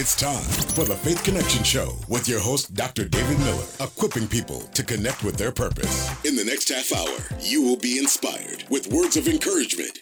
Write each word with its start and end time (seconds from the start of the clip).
It's 0.00 0.14
time 0.14 0.44
for 0.76 0.84
the 0.84 0.94
Faith 0.94 1.24
Connection 1.24 1.64
Show 1.64 1.96
with 2.06 2.28
your 2.28 2.38
host, 2.38 2.72
Dr. 2.72 3.08
David 3.08 3.36
Miller, 3.40 3.64
equipping 3.80 4.28
people 4.28 4.60
to 4.60 4.84
connect 4.84 5.24
with 5.24 5.34
their 5.36 5.50
purpose. 5.50 6.08
In 6.24 6.36
the 6.36 6.44
next 6.44 6.68
half 6.68 6.92
hour, 6.92 7.18
you 7.40 7.62
will 7.62 7.76
be 7.76 7.98
inspired 7.98 8.62
with 8.70 8.92
words 8.92 9.16
of 9.16 9.26
encouragement. 9.26 9.98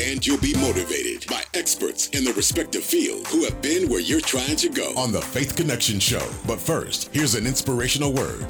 And 0.00 0.26
you'll 0.26 0.40
be 0.40 0.54
motivated 0.54 1.26
by 1.28 1.42
experts 1.52 2.08
in 2.14 2.24
the 2.24 2.32
respective 2.32 2.82
field 2.82 3.26
who 3.26 3.44
have 3.44 3.60
been 3.60 3.90
where 3.90 4.00
you're 4.00 4.22
trying 4.22 4.56
to 4.56 4.70
go 4.70 4.94
on 4.96 5.12
the 5.12 5.20
Faith 5.20 5.54
Connection 5.54 6.00
Show. 6.00 6.26
But 6.46 6.58
first, 6.58 7.10
here's 7.12 7.34
an 7.34 7.46
inspirational 7.46 8.14
word. 8.14 8.46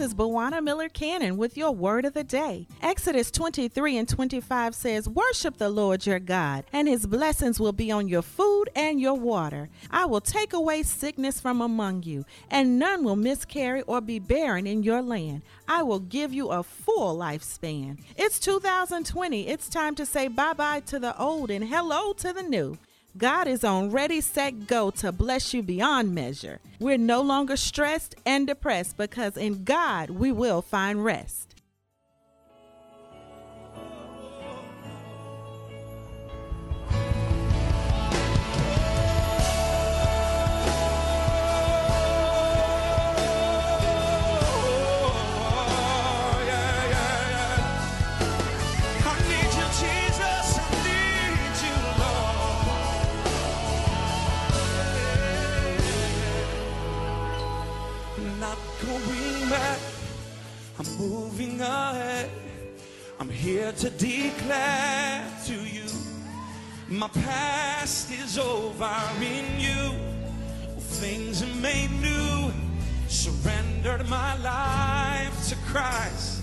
This 0.00 0.12
is 0.12 0.14
Bawana 0.14 0.64
Miller 0.64 0.88
Cannon 0.88 1.36
with 1.36 1.58
your 1.58 1.72
word 1.72 2.06
of 2.06 2.14
the 2.14 2.24
day. 2.24 2.66
Exodus 2.80 3.30
23 3.30 3.98
and 3.98 4.08
25 4.08 4.74
says, 4.74 5.06
Worship 5.06 5.58
the 5.58 5.68
Lord 5.68 6.06
your 6.06 6.18
God, 6.18 6.64
and 6.72 6.88
his 6.88 7.06
blessings 7.06 7.60
will 7.60 7.74
be 7.74 7.92
on 7.92 8.08
your 8.08 8.22
food 8.22 8.70
and 8.74 8.98
your 8.98 9.12
water. 9.12 9.68
I 9.90 10.06
will 10.06 10.22
take 10.22 10.54
away 10.54 10.84
sickness 10.84 11.38
from 11.38 11.60
among 11.60 12.04
you, 12.04 12.24
and 12.50 12.78
none 12.78 13.04
will 13.04 13.14
miscarry 13.14 13.82
or 13.82 14.00
be 14.00 14.18
barren 14.18 14.66
in 14.66 14.82
your 14.82 15.02
land. 15.02 15.42
I 15.68 15.82
will 15.82 16.00
give 16.00 16.32
you 16.32 16.48
a 16.48 16.62
full 16.62 17.18
lifespan. 17.18 18.00
It's 18.16 18.38
2020. 18.38 19.48
It's 19.48 19.68
time 19.68 19.94
to 19.96 20.06
say 20.06 20.28
bye 20.28 20.54
bye 20.54 20.80
to 20.86 20.98
the 20.98 21.14
old 21.20 21.50
and 21.50 21.68
hello 21.68 22.14
to 22.14 22.32
the 22.32 22.42
new. 22.42 22.78
God 23.16 23.48
is 23.48 23.64
on 23.64 23.90
ready, 23.90 24.20
set, 24.20 24.68
go 24.68 24.90
to 24.92 25.10
bless 25.10 25.52
you 25.52 25.62
beyond 25.62 26.14
measure. 26.14 26.60
We're 26.78 26.96
no 26.96 27.20
longer 27.20 27.56
stressed 27.56 28.14
and 28.24 28.46
depressed 28.46 28.96
because 28.96 29.36
in 29.36 29.64
God 29.64 30.10
we 30.10 30.30
will 30.30 30.62
find 30.62 31.04
rest. 31.04 31.49
Ahead. 61.60 62.30
I'm 63.18 63.28
here 63.28 63.72
to 63.72 63.90
declare 63.90 65.24
to 65.46 65.54
you 65.54 65.80
my 66.90 67.06
past 67.06 68.10
is 68.10 68.36
over 68.36 68.90
in 69.22 69.60
you. 69.60 69.94
Things 70.98 71.40
are 71.40 71.54
made 71.62 71.88
new. 72.02 72.50
Surrendered 73.06 74.08
my 74.08 74.36
life 74.38 75.48
to 75.50 75.56
Christ. 75.70 76.42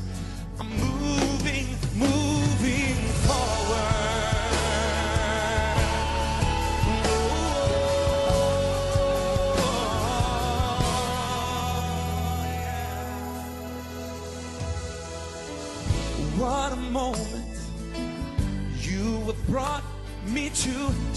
I'm 0.57 0.69
moving, 0.69 1.67
moving 1.97 2.95
forward. 3.27 4.36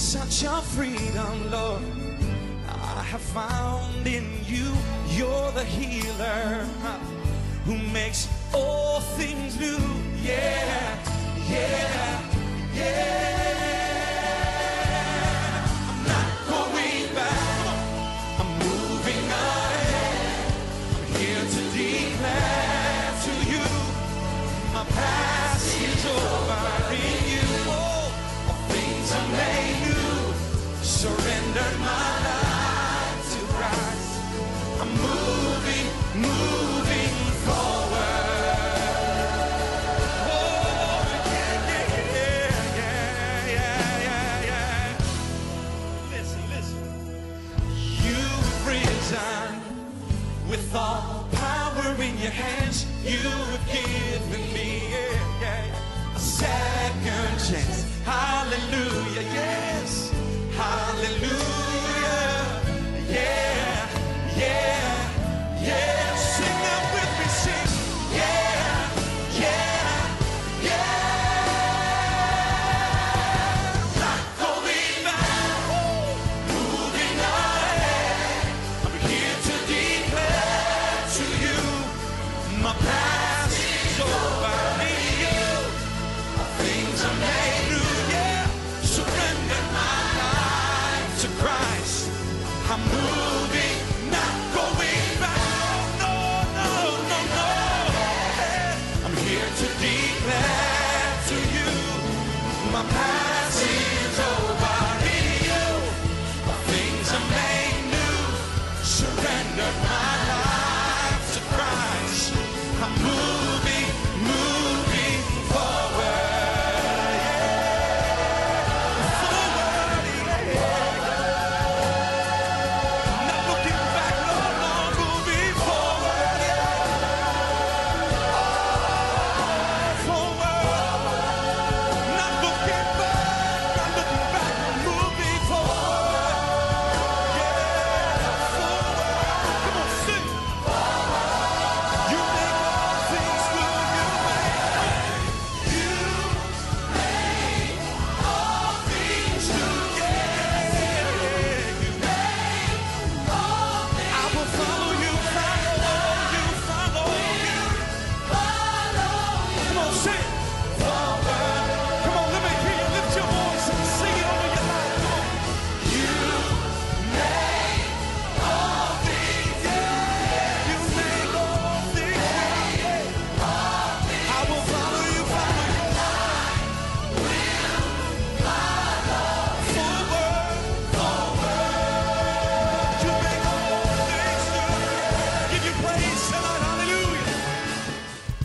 Such 0.00 0.44
a 0.44 0.62
freedom, 0.62 1.50
Lord. 1.50 1.82
I 2.66 3.02
have 3.02 3.20
found 3.20 4.06
in 4.06 4.24
you, 4.46 4.72
you're 5.08 5.52
the 5.52 5.64
healer 5.64 6.64
who 7.66 7.76
makes 7.92 8.26
all 8.54 9.00
things 9.00 9.60
new. 9.60 9.78
Yeah, 10.22 10.98
yeah, 11.50 12.22
yeah. 12.74 13.29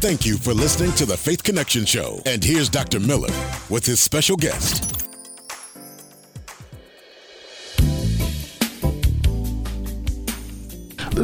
Thank 0.05 0.23
you 0.23 0.37
for 0.37 0.53
listening 0.53 0.91
to 0.97 1.05
the 1.07 1.17
Faith 1.17 1.41
Connection 1.41 1.83
Show. 1.83 2.21
And 2.27 2.43
here's 2.43 2.69
Dr. 2.69 2.99
Miller 2.99 3.33
with 3.71 3.83
his 3.87 3.99
special 3.99 4.37
guest. 4.37 4.84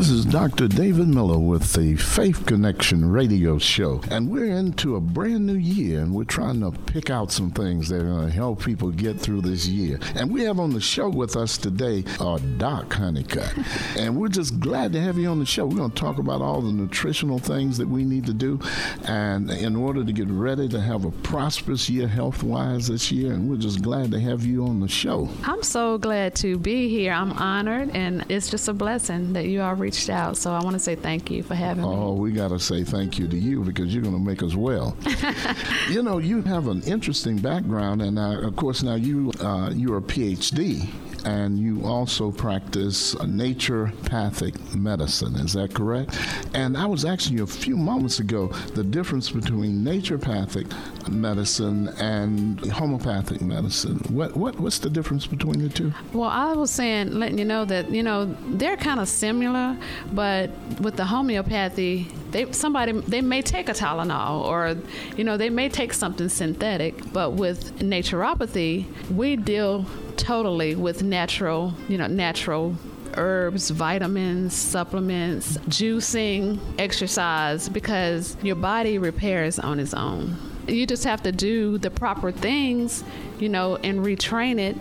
This 0.02 0.10
is 0.10 0.26
Dr. 0.26 0.68
David 0.68 1.10
Miller 1.10 1.38
with 1.38 1.74
the 1.74 1.96
Faith 1.96 2.48
Connection 2.48 3.12
radio 3.12 3.60
show. 3.60 4.02
And 4.10 4.32
we're 4.32 4.58
into 4.58 4.96
a 4.96 5.00
brand 5.00 5.46
new 5.46 5.54
year 5.54 6.00
and 6.00 6.12
we're 6.12 6.24
trying 6.24 6.60
to 6.62 6.72
pick 6.72 7.12
out 7.12 7.32
some 7.32 7.52
things 7.52 7.88
that 7.90 8.02
are 8.02 8.06
going 8.06 8.26
to 8.26 8.34
help 8.34 8.66
people 8.66 8.90
get 8.90 9.20
through 9.20 9.42
this 9.42 9.68
year. 9.68 10.00
And 10.16 10.34
we 10.34 10.42
have 10.42 10.60
on 10.60 10.72
the 10.72 10.82
show 10.82 11.08
with 11.08 11.36
us 11.36 11.56
today 11.56 12.04
uh, 12.20 12.40
Doc 12.58 12.92
Honeycutt. 12.92 13.54
and 13.96 14.18
we're 14.18 14.30
just 14.30 14.60
glad 14.60 14.92
to 14.94 15.00
have 15.00 15.20
you 15.20 15.30
on 15.30 15.38
the 15.38 15.46
show. 15.46 15.68
We're 15.68 15.78
going 15.78 15.92
to 15.92 15.96
talk 16.02 16.18
about 16.18 16.42
all 16.42 16.62
the 16.62 16.72
nutritional 16.74 17.38
things 17.38 17.78
that 17.78 17.88
we 17.88 18.04
need 18.04 18.26
to 18.26 18.34
do 18.34 18.60
and 19.04 19.52
in 19.52 19.76
order 19.76 20.04
to 20.04 20.12
get 20.12 20.30
ready 20.30 20.68
to 20.70 20.82
have 20.82 21.06
a 21.06 21.12
prosperous 21.12 21.92
year 21.92 22.08
health 22.08 22.42
wise 22.42 22.88
this 22.88 23.12
year. 23.12 23.34
And 23.34 23.48
we're 23.48 23.58
just 23.58 23.84
glad 23.84 24.10
to 24.14 24.20
have 24.20 24.48
you 24.48 24.66
on 24.66 24.80
the 24.80 24.88
show. 24.88 25.30
I'm 25.44 25.62
so 25.62 26.00
glad 26.00 26.34
to 26.38 26.58
be 26.58 26.90
here. 26.90 27.14
I'm 27.14 27.34
honored 27.34 27.92
and 27.92 28.26
it's 28.30 28.50
just 28.50 28.68
a 28.68 28.74
blessing 28.74 29.34
that 29.34 29.46
you 29.46 29.62
are 29.62 29.76
reached 29.92 30.10
out. 30.10 30.38
So 30.38 30.52
I 30.52 30.64
want 30.64 30.74
to 30.74 30.80
say 30.80 30.96
thank 30.96 31.30
you 31.30 31.44
for 31.44 31.56
having 31.56 31.84
me. 31.84 31.90
Oh, 31.90 32.14
we 32.14 32.32
got 32.32 32.50
to 32.50 32.60
say 32.60 32.84
thank 32.84 33.20
you 33.20 33.28
to 33.28 33.38
you 33.38 33.62
because 33.64 33.94
you're 33.94 34.04
going 34.04 34.16
to 34.16 34.22
make 34.22 34.42
us 34.42 34.56
well. 34.56 34.96
you 35.90 36.02
know, 36.02 36.18
you 36.18 36.42
have 36.44 36.68
an 36.68 36.82
interesting 36.84 37.38
background, 37.38 38.02
and 38.02 38.18
uh, 38.18 38.40
of 38.42 38.56
course, 38.56 38.84
now 38.84 38.96
you 38.96 39.32
uh, 39.42 39.72
you're 39.74 39.98
a 39.98 40.02
PhD 40.02 40.88
and 41.26 41.58
you 41.58 41.86
also 41.86 42.32
practice 42.32 43.16
naturopathic 43.16 44.76
medicine. 44.76 45.36
Is 45.36 45.54
that 45.54 45.74
correct? 45.74 46.18
And 46.54 46.78
I 46.78 46.86
was 46.86 47.06
asking 47.06 47.38
you 47.38 47.44
a 47.44 47.48
few 47.48 47.78
moments 47.78 48.20
ago 48.20 48.48
the 48.74 48.84
difference 48.84 49.30
between 49.30 49.84
naturopathic 49.84 50.72
medicine 51.10 51.90
and 52.00 52.60
homeopathic 52.72 53.42
medicine. 53.42 54.00
What, 54.10 54.36
what 54.36 54.60
what's 54.60 54.80
the 54.80 54.90
difference 54.90 55.28
between 55.28 55.62
the 55.62 55.70
two? 55.70 55.94
Well, 56.14 56.30
I 56.30 56.54
was 56.54 56.72
saying, 56.72 57.14
letting 57.14 57.38
you 57.38 57.46
know 57.46 57.66
that 57.66 57.90
you 57.92 58.04
know 58.04 58.36
they're 58.50 58.78
kind 58.78 59.00
of 59.00 59.08
similar, 59.08 59.78
but 60.14 60.50
with 60.80 60.96
the 60.96 61.06
homeopathy, 61.06 62.08
they 62.32 62.52
somebody 62.52 62.94
they 62.94 63.22
may 63.22 63.42
take 63.42 63.70
a 63.70 63.74
Tylenol 63.74 64.42
or 64.44 64.78
you 65.18 65.24
know 65.24 65.38
they 65.38 65.50
may 65.50 65.70
take 65.70 65.94
something 65.94 66.30
synthetic, 66.30 67.12
but 67.14 67.34
with 67.34 67.80
naturopathy, 67.80 68.86
we 69.12 69.36
deal 69.36 69.86
totally 70.22 70.76
with 70.76 71.04
natural, 71.04 71.74
you 71.90 71.98
know, 71.98 72.08
natural 72.08 72.76
herbs, 73.18 73.72
vitamins, 73.72 74.54
supplements, 74.54 75.58
juicing, 75.68 76.60
exercise 76.78 77.68
because 77.68 78.38
your 78.42 78.56
body 78.56 78.98
repairs 78.98 79.58
on 79.60 79.80
its 79.80 79.94
own. 79.94 80.38
You 80.68 80.86
just 80.86 81.04
have 81.06 81.24
to 81.24 81.32
do 81.32 81.78
the 81.80 81.90
proper 81.90 82.32
things, 82.32 83.04
you 83.40 83.50
know, 83.50 83.78
and 83.78 84.00
retrain 84.06 84.60
it 84.60 84.78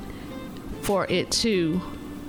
for 0.82 1.06
it 1.06 1.31
to 1.32 1.81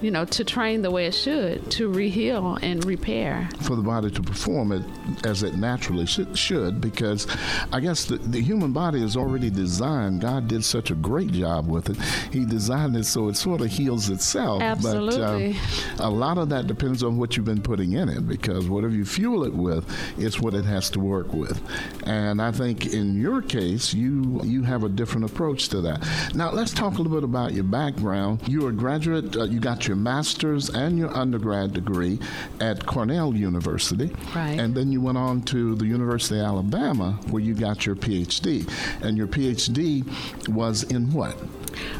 you 0.01 0.11
know, 0.11 0.25
to 0.25 0.43
train 0.43 0.81
the 0.81 0.91
way 0.91 1.05
it 1.05 1.13
should, 1.13 1.69
to 1.71 1.89
reheal 1.89 2.57
and 2.61 2.83
repair. 2.85 3.49
For 3.61 3.75
the 3.75 3.81
body 3.81 4.09
to 4.11 4.21
perform 4.21 4.71
it 4.71 4.83
as 5.25 5.43
it 5.43 5.55
naturally 5.55 6.05
should, 6.05 6.37
should 6.37 6.81
because 6.81 7.27
I 7.71 7.79
guess 7.79 8.05
the, 8.05 8.17
the, 8.17 8.41
human 8.41 8.73
body 8.73 9.03
is 9.03 9.15
already 9.15 9.49
designed. 9.49 10.21
God 10.21 10.47
did 10.47 10.65
such 10.65 10.89
a 10.89 10.95
great 10.95 11.31
job 11.31 11.67
with 11.67 11.89
it. 11.89 11.97
He 12.33 12.43
designed 12.43 12.95
it 12.95 13.05
so 13.05 13.29
it 13.29 13.37
sort 13.37 13.61
of 13.61 13.67
heals 13.67 14.09
itself. 14.09 14.61
Absolutely. 14.61 15.57
But 15.97 16.03
uh, 16.03 16.07
a 16.07 16.09
lot 16.09 16.37
of 16.37 16.49
that 16.49 16.65
depends 16.65 17.03
on 17.03 17.17
what 17.17 17.37
you've 17.37 17.45
been 17.45 17.61
putting 17.61 17.93
in 17.93 18.09
it 18.09 18.27
because 18.27 18.67
whatever 18.67 18.93
you 18.93 19.05
fuel 19.05 19.43
it 19.43 19.53
with, 19.53 19.85
it's 20.17 20.39
what 20.39 20.53
it 20.55 20.65
has 20.65 20.89
to 20.91 20.99
work 20.99 21.33
with. 21.33 21.61
And 22.07 22.41
I 22.41 22.51
think 22.51 22.93
in 22.93 23.19
your 23.19 23.41
case, 23.41 23.93
you 23.93 24.41
you 24.43 24.63
have 24.63 24.83
a 24.83 24.89
different 24.89 25.25
approach 25.25 25.69
to 25.69 25.81
that. 25.81 26.07
Now 26.33 26.51
let's 26.51 26.73
talk 26.73 26.95
a 26.95 27.01
little 27.01 27.13
bit 27.13 27.23
about 27.23 27.53
your 27.53 27.63
background. 27.63 28.41
You're 28.47 28.69
a 28.69 28.73
graduate. 28.73 29.35
Uh, 29.35 29.43
you 29.43 29.59
got 29.59 29.87
your 29.87 29.90
your 29.91 29.97
master's 29.97 30.69
and 30.69 30.97
your 30.97 31.13
undergrad 31.13 31.73
degree 31.73 32.17
at 32.61 32.85
Cornell 32.85 33.35
University. 33.35 34.09
Right. 34.33 34.57
And 34.57 34.73
then 34.73 34.89
you 34.89 35.01
went 35.01 35.17
on 35.17 35.41
to 35.53 35.75
the 35.75 35.85
University 35.85 36.39
of 36.39 36.45
Alabama 36.45 37.19
where 37.29 37.43
you 37.43 37.53
got 37.53 37.85
your 37.85 37.97
PhD. 37.97 38.65
And 39.01 39.17
your 39.17 39.27
PhD 39.27 40.07
was 40.47 40.83
in 40.83 41.11
what? 41.11 41.35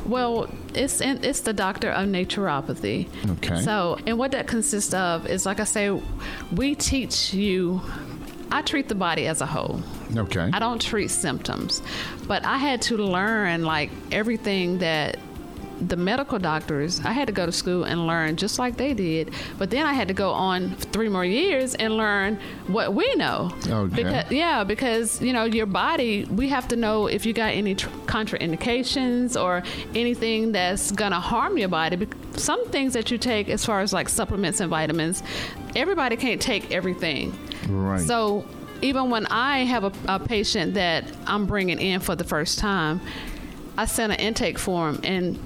Well, 0.05 0.49
it's 0.73 1.01
in, 1.01 1.21
it's 1.21 1.41
the 1.41 1.51
doctor 1.51 1.89
of 1.89 2.07
naturopathy. 2.07 3.09
Okay. 3.29 3.59
So, 3.61 3.97
and 4.05 4.17
what 4.17 4.31
that 4.31 4.47
consists 4.47 4.93
of 4.93 5.27
is, 5.27 5.45
like 5.45 5.59
I 5.59 5.65
say, 5.65 6.01
we 6.53 6.75
teach 6.75 7.33
you. 7.33 7.81
I 8.53 8.61
treat 8.61 8.87
the 8.87 8.95
body 8.95 9.27
as 9.27 9.41
a 9.41 9.45
whole. 9.45 9.81
Okay. 10.15 10.49
I 10.53 10.59
don't 10.59 10.81
treat 10.81 11.09
symptoms, 11.09 11.81
but 12.25 12.45
I 12.45 12.57
had 12.57 12.81
to 12.83 12.95
learn 12.95 13.63
like 13.63 13.89
everything 14.13 14.77
that 14.79 15.17
the 15.87 15.95
medical 15.95 16.39
doctors, 16.39 16.99
I 17.01 17.11
had 17.11 17.27
to 17.27 17.33
go 17.33 17.45
to 17.45 17.51
school 17.51 17.83
and 17.83 18.07
learn 18.07 18.35
just 18.35 18.59
like 18.59 18.77
they 18.77 18.93
did. 18.93 19.33
But 19.57 19.69
then 19.69 19.85
I 19.85 19.93
had 19.93 20.07
to 20.07 20.13
go 20.13 20.31
on 20.31 20.75
three 20.75 21.09
more 21.09 21.25
years 21.25 21.75
and 21.75 21.97
learn 21.97 22.39
what 22.67 22.93
we 22.93 23.13
know. 23.15 23.51
Okay. 23.67 23.95
Because, 23.95 24.31
yeah, 24.31 24.63
because 24.63 25.21
you 25.21 25.33
know 25.33 25.45
your 25.45 25.65
body, 25.65 26.25
we 26.25 26.49
have 26.49 26.67
to 26.69 26.75
know 26.75 27.07
if 27.07 27.25
you 27.25 27.33
got 27.33 27.53
any 27.53 27.75
tr- 27.75 27.89
contraindications 28.05 29.41
or 29.41 29.63
anything 29.95 30.51
that's 30.51 30.91
gonna 30.91 31.19
harm 31.19 31.57
your 31.57 31.69
body. 31.69 32.07
Some 32.35 32.67
things 32.69 32.93
that 32.93 33.11
you 33.11 33.17
take, 33.17 33.49
as 33.49 33.65
far 33.65 33.81
as 33.81 33.91
like 33.91 34.09
supplements 34.09 34.59
and 34.59 34.69
vitamins, 34.69 35.23
everybody 35.75 36.15
can't 36.15 36.41
take 36.41 36.71
everything. 36.71 37.37
Right. 37.67 38.01
So 38.01 38.45
even 38.81 39.09
when 39.09 39.25
I 39.27 39.59
have 39.59 39.83
a, 39.83 39.91
a 40.07 40.19
patient 40.19 40.73
that 40.75 41.05
I'm 41.27 41.45
bringing 41.45 41.79
in 41.79 41.99
for 41.99 42.15
the 42.15 42.23
first 42.23 42.59
time, 42.59 43.01
I 43.77 43.85
send 43.85 44.11
an 44.11 44.19
intake 44.19 44.59
form 44.59 44.99
and 45.03 45.39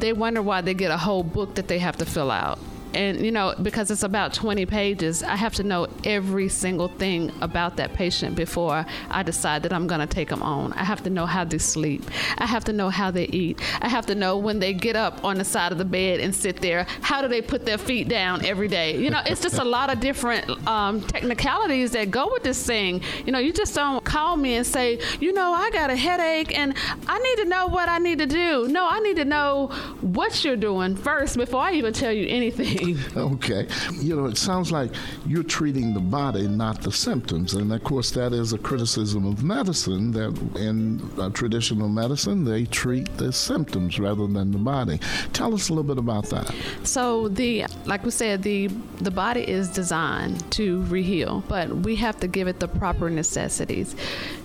they 0.00 0.12
wonder 0.12 0.42
why 0.42 0.60
they 0.60 0.74
get 0.74 0.90
a 0.90 0.96
whole 0.96 1.22
book 1.22 1.54
that 1.54 1.68
they 1.68 1.78
have 1.78 1.96
to 1.96 2.06
fill 2.06 2.30
out 2.30 2.58
and 2.94 3.24
you 3.24 3.32
know 3.32 3.54
because 3.62 3.90
it's 3.90 4.02
about 4.02 4.32
20 4.32 4.66
pages 4.66 5.22
i 5.22 5.36
have 5.36 5.54
to 5.54 5.62
know 5.62 5.86
every 6.04 6.48
single 6.48 6.88
thing 6.88 7.32
about 7.40 7.76
that 7.76 7.92
patient 7.94 8.34
before 8.34 8.84
i 9.10 9.22
decide 9.22 9.62
that 9.62 9.72
i'm 9.72 9.86
going 9.86 10.00
to 10.00 10.06
take 10.06 10.28
them 10.30 10.42
on. 10.42 10.72
I 10.72 10.84
have 10.84 11.02
to 11.02 11.10
know 11.10 11.26
how 11.26 11.44
they 11.44 11.58
sleep. 11.58 12.04
I 12.38 12.46
have 12.46 12.64
to 12.64 12.72
know 12.72 12.88
how 12.88 13.10
they 13.10 13.26
eat. 13.26 13.60
I 13.82 13.88
have 13.88 14.06
to 14.06 14.14
know 14.14 14.38
when 14.38 14.60
they 14.60 14.72
get 14.72 14.96
up 14.96 15.24
on 15.24 15.36
the 15.36 15.44
side 15.44 15.72
of 15.72 15.78
the 15.78 15.84
bed 15.84 16.20
and 16.20 16.34
sit 16.34 16.60
there 16.62 16.86
how 17.02 17.20
do 17.22 17.28
they 17.28 17.42
put 17.42 17.66
their 17.66 17.78
feet 17.78 18.08
down 18.08 18.44
every 18.44 18.68
day? 18.68 18.96
You 18.96 19.10
know 19.10 19.20
it's 19.26 19.42
just 19.42 19.58
a 19.58 19.64
lot 19.64 19.92
of 19.92 20.00
different 20.00 20.48
um, 20.66 21.02
technicalities 21.02 21.90
that 21.92 22.10
go 22.10 22.30
with 22.32 22.42
this 22.42 22.64
thing. 22.66 23.02
You 23.24 23.32
know 23.32 23.38
you 23.38 23.52
just 23.52 23.74
don't 23.74 24.04
call 24.04 24.36
me 24.36 24.54
and 24.54 24.66
say 24.66 24.98
you 25.20 25.32
know 25.32 25.52
i 25.52 25.70
got 25.70 25.90
a 25.90 25.96
headache 25.96 26.56
and 26.58 26.74
i 27.06 27.18
need 27.18 27.36
to 27.42 27.48
know 27.48 27.66
what 27.66 27.88
i 27.88 27.98
need 27.98 28.18
to 28.18 28.26
do. 28.26 28.68
No 28.68 28.88
i 28.88 29.00
need 29.00 29.16
to 29.16 29.24
know 29.24 29.68
what 30.00 30.44
you're 30.44 30.56
doing 30.56 30.96
first 30.96 31.36
before 31.36 31.60
i 31.60 31.72
even 31.72 31.92
tell 31.92 32.12
you 32.12 32.26
anything 32.28 32.85
okay. 33.16 33.66
You 34.00 34.16
know, 34.16 34.26
it 34.26 34.36
sounds 34.36 34.72
like 34.72 34.90
you're 35.26 35.42
treating 35.42 35.94
the 35.94 36.00
body, 36.00 36.46
not 36.46 36.82
the 36.82 36.92
symptoms. 36.92 37.54
And 37.54 37.72
of 37.72 37.82
course, 37.84 38.10
that 38.12 38.32
is 38.32 38.52
a 38.52 38.58
criticism 38.58 39.26
of 39.26 39.42
medicine 39.42 40.12
that 40.12 40.36
in 40.56 41.00
uh, 41.18 41.30
traditional 41.30 41.88
medicine, 41.88 42.44
they 42.44 42.64
treat 42.64 43.16
the 43.16 43.32
symptoms 43.32 43.98
rather 43.98 44.26
than 44.26 44.52
the 44.52 44.58
body. 44.58 45.00
Tell 45.32 45.54
us 45.54 45.68
a 45.68 45.72
little 45.72 45.84
bit 45.84 45.98
about 45.98 46.26
that. 46.26 46.54
So, 46.84 47.28
the 47.28 47.66
like 47.84 48.04
we 48.04 48.10
said, 48.10 48.42
the 48.42 48.68
the 49.00 49.10
body 49.10 49.48
is 49.48 49.68
designed 49.68 50.50
to 50.52 50.82
reheal, 50.84 51.42
but 51.48 51.68
we 51.68 51.96
have 51.96 52.18
to 52.20 52.28
give 52.28 52.48
it 52.48 52.60
the 52.60 52.68
proper 52.68 53.10
necessities. 53.10 53.94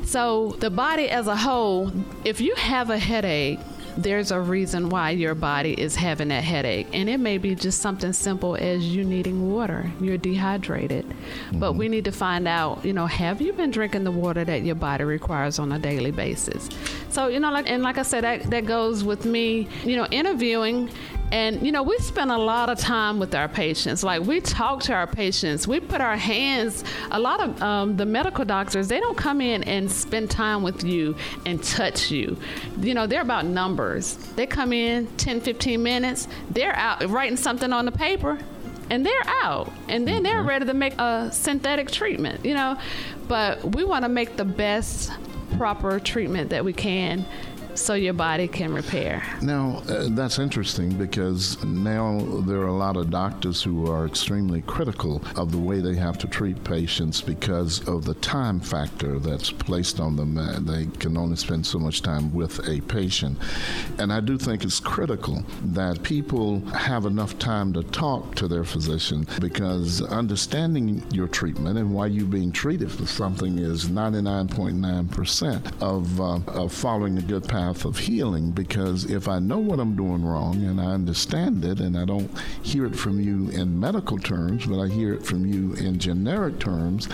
So, 0.05 0.57
the 0.59 0.69
body 0.69 1.09
as 1.09 1.27
a 1.27 1.35
whole, 1.35 1.91
if 2.25 2.41
you 2.41 2.55
have 2.55 2.89
a 2.89 2.97
headache, 2.97 3.59
there's 3.97 4.31
a 4.31 4.39
reason 4.39 4.89
why 4.89 5.11
your 5.11 5.35
body 5.35 5.79
is 5.79 5.95
having 5.95 6.29
that 6.29 6.43
headache. 6.43 6.87
And 6.93 7.09
it 7.09 7.19
may 7.19 7.37
be 7.37 7.55
just 7.55 7.81
something 7.81 8.13
simple 8.13 8.55
as 8.55 8.95
you 8.95 9.03
needing 9.03 9.51
water. 9.51 9.91
You're 9.99 10.17
dehydrated. 10.17 11.05
Mm-hmm. 11.05 11.59
But 11.59 11.73
we 11.73 11.89
need 11.89 12.05
to 12.05 12.11
find 12.11 12.47
out, 12.47 12.83
you 12.85 12.93
know, 12.93 13.07
have 13.07 13.41
you 13.41 13.53
been 13.53 13.71
drinking 13.71 14.03
the 14.03 14.11
water 14.11 14.43
that 14.45 14.63
your 14.63 14.75
body 14.75 15.03
requires 15.03 15.59
on 15.59 15.71
a 15.71 15.79
daily 15.79 16.11
basis? 16.11 16.69
So, 17.09 17.27
you 17.27 17.39
know, 17.39 17.51
like 17.51 17.69
and 17.69 17.83
like 17.83 17.97
I 17.97 18.03
said, 18.03 18.23
that, 18.23 18.49
that 18.49 18.65
goes 18.65 19.03
with 19.03 19.25
me, 19.25 19.67
you 19.83 19.95
know, 19.95 20.05
interviewing 20.07 20.89
and, 21.31 21.65
you 21.65 21.71
know, 21.71 21.81
we 21.83 21.97
spend 21.99 22.31
a 22.31 22.37
lot 22.37 22.69
of 22.69 22.77
time 22.77 23.19
with 23.19 23.33
our 23.33 23.47
patients. 23.47 24.03
Like, 24.03 24.21
we 24.21 24.41
talk 24.41 24.81
to 24.83 24.93
our 24.93 25.07
patients. 25.07 25.67
We 25.67 25.79
put 25.79 26.01
our 26.01 26.17
hands, 26.17 26.83
a 27.11 27.19
lot 27.19 27.41
of 27.41 27.61
um, 27.61 27.95
the 27.95 28.05
medical 28.05 28.43
doctors, 28.43 28.87
they 28.87 28.99
don't 28.99 29.17
come 29.17 29.39
in 29.39 29.63
and 29.63 29.89
spend 29.89 30.29
time 30.29 30.61
with 30.61 30.83
you 30.83 31.15
and 31.45 31.63
touch 31.63 32.11
you. 32.11 32.37
You 32.79 32.93
know, 32.93 33.07
they're 33.07 33.21
about 33.21 33.45
numbers. 33.45 34.15
They 34.35 34.45
come 34.45 34.73
in 34.73 35.07
10, 35.17 35.41
15 35.41 35.81
minutes, 35.81 36.27
they're 36.49 36.75
out 36.75 37.07
writing 37.09 37.37
something 37.37 37.71
on 37.71 37.85
the 37.85 37.91
paper, 37.91 38.37
and 38.89 39.05
they're 39.05 39.23
out 39.25 39.71
and 39.87 40.05
then 40.05 40.21
they're 40.21 40.43
ready 40.43 40.65
to 40.65 40.73
make 40.73 40.93
a 40.99 41.31
synthetic 41.31 41.89
treatment 41.89 42.45
you 42.45 42.53
know 42.53 42.77
but 43.29 43.73
we 43.73 43.85
want 43.85 44.03
to 44.03 44.09
make 44.09 44.35
the 44.35 44.43
best 44.43 45.11
proper 45.57 45.97
treatment 45.97 46.49
that 46.49 46.65
we 46.65 46.73
can 46.73 47.25
so 47.75 47.93
your 47.93 48.13
body 48.13 48.47
can 48.47 48.73
repair. 48.73 49.23
Now, 49.41 49.81
uh, 49.87 50.07
that's 50.09 50.39
interesting 50.39 50.97
because 50.97 51.63
now 51.63 52.19
there 52.45 52.59
are 52.59 52.67
a 52.67 52.75
lot 52.75 52.97
of 52.97 53.09
doctors 53.09 53.63
who 53.63 53.89
are 53.89 54.05
extremely 54.05 54.61
critical 54.63 55.21
of 55.35 55.51
the 55.51 55.57
way 55.57 55.79
they 55.79 55.95
have 55.95 56.17
to 56.19 56.27
treat 56.27 56.63
patients 56.63 57.21
because 57.21 57.87
of 57.87 58.05
the 58.05 58.13
time 58.15 58.59
factor 58.59 59.19
that's 59.19 59.51
placed 59.51 59.99
on 59.99 60.15
them. 60.15 60.37
Uh, 60.37 60.59
they 60.59 60.85
can 60.99 61.17
only 61.17 61.35
spend 61.35 61.65
so 61.65 61.79
much 61.79 62.01
time 62.01 62.33
with 62.33 62.67
a 62.67 62.81
patient. 62.81 63.37
And 63.97 64.11
I 64.11 64.19
do 64.19 64.37
think 64.37 64.63
it's 64.63 64.79
critical 64.79 65.43
that 65.65 66.03
people 66.03 66.59
have 66.71 67.05
enough 67.05 67.39
time 67.39 67.73
to 67.73 67.83
talk 67.83 68.35
to 68.35 68.47
their 68.47 68.63
physician 68.63 69.27
because 69.39 70.01
understanding 70.01 71.03
your 71.11 71.27
treatment 71.27 71.77
and 71.77 71.93
why 71.93 72.07
you're 72.07 72.25
being 72.25 72.51
treated 72.51 72.91
for 72.91 73.05
something 73.05 73.59
is 73.59 73.85
99.9% 73.85 75.81
of, 75.81 76.21
uh, 76.21 76.39
of 76.51 76.73
following 76.73 77.17
a 77.17 77.21
good 77.21 77.47
path 77.47 77.60
of 77.69 77.97
healing. 77.97 78.51
Because 78.51 79.05
if 79.05 79.27
I 79.27 79.39
know 79.39 79.59
what 79.59 79.79
I'm 79.79 79.95
doing 79.95 80.23
wrong 80.23 80.63
and 80.65 80.79
I 80.79 80.85
understand 80.85 81.63
it 81.63 81.79
and 81.79 81.97
I 81.97 82.05
don't 82.05 82.29
hear 82.61 82.85
it 82.85 82.95
from 82.95 83.19
you 83.19 83.49
in 83.49 83.79
medical 83.79 84.17
terms, 84.17 84.65
but 84.65 84.79
I 84.79 84.87
hear 84.87 85.13
it 85.13 85.25
from 85.25 85.45
you 85.45 85.73
in 85.73 85.99
generic 85.99 86.59
terms, 86.59 87.07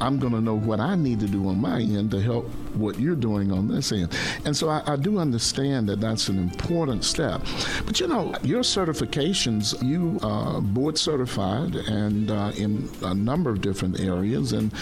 I'm 0.00 0.18
going 0.18 0.32
to 0.32 0.40
know 0.40 0.54
what 0.58 0.80
I 0.80 0.94
need 0.94 1.20
to 1.20 1.26
do 1.26 1.48
on 1.48 1.60
my 1.60 1.80
end 1.80 2.10
to 2.12 2.20
help 2.20 2.46
what 2.74 2.98
you're 2.98 3.16
doing 3.16 3.52
on 3.52 3.68
this 3.68 3.92
end. 3.92 4.16
And 4.44 4.56
so 4.56 4.68
I, 4.68 4.82
I 4.86 4.96
do 4.96 5.18
understand 5.18 5.88
that 5.88 6.00
that's 6.00 6.28
an 6.28 6.38
important 6.38 7.04
step. 7.04 7.42
But 7.84 8.00
you 8.00 8.08
know, 8.08 8.34
your 8.42 8.62
certifications, 8.62 9.80
you 9.82 10.18
are 10.22 10.60
board 10.60 10.98
certified 10.98 11.74
and 11.74 12.30
uh, 12.30 12.52
in 12.56 12.88
a 13.02 13.14
number 13.14 13.50
of 13.50 13.60
different 13.60 14.00
areas. 14.00 14.52
And 14.52 14.72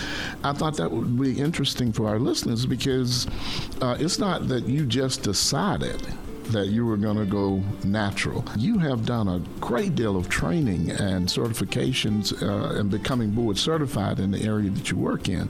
I 0.44 0.52
thought 0.52 0.76
that 0.76 0.90
would 0.90 1.20
be 1.20 1.38
interesting 1.38 1.92
for 1.92 2.08
our 2.08 2.18
listeners 2.18 2.66
because 2.66 3.26
uh, 3.80 3.96
it's 3.98 4.18
not 4.18 4.48
that 4.48 4.66
you 4.66 4.86
just 4.86 5.09
decided 5.16 6.00
that 6.52 6.66
you 6.66 6.84
were 6.84 6.96
going 6.96 7.16
to 7.16 7.24
go 7.24 7.62
natural. 7.84 8.44
You 8.56 8.78
have 8.78 9.06
done 9.06 9.28
a 9.28 9.38
great 9.60 9.94
deal 9.94 10.16
of 10.16 10.28
training 10.28 10.90
and 10.90 11.28
certifications 11.28 12.42
uh, 12.42 12.78
and 12.78 12.90
becoming 12.90 13.30
board 13.30 13.56
certified 13.56 14.18
in 14.18 14.30
the 14.32 14.42
area 14.42 14.68
that 14.70 14.90
you 14.90 14.96
work 14.96 15.28
in. 15.28 15.48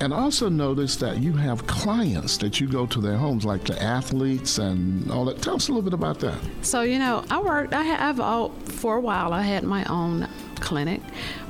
And 0.00 0.12
also 0.12 0.48
notice 0.48 0.96
that 0.96 1.18
you 1.18 1.32
have 1.32 1.66
clients 1.66 2.36
that 2.38 2.60
you 2.60 2.68
go 2.68 2.86
to 2.86 3.00
their 3.00 3.16
homes, 3.16 3.44
like 3.44 3.64
the 3.64 3.82
athletes 3.82 4.58
and 4.58 5.10
all 5.10 5.24
that. 5.26 5.40
Tell 5.40 5.56
us 5.56 5.68
a 5.68 5.72
little 5.72 5.82
bit 5.82 5.94
about 5.94 6.20
that. 6.20 6.38
So, 6.62 6.82
you 6.82 6.98
know, 6.98 7.24
I 7.30 7.40
worked, 7.40 7.72
I 7.72 7.82
have, 7.82 8.20
all, 8.20 8.50
for 8.50 8.96
a 8.96 9.00
while, 9.00 9.32
I 9.32 9.42
had 9.42 9.64
my 9.64 9.84
own 9.84 10.28
clinic. 10.56 11.00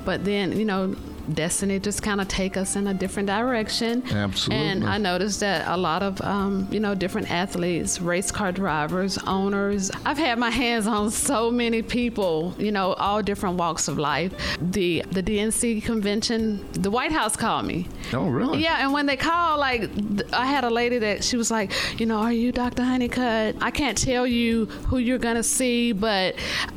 But 0.04 0.24
then, 0.24 0.56
you 0.58 0.64
know, 0.64 0.94
destiny 1.32 1.78
just 1.78 2.02
kind 2.02 2.20
of 2.20 2.28
take 2.28 2.56
us 2.56 2.76
in 2.76 2.86
a 2.86 2.94
different 2.94 3.28
direction. 3.28 4.02
Absolutely. 4.10 4.66
And 4.66 4.84
I 4.84 4.98
noticed 4.98 5.40
that 5.40 5.66
a 5.68 5.76
lot 5.76 6.02
of, 6.02 6.20
um, 6.20 6.68
you 6.70 6.80
know, 6.80 6.94
different 6.94 7.30
athletes, 7.30 8.00
race 8.00 8.30
car 8.30 8.52
drivers, 8.52 9.18
owners. 9.26 9.90
I've 10.04 10.18
had 10.18 10.38
my 10.38 10.50
hands 10.50 10.86
on 10.86 11.10
so 11.10 11.50
many 11.50 11.82
people, 11.82 12.54
you 12.58 12.72
know, 12.72 12.92
all 12.94 13.22
different 13.22 13.56
walks 13.56 13.88
of 13.88 13.98
life. 13.98 14.32
The 14.60 15.04
the 15.10 15.22
DNC 15.22 15.82
convention, 15.84 16.64
the 16.72 16.90
White 16.90 17.12
House 17.12 17.36
called 17.36 17.66
me. 17.66 17.86
Oh, 18.12 18.26
really? 18.26 18.62
Yeah, 18.62 18.78
and 18.82 18.92
when 18.92 19.06
they 19.06 19.16
called, 19.16 19.60
like, 19.60 19.90
I 20.32 20.46
had 20.46 20.64
a 20.64 20.70
lady 20.70 20.98
that 20.98 21.24
she 21.24 21.36
was 21.36 21.50
like, 21.50 21.72
you 21.98 22.06
know, 22.06 22.18
are 22.18 22.32
you 22.32 22.52
Dr. 22.52 22.82
Honeycutt? 22.82 23.56
I 23.60 23.70
can't 23.70 23.96
tell 23.96 24.26
you 24.26 24.66
who 24.66 24.98
you're 24.98 25.18
gonna 25.18 25.42
see, 25.42 25.92
but 25.92 26.36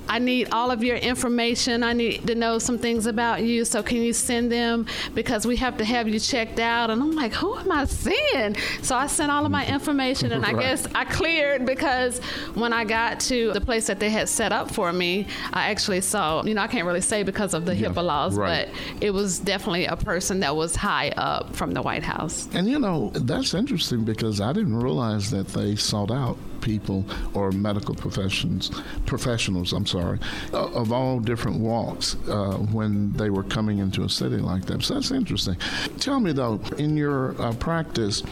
I 0.09 0.19
need 0.19 0.49
all 0.51 0.71
of 0.71 0.83
your 0.83 0.97
information. 0.97 1.83
I 1.83 1.93
need 1.93 2.25
to 2.27 2.35
know 2.35 2.59
some 2.59 2.77
things 2.77 3.05
about 3.05 3.43
you. 3.43 3.65
So 3.65 3.83
can 3.83 3.97
you 3.97 4.13
send 4.13 4.36
send 4.37 4.51
them 4.51 4.85
because 5.15 5.47
we 5.47 5.55
have 5.57 5.77
to 5.77 5.85
have 5.85 6.07
you 6.07 6.19
checked 6.19 6.59
out. 6.59 6.89
And 6.89 7.01
I'm 7.01 7.11
like, 7.11 7.33
who 7.33 7.57
am 7.57 7.71
I 7.71 7.85
seeing? 7.85 8.55
So 8.81 8.95
I 8.95 9.07
sent 9.07 9.31
all 9.31 9.45
of 9.45 9.51
my 9.51 9.65
information, 9.65 10.31
and 10.31 10.45
I 10.45 10.51
right. 10.53 10.61
guess 10.61 10.87
I 10.93 11.05
cleared 11.05 11.65
because 11.65 12.19
when 12.53 12.73
I 12.73 12.83
got 12.83 13.19
to 13.21 13.51
the 13.53 13.61
place 13.61 13.87
that 13.87 13.99
they 13.99 14.09
had 14.09 14.29
set 14.29 14.51
up 14.51 14.71
for 14.71 14.93
me, 14.93 15.27
I 15.53 15.69
actually 15.71 16.01
saw, 16.01 16.43
you 16.43 16.53
know, 16.53 16.61
I 16.61 16.67
can't 16.67 16.85
really 16.85 17.01
say 17.01 17.23
because 17.23 17.53
of 17.53 17.65
the 17.65 17.75
yeah, 17.75 17.89
HIPAA 17.89 18.03
laws, 18.03 18.35
right. 18.35 18.67
but 18.67 19.03
it 19.03 19.11
was 19.11 19.39
definitely 19.39 19.85
a 19.85 19.95
person 19.95 20.39
that 20.41 20.55
was 20.55 20.75
high 20.75 21.09
up 21.17 21.55
from 21.55 21.73
the 21.73 21.81
White 21.81 22.03
House. 22.03 22.47
And 22.53 22.67
you 22.67 22.79
know, 22.79 23.09
that's 23.13 23.53
interesting 23.53 24.05
because 24.05 24.39
I 24.39 24.53
didn't 24.53 24.79
realize 24.79 25.31
that 25.31 25.47
they 25.47 25.75
sought 25.75 26.11
out 26.11 26.37
people 26.61 27.05
or 27.33 27.51
medical 27.51 27.95
professions 27.95 28.71
professionals 29.05 29.73
I'm 29.73 29.85
sorry 29.85 30.19
of 30.53 30.91
all 30.91 31.19
different 31.19 31.59
walks 31.59 32.15
uh, 32.27 32.57
when 32.71 33.13
they 33.13 33.29
were 33.29 33.43
coming 33.43 33.79
into 33.79 34.03
a 34.03 34.09
city 34.09 34.37
like 34.37 34.65
that. 34.65 34.83
So 34.83 34.95
that's 34.95 35.11
interesting. 35.11 35.55
Tell 35.99 36.19
me 36.19 36.31
though 36.31 36.59
in 36.77 36.97
your 36.97 37.39
uh, 37.41 37.53
practice 37.53 38.23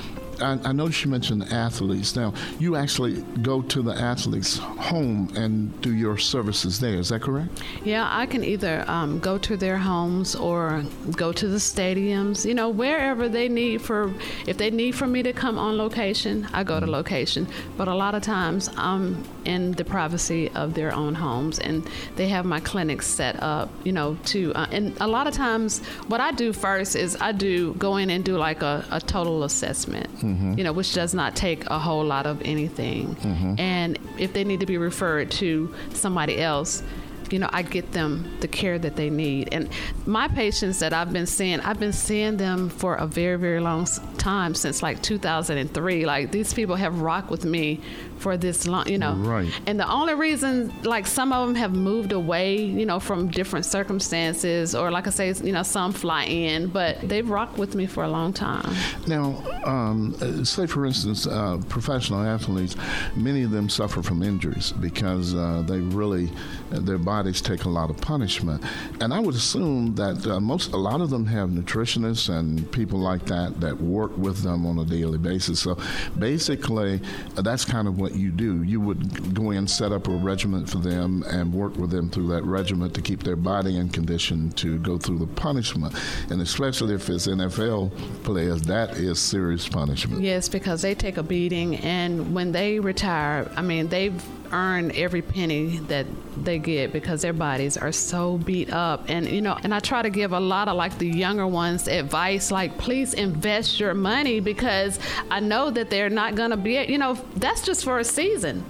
I, 0.42 0.60
I 0.64 0.72
noticed 0.72 1.04
you 1.04 1.12
mentioned 1.12 1.44
athletes. 1.52 2.16
Now, 2.16 2.34
you 2.60 2.76
actually 2.76 3.22
go 3.42 3.62
to 3.62 3.82
the 3.82 3.94
athlete's 3.94 4.58
home 4.58 5.32
and 5.36 5.80
do 5.82 5.94
your 5.94 6.18
services 6.18 6.80
there. 6.80 6.96
Is 6.96 7.10
that 7.10 7.22
correct? 7.22 7.62
Yeah, 7.84 8.08
I 8.12 8.26
can 8.26 8.44
either 8.44 8.84
um, 8.88 9.20
go 9.20 9.38
to 9.40 9.58
their 9.58 9.78
homes 9.78 10.36
or 10.36 10.84
go 11.12 11.32
to 11.32 11.48
the 11.48 11.58
stadiums. 11.58 12.46
You 12.46 12.54
know, 12.54 12.70
wherever 12.70 13.30
they 13.30 13.50
need 13.50 13.82
for. 13.82 14.14
If 14.48 14.58
they 14.58 14.70
need 14.70 14.96
for 14.96 15.08
me 15.08 15.24
to 15.24 15.34
come 15.34 15.58
on 15.58 15.78
location, 15.78 16.48
I 16.54 16.64
go 16.64 16.80
to 16.80 16.86
mm-hmm. 16.86 16.94
location. 16.94 17.48
But 17.78 17.88
a 17.88 17.96
lot 17.96 18.16
of 18.16 18.24
times, 18.24 18.70
I'm 18.78 19.24
in 19.46 19.74
the 19.74 19.86
privacy 19.86 20.50
of 20.52 20.74
their 20.74 20.94
own 20.94 21.16
homes, 21.16 21.60
and 21.60 21.88
they 22.16 22.28
have 22.30 22.46
my 22.46 22.60
clinics 22.60 23.08
set 23.08 23.42
up. 23.42 23.70
You 23.84 23.92
know, 23.92 24.18
to 24.26 24.54
uh, 24.54 24.68
and 24.72 24.96
a 25.00 25.08
lot 25.08 25.28
of 25.28 25.34
times, 25.34 25.80
what 26.08 26.22
I 26.22 26.32
do 26.32 26.54
first 26.54 26.96
is 26.96 27.18
I 27.20 27.32
do 27.32 27.74
go 27.76 27.98
in 27.98 28.10
and 28.10 28.24
do 28.24 28.38
like 28.38 28.62
a, 28.62 28.86
a 28.92 29.00
total 29.00 29.44
assessment 29.44 30.10
mm-hmm. 30.26 30.58
you 30.58 30.64
know, 30.64 30.74
which 30.74 30.94
does 30.94 31.14
not 31.14 31.36
take 31.36 31.66
a 31.68 31.80
whole 31.80 32.04
lot 32.04 32.26
of 32.26 32.42
anything. 32.44 33.16
Mm-hmm. 33.16 33.60
And 33.60 34.00
if 34.18 34.34
they 34.34 34.44
need 34.44 34.60
to 34.60 34.66
be 34.66 34.78
referred 34.78 35.32
to 35.32 35.74
somebody 35.94 36.42
else, 36.42 36.84
you 37.32 37.40
know, 37.40 37.50
I 37.52 37.62
get 37.64 37.92
them 37.92 38.38
the 38.42 38.48
care 38.48 38.78
that 38.80 38.96
they 38.96 39.10
need. 39.10 39.50
And 39.52 39.70
my 40.06 40.28
patients 40.28 40.80
that 40.80 40.94
I've 40.94 41.12
been 41.12 41.26
seeing, 41.26 41.60
I've 41.60 41.80
been 41.80 41.94
seeing 41.94 42.38
them 42.38 42.70
for 42.70 42.96
a 42.96 43.08
very, 43.08 43.38
very 43.38 43.60
long 43.60 43.88
time 44.18 44.56
since 44.56 44.84
like 44.84 45.02
2003. 45.02 46.06
Like 46.06 46.32
these 46.32 46.54
people 46.54 46.76
have 46.76 47.02
rocked 47.02 47.30
with 47.30 47.46
me 47.46 47.82
for 48.18 48.38
this 48.38 48.68
long, 48.68 48.88
you 48.88 48.98
know. 48.98 49.14
Right. 49.14 49.52
And 49.68 49.80
the 49.80 49.90
only 49.90 50.16
reason, 50.16 50.74
like 50.84 51.08
some 51.08 51.32
of 51.32 51.48
them 51.48 51.56
have 51.56 51.74
moved 51.74 52.12
away, 52.12 52.58
you 52.58 52.86
know, 52.86 53.00
from 53.00 53.28
different 53.30 53.66
circumstances, 53.66 54.76
or 54.76 54.92
like 54.92 55.08
I 55.08 55.10
say, 55.10 55.34
you 55.44 55.52
know, 55.52 55.64
some 55.64 55.92
fly 55.94 56.26
in, 56.26 56.68
but 56.68 57.00
they've 57.02 57.30
rocked 57.30 57.58
with 57.58 57.76
me 57.76 57.86
for 57.86 58.04
a 58.04 58.10
long 58.10 58.34
time. 58.34 58.74
Now, 59.08 59.44
um, 59.66 60.46
say 60.46 60.66
for 60.66 60.86
instance, 60.86 61.28
uh, 61.28 61.58
professional 61.70 62.22
athletes, 62.22 62.76
many 63.16 63.44
of 63.44 63.52
them 63.52 63.70
suffer 63.70 64.02
from 64.02 64.24
injuries 64.24 64.72
because 64.74 65.36
uh, 65.36 65.64
they 65.68 65.80
really, 65.80 66.32
their 66.72 66.98
bodies 66.98 67.42
take 67.42 67.66
a 67.66 67.70
lot 67.70 67.90
of 67.90 67.98
punishment. 67.98 68.64
And 69.02 69.14
I 69.14 69.20
would 69.20 69.36
assume 69.36 69.96
that 69.96 70.26
uh, 70.26 70.40
most, 70.40 70.74
a 70.74 70.78
lot 70.78 71.02
of 71.02 71.10
them 71.10 71.26
have 71.28 71.50
nutritionists 71.50 72.30
and 72.30 72.70
people 72.72 73.00
like 73.00 73.26
that 73.26 73.60
that 73.62 73.80
work 73.82 74.18
with 74.18 74.44
them 74.44 74.66
on 74.66 74.80
a 74.80 74.86
daily 74.86 75.18
basis. 75.18 75.60
So 75.60 75.78
basically, 76.18 77.02
that's 77.36 77.66
kind 77.66 77.88
of 77.88 78.00
what 78.00 78.05
what 78.06 78.16
you 78.16 78.30
do. 78.30 78.62
You 78.62 78.80
would 78.82 79.34
go 79.34 79.50
in, 79.50 79.68
set 79.68 79.92
up 79.92 80.08
a 80.08 80.12
regiment 80.12 80.70
for 80.70 80.78
them, 80.78 81.24
and 81.28 81.52
work 81.52 81.76
with 81.76 81.90
them 81.90 82.08
through 82.08 82.28
that 82.28 82.44
regiment 82.44 82.94
to 82.94 83.02
keep 83.02 83.24
their 83.24 83.36
body 83.36 83.78
in 83.80 83.90
condition 83.90 84.52
to 84.52 84.78
go 84.78 85.00
through 85.00 85.18
the 85.18 85.26
punishment. 85.26 85.96
And 86.30 86.40
especially 86.40 86.94
if 86.94 87.10
it's 87.10 87.26
NFL 87.26 88.24
players, 88.24 88.62
that 88.64 88.92
is 88.92 89.20
serious 89.20 89.68
punishment. 89.68 90.22
Yes, 90.22 90.48
because 90.50 90.84
they 90.84 90.94
take 90.94 91.18
a 91.18 91.24
beating, 91.24 91.78
and 91.78 92.36
when 92.36 92.52
they 92.52 92.80
retire, 92.80 93.52
I 93.56 93.64
mean, 93.64 93.88
they've 93.88 94.24
earn 94.52 94.92
every 94.96 95.22
penny 95.22 95.78
that 95.88 96.06
they 96.38 96.60
get 96.60 96.94
because 96.94 97.22
their 97.22 97.34
bodies 97.34 97.78
are 97.78 97.92
so 97.92 98.38
beat 98.38 98.72
up. 98.72 99.06
And, 99.10 99.28
you 99.28 99.42
know, 99.42 99.58
and 99.64 99.74
I 99.74 99.80
try 99.80 100.02
to 100.02 100.10
give 100.10 100.32
a 100.32 100.40
lot 100.40 100.68
of 100.68 100.76
like 100.76 100.98
the 100.98 101.08
younger 101.08 101.48
ones 101.48 101.88
advice 101.88 102.52
like, 102.52 102.78
please 102.78 103.14
invest 103.14 103.80
your 103.80 103.94
money 103.94 104.40
because 104.40 105.00
I 105.30 105.40
know 105.40 105.72
that 105.72 105.90
they're 105.90 106.10
not 106.10 106.36
going 106.36 106.52
to 106.52 106.58
be, 106.58 106.74
you 106.84 106.98
know, 106.98 107.16
that's 107.36 107.62
just 107.62 107.84
for 107.84 107.95
a 108.00 108.04
season. 108.04 108.64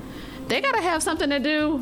They 0.47 0.61
got 0.61 0.75
to 0.75 0.81
have 0.81 1.01
something 1.01 1.29
to 1.31 1.39
do 1.39 1.77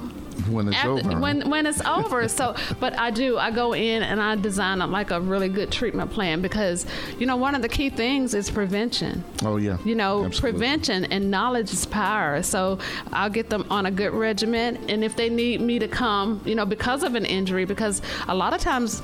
when 0.49 0.67
it's 0.67 0.77
After, 0.77 0.89
over. 1.09 1.19
When 1.19 1.49
when 1.49 1.65
it's 1.65 1.81
over. 1.85 2.27
so, 2.27 2.55
but 2.79 2.97
I 2.97 3.11
do. 3.11 3.37
I 3.37 3.51
go 3.51 3.73
in 3.73 4.01
and 4.03 4.21
I 4.21 4.35
design 4.35 4.81
a, 4.81 4.87
like 4.87 5.11
a 5.11 5.19
really 5.21 5.49
good 5.49 5.71
treatment 5.71 6.11
plan 6.11 6.41
because 6.41 6.85
you 7.19 7.25
know 7.25 7.35
one 7.35 7.55
of 7.55 7.61
the 7.61 7.69
key 7.69 7.89
things 7.89 8.33
is 8.33 8.49
prevention. 8.49 9.23
Oh 9.43 9.57
yeah. 9.57 9.77
You 9.85 9.95
know, 9.95 10.25
Absolutely. 10.25 10.59
prevention 10.59 11.05
and 11.05 11.29
knowledge 11.29 11.71
is 11.71 11.85
power. 11.85 12.41
So 12.41 12.79
I'll 13.11 13.29
get 13.29 13.49
them 13.49 13.65
on 13.69 13.85
a 13.85 13.91
good 13.91 14.13
regimen, 14.13 14.77
and 14.89 15.03
if 15.03 15.15
they 15.15 15.29
need 15.29 15.61
me 15.61 15.77
to 15.79 15.87
come, 15.87 16.41
you 16.45 16.55
know, 16.55 16.65
because 16.65 17.03
of 17.03 17.15
an 17.15 17.25
injury, 17.25 17.65
because 17.65 18.01
a 18.27 18.33
lot 18.35 18.53
of 18.53 18.61
times 18.61 19.01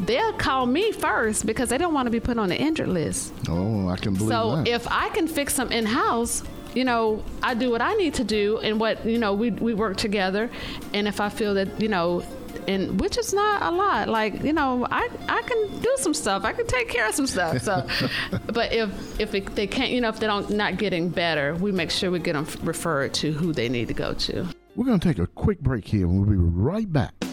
they'll 0.00 0.32
call 0.34 0.66
me 0.66 0.92
first 0.92 1.46
because 1.46 1.70
they 1.70 1.78
don't 1.78 1.94
want 1.94 2.06
to 2.06 2.10
be 2.10 2.20
put 2.20 2.38
on 2.38 2.48
the 2.50 2.56
injured 2.56 2.88
list. 2.88 3.32
Oh, 3.48 3.88
I 3.88 3.96
can 3.96 4.12
believe 4.14 4.28
so 4.30 4.56
that. 4.56 4.66
So 4.66 4.72
if 4.74 4.86
I 4.90 5.08
can 5.10 5.26
fix 5.26 5.54
them 5.56 5.72
in 5.72 5.86
house, 5.86 6.42
you 6.76 6.84
know, 6.84 7.24
I 7.42 7.54
do 7.54 7.70
what 7.70 7.80
I 7.80 7.94
need 7.94 8.14
to 8.14 8.24
do 8.24 8.58
and 8.58 8.78
what, 8.78 9.04
you 9.06 9.18
know, 9.18 9.32
we, 9.32 9.50
we 9.50 9.72
work 9.72 9.96
together. 9.96 10.50
And 10.92 11.08
if 11.08 11.20
I 11.20 11.30
feel 11.30 11.54
that, 11.54 11.80
you 11.80 11.88
know, 11.88 12.22
and 12.68 13.00
which 13.00 13.16
is 13.16 13.32
not 13.32 13.62
a 13.62 13.70
lot. 13.70 14.08
Like 14.08 14.42
you 14.42 14.52
know, 14.52 14.86
I 14.90 15.08
I 15.28 15.42
can 15.42 15.80
do 15.80 15.94
some 15.98 16.14
stuff. 16.14 16.44
I 16.44 16.52
can 16.52 16.66
take 16.66 16.88
care 16.88 17.08
of 17.08 17.14
some 17.14 17.26
stuff. 17.26 17.62
So, 17.62 17.86
but 18.46 18.72
if 18.72 19.20
if 19.20 19.34
it, 19.34 19.54
they 19.54 19.66
can't, 19.66 19.90
you 19.90 20.00
know, 20.00 20.08
if 20.08 20.18
they 20.18 20.26
don't 20.26 20.50
not 20.50 20.76
getting 20.76 21.08
better, 21.08 21.54
we 21.54 21.70
make 21.70 21.90
sure 21.90 22.10
we 22.10 22.18
get 22.18 22.32
them 22.32 22.46
referred 22.66 23.14
to 23.14 23.32
who 23.32 23.52
they 23.52 23.68
need 23.68 23.88
to 23.88 23.94
go 23.94 24.14
to. 24.14 24.48
We're 24.74 24.86
going 24.86 25.00
to 25.00 25.08
take 25.08 25.18
a 25.18 25.26
quick 25.26 25.60
break 25.60 25.86
here 25.86 26.06
and 26.06 26.18
we'll 26.18 26.28
be 26.28 26.36
right 26.36 26.92
back. 26.92 27.25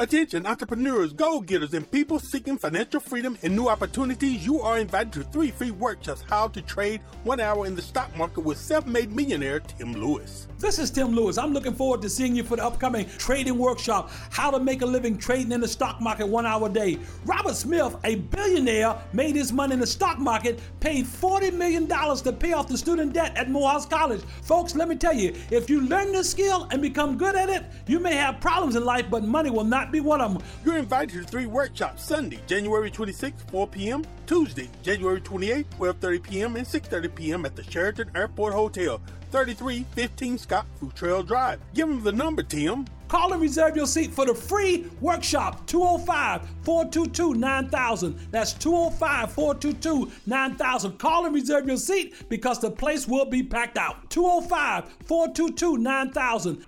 Attention 0.00 0.46
entrepreneurs, 0.46 1.12
goal 1.12 1.40
getters, 1.40 1.74
and 1.74 1.90
people 1.90 2.20
seeking 2.20 2.56
financial 2.56 3.00
freedom 3.00 3.36
and 3.42 3.56
new 3.56 3.66
opportunities. 3.66 4.46
You 4.46 4.60
are 4.60 4.78
invited 4.78 5.12
to 5.14 5.24
three 5.24 5.50
free 5.50 5.72
workshops 5.72 6.22
how 6.30 6.46
to 6.46 6.62
trade 6.62 7.00
one 7.24 7.40
hour 7.40 7.66
in 7.66 7.74
the 7.74 7.82
stock 7.82 8.16
market 8.16 8.42
with 8.42 8.58
self 8.58 8.86
made 8.86 9.10
millionaire 9.10 9.58
Tim 9.58 9.94
Lewis. 9.94 10.46
This 10.60 10.78
is 10.78 10.92
Tim 10.92 11.08
Lewis. 11.08 11.36
I'm 11.36 11.52
looking 11.52 11.74
forward 11.74 12.00
to 12.02 12.08
seeing 12.08 12.36
you 12.36 12.44
for 12.44 12.54
the 12.56 12.64
upcoming 12.64 13.08
trading 13.18 13.58
workshop, 13.58 14.10
How 14.30 14.52
to 14.52 14.60
Make 14.60 14.82
a 14.82 14.86
Living 14.86 15.18
Trading 15.18 15.50
in 15.50 15.60
the 15.60 15.68
Stock 15.68 16.00
Market 16.00 16.26
One 16.28 16.46
Hour 16.46 16.68
a 16.68 16.72
Day. 16.72 16.98
Robert 17.24 17.56
Smith, 17.56 17.96
a 18.04 18.16
billionaire, 18.16 18.96
made 19.12 19.34
his 19.34 19.52
money 19.52 19.74
in 19.74 19.80
the 19.80 19.86
stock 19.86 20.18
market, 20.18 20.60
paid 20.78 21.06
$40 21.06 21.52
million 21.54 21.88
to 21.88 22.32
pay 22.32 22.52
off 22.52 22.68
the 22.68 22.78
student 22.78 23.12
debt 23.12 23.36
at 23.36 23.50
Morehouse 23.50 23.86
College. 23.86 24.22
Folks, 24.42 24.76
let 24.76 24.88
me 24.88 24.94
tell 24.94 25.14
you, 25.14 25.34
if 25.50 25.68
you 25.68 25.80
learn 25.80 26.12
this 26.12 26.30
skill 26.30 26.68
and 26.70 26.82
become 26.82 27.16
good 27.16 27.34
at 27.34 27.48
it, 27.48 27.64
you 27.86 27.98
may 27.98 28.14
have 28.14 28.40
problems 28.40 28.76
in 28.76 28.84
life, 28.84 29.06
but 29.10 29.24
money 29.24 29.50
will 29.50 29.64
not 29.64 29.87
be 29.92 30.00
one 30.00 30.20
of 30.20 30.32
them. 30.32 30.42
You're 30.64 30.78
invited 30.78 31.22
to 31.22 31.24
three 31.24 31.46
workshops 31.46 32.04
Sunday, 32.04 32.40
January 32.46 32.90
26th, 32.90 33.50
4 33.50 33.66
p.m., 33.68 34.04
Tuesday, 34.26 34.68
January 34.82 35.20
28th, 35.20 35.64
12:30 35.78 36.22
p.m. 36.22 36.56
and 36.56 36.66
6:30 36.66 37.14
p.m. 37.14 37.44
at 37.46 37.56
the 37.56 37.62
Sheraton 37.62 38.10
Airport 38.14 38.52
Hotel. 38.54 39.00
3315 39.30 40.38
Scott 40.38 40.66
Futrell 40.80 41.26
Drive. 41.26 41.60
Give 41.74 41.88
him 41.88 42.02
the 42.02 42.12
number, 42.12 42.42
Tim. 42.42 42.86
Call 43.08 43.32
and 43.32 43.40
reserve 43.40 43.74
your 43.74 43.86
seat 43.86 44.10
for 44.10 44.26
the 44.26 44.34
free 44.34 44.86
workshop 45.00 45.66
205 45.66 46.42
422 46.62 47.34
9000. 47.34 48.18
That's 48.30 48.52
205 48.52 49.32
422 49.32 50.12
9000. 50.26 50.98
Call 50.98 51.24
and 51.24 51.34
reserve 51.34 51.66
your 51.66 51.78
seat 51.78 52.28
because 52.28 52.60
the 52.60 52.70
place 52.70 53.08
will 53.08 53.24
be 53.24 53.42
packed 53.42 53.78
out. 53.78 54.10
205 54.10 54.96
422 55.06 55.78
9000. 55.78 56.66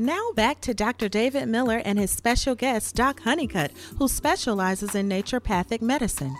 Now 0.00 0.30
back 0.36 0.60
to 0.60 0.74
Dr. 0.74 1.08
David 1.08 1.48
Miller 1.48 1.82
and 1.84 1.98
his 1.98 2.12
special 2.12 2.54
guest, 2.54 2.94
Doc 2.94 3.20
Honeycutt, 3.20 3.72
who 3.98 4.06
specializes 4.06 4.94
in 4.94 5.08
naturopathic 5.08 5.82
medicine. 5.82 6.36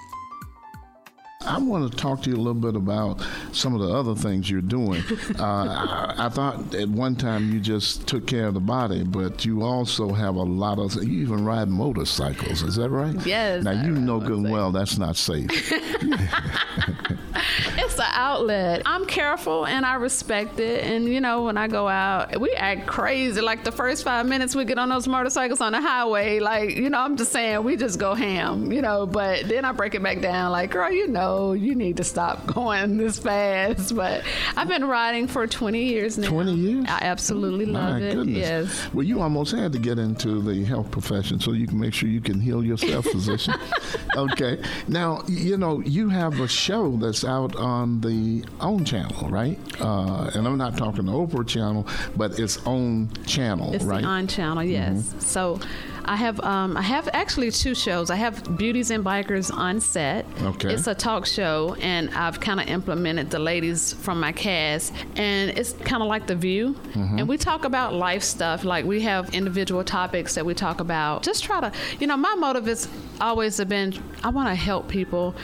I 1.41 1.59
want 1.59 1.91
to 1.91 1.97
talk 1.97 2.23
to 2.23 2.31
you 2.31 2.37
a 2.37 2.39
little 2.39 2.55
bit 2.55 2.77
about 2.77 3.21
some 3.53 3.75
of 3.75 3.81
the 3.81 3.93
other 3.93 4.15
things 4.15 4.49
you're 4.49 4.61
doing. 4.61 5.03
Uh, 5.39 6.15
I, 6.17 6.27
I, 6.27 6.29
thought 6.31 6.75
at 6.75 6.89
one 6.89 7.15
time 7.15 7.53
you 7.53 7.61
just 7.61 8.09
took 8.09 8.27
care 8.27 8.47
of 8.47 8.55
the 8.55 8.61
body, 8.61 9.05
but 9.05 9.45
you 9.45 9.63
also 9.63 10.13
have 10.13 10.35
a 10.35 10.43
lot 10.43 10.79
of. 10.79 10.95
You 10.97 11.21
even 11.23 11.45
ride 11.45 11.69
motorcycles. 11.69 12.63
Is 12.63 12.77
that 12.77 12.91
right? 12.91 13.15
Yes. 13.25 13.63
Now 13.63 13.71
you 13.71 13.93
know 13.93 14.19
good 14.19 14.39
and 14.39 14.51
well 14.51 14.73
that's 14.73 14.99
not 14.99 15.17
safe. 15.17 15.49
it's 17.77 17.99
an 17.99 18.05
outlet. 18.13 18.83
I'm 18.87 19.07
careful 19.07 19.67
and 19.67 19.85
I 19.85 19.95
respect 19.95 20.59
it. 20.61 20.85
And 20.85 21.05
you 21.07 21.21
know, 21.21 21.45
when 21.45 21.57
I 21.57 21.69
go 21.69 21.89
out, 21.89 22.39
we 22.41 22.51
act 22.53 22.87
crazy. 22.87 23.41
Like 23.41 23.65
the 23.65 23.73
first 23.73 24.05
five 24.05 24.27
minutes 24.27 24.55
we 24.55 24.65
get 24.65 24.79
on 24.79 24.89
those 24.89 25.09
motorcycles 25.09 25.61
on 25.61 25.73
the 25.73 25.81
highway, 25.81 26.41
like 26.41 26.77
you 26.77 26.91
know, 26.91 26.99
I'm 26.99 27.17
just 27.17 27.33
saying 27.33 27.63
we 27.65 27.77
just 27.77 27.99
go 27.99 28.15
ham. 28.15 28.73
You 28.73 28.83
know, 28.83 29.07
but 29.07 29.49
then 29.49 29.65
I 29.65 29.73
break 29.73 29.95
it 29.95 30.03
back 30.03 30.21
down. 30.21 30.53
Like, 30.53 30.71
girl, 30.71 30.91
you 30.91 31.09
know, 31.09 31.53
you 31.53 31.75
need 31.75 31.97
to 31.99 32.05
stop 32.05 32.47
going 32.55 32.97
this 32.97 33.19
fast. 33.19 33.95
But 33.95 34.25
I've 34.57 34.69
been 34.69 34.85
riding 34.85 35.27
for 35.27 35.47
20 35.47 35.83
years 35.85 36.19
now. 36.19 36.29
20 36.29 36.55
years? 36.55 36.85
I 36.89 36.99
absolutely 37.03 37.67
love 37.67 38.01
My 38.01 38.01
it. 38.01 38.15
goodness. 38.15 38.37
Yes. 38.37 38.89
Well, 38.93 39.05
you 39.05 39.21
almost 39.21 39.53
had 39.55 39.73
to 39.73 39.79
get 39.79 39.99
into 39.99 40.41
the 40.43 40.65
health 40.65 40.91
profession 40.91 41.41
so 41.41 41.53
you 41.53 41.67
can 41.67 41.79
make 41.79 41.95
sure 41.95 42.09
you 42.09 42.21
can 42.21 42.41
heal 42.41 42.65
yourself, 42.65 43.05
physician. 43.07 43.55
okay. 44.17 44.61
Now, 44.89 45.23
you 45.29 45.57
know, 45.57 45.81
you 45.81 46.09
have 46.09 46.41
a 46.41 46.49
show 46.49 46.97
that's 46.97 47.25
out 47.29 47.55
on 47.57 48.01
the 48.01 48.45
own 48.61 48.85
channel, 48.85 49.29
right? 49.29 49.59
Uh, 49.81 50.31
and 50.35 50.47
I'm 50.49 50.59
not 50.59 50.77
talking 50.77 51.05
the 51.07 51.13
Oprah 51.13 51.47
channel, 51.47 51.87
but 52.17 52.39
its 52.41 52.59
own 52.67 53.11
channel, 53.27 53.73
It's 53.75 53.85
right? 53.85 54.05
on 54.05 54.27
channel, 54.27 54.65
yes. 54.65 55.15
So 55.21 55.61
I 56.05 56.17
have 56.17 56.41
um, 56.41 56.75
I 56.77 56.81
have 56.81 57.07
actually 57.13 57.51
two 57.51 57.75
shows. 57.75 58.09
I 58.11 58.17
have 58.17 58.57
Beauties 58.57 58.91
and 58.91 59.05
Bikers 59.05 59.53
on 59.55 59.79
set. 59.79 60.25
Okay. 60.43 60.73
It's 60.73 60.87
a 60.87 60.95
talk 60.95 61.27
show, 61.27 61.77
and 61.83 62.09
I've 62.15 62.41
kind 62.41 62.61
of 62.61 62.67
implemented 62.69 63.31
the 63.31 63.39
ladies 63.39 63.93
from 63.93 64.19
my 64.19 64.33
cast, 64.33 64.95
and 65.17 65.51
it's 65.51 65.75
kind 65.75 66.03
of 66.03 66.09
like 66.09 66.27
The 66.27 66.35
View. 66.35 66.75
And 66.95 67.29
we 67.29 67.37
talk 67.37 67.65
about 67.67 67.93
life 67.95 68.23
stuff. 68.23 68.65
Like 68.65 68.87
we 68.87 69.03
have 69.03 69.35
individual 69.35 69.85
topics 69.85 70.35
that 70.37 70.47
we 70.47 70.55
talk 70.55 70.81
about. 70.81 71.23
Just 71.23 71.45
try 71.45 71.61
to, 71.61 71.71
you 72.01 72.07
know, 72.07 72.17
my 72.17 72.35
motive 72.37 72.67
has 72.67 72.89
always 73.21 73.63
been 73.65 73.93
I 74.25 74.31
want 74.31 74.49
to 74.49 74.55
help 74.55 74.89
people. 74.89 75.35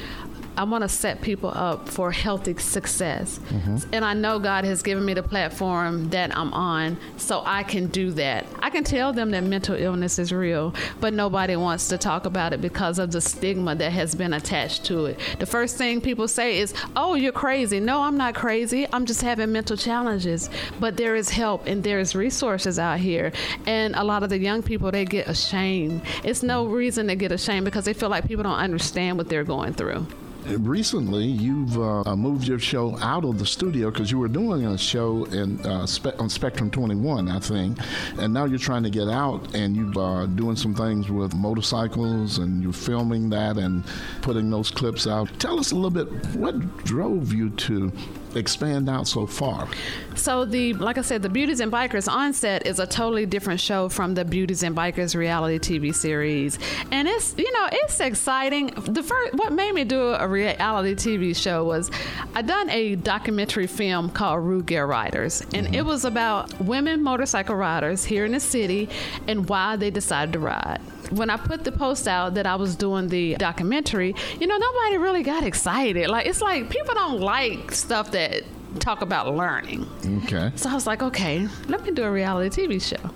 I 0.56 0.64
want 0.64 0.82
to 0.82 0.88
set 0.88 1.20
people 1.20 1.50
up 1.54 1.88
for 1.88 2.12
healthy 2.12 2.56
success. 2.56 3.40
Mm-hmm. 3.48 3.92
And 3.92 4.04
I 4.04 4.14
know 4.14 4.38
God 4.38 4.64
has 4.64 4.82
given 4.82 5.04
me 5.04 5.14
the 5.14 5.22
platform 5.22 6.10
that 6.10 6.36
I'm 6.36 6.52
on 6.52 6.96
so 7.16 7.42
I 7.44 7.62
can 7.64 7.88
do 7.88 8.12
that. 8.12 8.46
I 8.60 8.70
can 8.70 8.84
tell 8.84 9.12
them 9.12 9.30
that 9.32 9.42
mental 9.42 9.74
illness 9.74 10.18
is 10.18 10.32
real, 10.32 10.74
but 11.00 11.12
nobody 11.12 11.56
wants 11.56 11.88
to 11.88 11.98
talk 11.98 12.24
about 12.26 12.52
it 12.52 12.60
because 12.60 12.98
of 12.98 13.10
the 13.10 13.20
stigma 13.20 13.74
that 13.74 13.90
has 13.92 14.14
been 14.14 14.32
attached 14.32 14.84
to 14.86 15.06
it. 15.06 15.18
The 15.38 15.46
first 15.46 15.76
thing 15.76 16.00
people 16.00 16.28
say 16.28 16.58
is, 16.58 16.72
Oh, 16.96 17.14
you're 17.14 17.32
crazy. 17.32 17.80
No, 17.80 18.02
I'm 18.02 18.16
not 18.16 18.34
crazy. 18.34 18.86
I'm 18.92 19.06
just 19.06 19.22
having 19.22 19.50
mental 19.52 19.76
challenges. 19.76 20.50
But 20.78 20.96
there 20.96 21.16
is 21.16 21.30
help 21.30 21.66
and 21.66 21.82
there 21.82 21.98
is 21.98 22.14
resources 22.14 22.78
out 22.78 23.00
here. 23.00 23.32
And 23.66 23.94
a 23.96 24.04
lot 24.04 24.22
of 24.22 24.28
the 24.28 24.38
young 24.38 24.62
people, 24.62 24.90
they 24.90 25.04
get 25.04 25.28
ashamed. 25.28 26.02
It's 26.22 26.42
no 26.42 26.66
reason 26.66 27.08
to 27.08 27.16
get 27.16 27.32
ashamed 27.32 27.64
because 27.64 27.84
they 27.84 27.92
feel 27.92 28.08
like 28.08 28.26
people 28.26 28.44
don't 28.44 28.52
understand 28.52 29.18
what 29.18 29.28
they're 29.28 29.44
going 29.44 29.72
through. 29.72 30.06
Recently, 30.46 31.24
you've 31.24 31.78
uh, 31.78 32.14
moved 32.14 32.46
your 32.46 32.58
show 32.58 32.98
out 32.98 33.24
of 33.24 33.38
the 33.38 33.46
studio 33.46 33.90
because 33.90 34.10
you 34.10 34.18
were 34.18 34.28
doing 34.28 34.66
a 34.66 34.76
show 34.76 35.24
in 35.24 35.58
uh, 35.60 35.86
spe- 35.86 36.20
on 36.20 36.28
Spectrum 36.28 36.70
21, 36.70 37.28
I 37.28 37.38
think, 37.38 37.78
and 38.18 38.34
now 38.34 38.44
you're 38.44 38.58
trying 38.58 38.82
to 38.82 38.90
get 38.90 39.08
out 39.08 39.54
and 39.54 39.74
you're 39.74 39.98
uh, 39.98 40.26
doing 40.26 40.56
some 40.56 40.74
things 40.74 41.08
with 41.10 41.34
motorcycles 41.34 42.36
and 42.38 42.62
you're 42.62 42.74
filming 42.74 43.30
that 43.30 43.56
and 43.56 43.84
putting 44.20 44.50
those 44.50 44.70
clips 44.70 45.06
out. 45.06 45.30
Tell 45.38 45.58
us 45.58 45.72
a 45.72 45.76
little 45.76 45.90
bit 45.90 46.08
what 46.36 46.84
drove 46.84 47.32
you 47.32 47.48
to 47.50 47.90
expand 48.36 48.88
out 48.88 49.06
so 49.06 49.26
far. 49.26 49.68
So 50.14 50.44
the 50.44 50.74
like 50.74 50.98
I 50.98 51.02
said, 51.02 51.22
the 51.22 51.28
Beauties 51.28 51.60
and 51.60 51.72
Bikers 51.72 52.10
onset 52.10 52.66
is 52.66 52.78
a 52.78 52.86
totally 52.86 53.26
different 53.26 53.60
show 53.60 53.88
from 53.88 54.14
the 54.14 54.24
Beauties 54.24 54.62
and 54.62 54.76
Bikers 54.76 55.14
reality 55.14 55.58
TV 55.58 55.94
series, 55.94 56.58
and 56.90 57.08
it's 57.08 57.34
you 57.36 57.50
know 57.52 57.68
it's 57.72 58.00
exciting. 58.00 58.72
The 58.76 59.02
first 59.02 59.34
what 59.34 59.52
made 59.52 59.74
me 59.74 59.84
do 59.84 60.00
a 60.14 60.26
reality 60.26 60.94
TV 60.94 61.36
show 61.36 61.64
was 61.64 61.90
I 62.34 62.42
done 62.42 62.70
a 62.70 62.96
documentary 62.96 63.66
film 63.66 64.10
called 64.10 64.44
Rude 64.44 64.66
Gear 64.66 64.86
Riders, 64.86 65.42
and 65.52 65.66
it 65.66 65.72
mm-hmm. 65.72 65.88
was 65.88 66.04
about 66.04 66.60
women 66.60 67.02
motorcycle 67.02 67.56
riders 67.56 68.04
here 68.04 68.24
in 68.24 68.32
the 68.32 68.40
city 68.40 68.88
and 69.26 69.48
why 69.48 69.76
they 69.76 69.90
decided 69.90 70.32
to 70.34 70.38
ride 70.38 70.80
when 71.12 71.30
I 71.30 71.36
put 71.36 71.64
the 71.64 71.72
post 71.72 72.06
out 72.08 72.34
that 72.34 72.46
I 72.46 72.56
was 72.56 72.76
doing 72.76 73.08
the 73.08 73.34
documentary, 73.36 74.14
you 74.40 74.46
know, 74.46 74.56
nobody 74.56 74.96
really 74.98 75.22
got 75.22 75.42
excited. 75.44 76.08
Like 76.08 76.26
it's 76.26 76.40
like 76.42 76.70
people 76.70 76.94
don't 76.94 77.20
like 77.20 77.72
stuff 77.72 78.10
that 78.12 78.42
talk 78.80 79.02
about 79.02 79.34
learning. 79.34 79.86
Okay. 80.24 80.50
So 80.56 80.68
I 80.70 80.74
was 80.74 80.86
like, 80.86 81.02
okay, 81.02 81.46
let 81.68 81.82
me 81.84 81.90
do 81.92 82.02
a 82.02 82.10
reality 82.10 82.66
TV 82.66 82.82
show. 82.82 83.10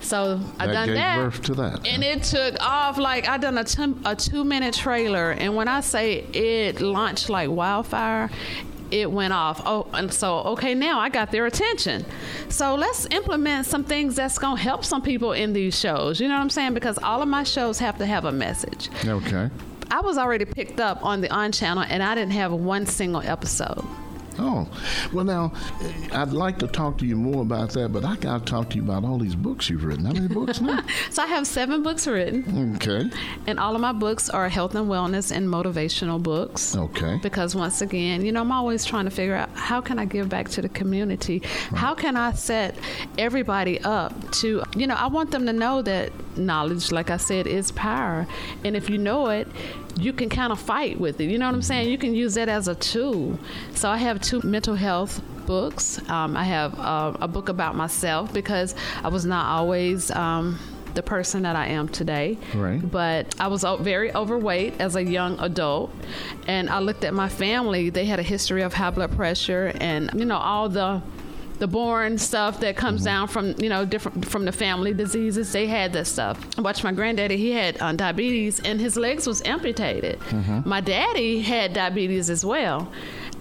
So 0.00 0.40
I 0.58 0.66
That 0.66 0.72
done 0.72 0.86
gave 0.88 0.96
that, 0.96 1.16
birth 1.16 1.42
to 1.42 1.54
that. 1.54 1.86
and 1.86 2.02
it 2.02 2.24
took 2.24 2.56
off. 2.60 2.98
Like 2.98 3.28
I 3.28 3.38
done 3.38 3.56
a, 3.56 3.62
two, 3.64 3.96
a 4.04 4.16
two 4.16 4.42
minute 4.44 4.74
trailer, 4.74 5.30
and 5.30 5.54
when 5.54 5.68
I 5.68 5.80
say 5.80 6.24
it 6.32 6.80
launched 6.80 7.28
like 7.30 7.48
wildfire, 7.50 8.28
it 8.92 9.10
went 9.10 9.32
off. 9.32 9.62
Oh, 9.64 9.86
and 9.92 10.12
so 10.12 10.38
okay, 10.54 10.74
now 10.74 11.00
I 11.00 11.08
got 11.08 11.32
their 11.32 11.46
attention. 11.46 12.04
So 12.48 12.74
let's 12.74 13.06
implement 13.10 13.66
some 13.66 13.84
things 13.84 14.16
that's 14.16 14.38
gonna 14.38 14.60
help 14.60 14.84
some 14.84 15.02
people 15.02 15.32
in 15.32 15.52
these 15.52 15.78
shows. 15.78 16.20
You 16.20 16.28
know 16.28 16.34
what 16.34 16.40
I'm 16.40 16.50
saying? 16.50 16.74
Because 16.74 16.98
all 16.98 17.22
of 17.22 17.28
my 17.28 17.42
shows 17.42 17.78
have 17.78 17.98
to 17.98 18.06
have 18.06 18.24
a 18.24 18.32
message. 18.32 18.90
Okay. 19.04 19.50
I 19.90 20.00
was 20.00 20.16
already 20.16 20.44
picked 20.44 20.80
up 20.80 21.04
on 21.04 21.20
the 21.20 21.30
on 21.30 21.52
channel, 21.52 21.84
and 21.86 22.02
I 22.02 22.14
didn't 22.14 22.32
have 22.32 22.52
one 22.52 22.86
single 22.86 23.20
episode. 23.22 23.84
Oh, 24.38 24.68
well, 25.12 25.24
now, 25.24 25.52
eh, 25.82 26.08
I'd 26.12 26.32
like 26.32 26.58
to 26.58 26.66
talk 26.66 26.98
to 26.98 27.06
you 27.06 27.16
more 27.16 27.42
about 27.42 27.70
that, 27.70 27.92
but 27.92 28.04
I 28.04 28.16
got 28.16 28.46
to 28.46 28.50
talk 28.50 28.70
to 28.70 28.76
you 28.76 28.82
about 28.82 29.04
all 29.04 29.18
these 29.18 29.34
books 29.34 29.68
you've 29.68 29.84
written. 29.84 30.04
How 30.04 30.12
many 30.12 30.28
books 30.28 30.60
now? 30.60 30.80
So 31.10 31.22
I 31.22 31.26
have 31.26 31.46
seven 31.46 31.82
books 31.82 32.06
written. 32.06 32.76
Okay. 32.76 33.10
And 33.46 33.58
all 33.58 33.74
of 33.74 33.80
my 33.80 33.92
books 33.92 34.30
are 34.30 34.48
health 34.48 34.74
and 34.74 34.88
wellness 34.88 35.34
and 35.34 35.46
motivational 35.48 36.22
books. 36.22 36.74
Okay. 36.74 37.18
Because 37.22 37.54
once 37.54 37.82
again, 37.82 38.24
you 38.24 38.32
know, 38.32 38.40
I'm 38.40 38.52
always 38.52 38.84
trying 38.84 39.04
to 39.04 39.10
figure 39.10 39.34
out 39.34 39.50
how 39.54 39.80
can 39.80 39.98
I 39.98 40.04
give 40.04 40.28
back 40.28 40.48
to 40.50 40.62
the 40.62 40.68
community? 40.68 41.42
How 41.74 41.94
can 41.94 42.16
I 42.16 42.32
set 42.32 42.76
everybody 43.18 43.80
up 43.80 44.32
to, 44.32 44.62
you 44.76 44.86
know, 44.86 44.94
I 44.94 45.08
want 45.08 45.30
them 45.32 45.44
to 45.46 45.52
know 45.52 45.82
that 45.82 46.12
knowledge, 46.36 46.92
like 46.92 47.10
I 47.10 47.16
said, 47.18 47.46
is 47.46 47.72
power. 47.72 48.26
And 48.64 48.76
if 48.76 48.88
you 48.88 48.98
know 48.98 49.28
it, 49.28 49.48
you 49.96 50.12
can 50.12 50.28
kind 50.28 50.52
of 50.52 50.60
fight 50.60 50.98
with 50.98 51.20
it. 51.20 51.24
You 51.24 51.38
know 51.38 51.46
what 51.46 51.54
I'm 51.54 51.62
saying? 51.62 51.88
You 51.88 51.98
can 51.98 52.14
use 52.14 52.34
that 52.34 52.48
as 52.48 52.68
a 52.68 52.74
tool. 52.74 53.38
So 53.74 53.90
I 53.90 53.96
have 53.98 54.20
two 54.20 54.40
mental 54.42 54.74
health 54.74 55.20
books. 55.46 56.00
Um, 56.08 56.36
I 56.36 56.44
have 56.44 56.78
uh, 56.78 57.16
a 57.20 57.28
book 57.28 57.48
about 57.48 57.76
myself 57.76 58.32
because 58.32 58.74
I 59.02 59.08
was 59.08 59.24
not 59.24 59.46
always. 59.46 60.10
Um, 60.10 60.58
the 60.94 61.02
person 61.02 61.42
that 61.42 61.56
I 61.56 61.68
am 61.68 61.88
today. 61.88 62.36
Right. 62.54 62.78
But 62.78 63.34
I 63.40 63.46
was 63.46 63.64
very 63.80 64.14
overweight 64.14 64.80
as 64.80 64.94
a 64.94 65.02
young 65.02 65.38
adult, 65.40 65.90
and 66.46 66.68
I 66.68 66.80
looked 66.80 67.04
at 67.04 67.14
my 67.14 67.30
family. 67.30 67.90
They 67.90 68.04
had 68.04 68.18
a 68.18 68.22
history 68.22 68.62
of 68.62 68.74
high 68.74 68.90
blood 68.90 69.12
pressure, 69.16 69.72
and 69.80 70.10
you 70.14 70.24
know 70.24 70.36
all 70.36 70.68
the 70.68 71.02
the 71.58 71.66
born 71.68 72.18
stuff 72.18 72.60
that 72.60 72.76
comes 72.76 73.04
down 73.04 73.28
from 73.28 73.54
you 73.58 73.68
know 73.68 73.84
different 73.84 74.26
from 74.26 74.44
the 74.44 74.52
family 74.52 74.92
diseases. 74.92 75.52
They 75.52 75.66
had 75.66 75.92
that 75.92 76.06
stuff. 76.06 76.44
I 76.58 76.60
watched 76.60 76.84
my 76.84 76.92
granddaddy. 76.92 77.36
He 77.36 77.52
had 77.52 77.80
uh, 77.80 77.92
diabetes, 77.92 78.60
and 78.60 78.80
his 78.80 78.96
legs 78.96 79.26
was 79.26 79.42
amputated. 79.44 80.18
My 80.64 80.80
daddy 80.80 81.40
had 81.40 81.72
diabetes 81.72 82.30
as 82.30 82.44
well, 82.44 82.90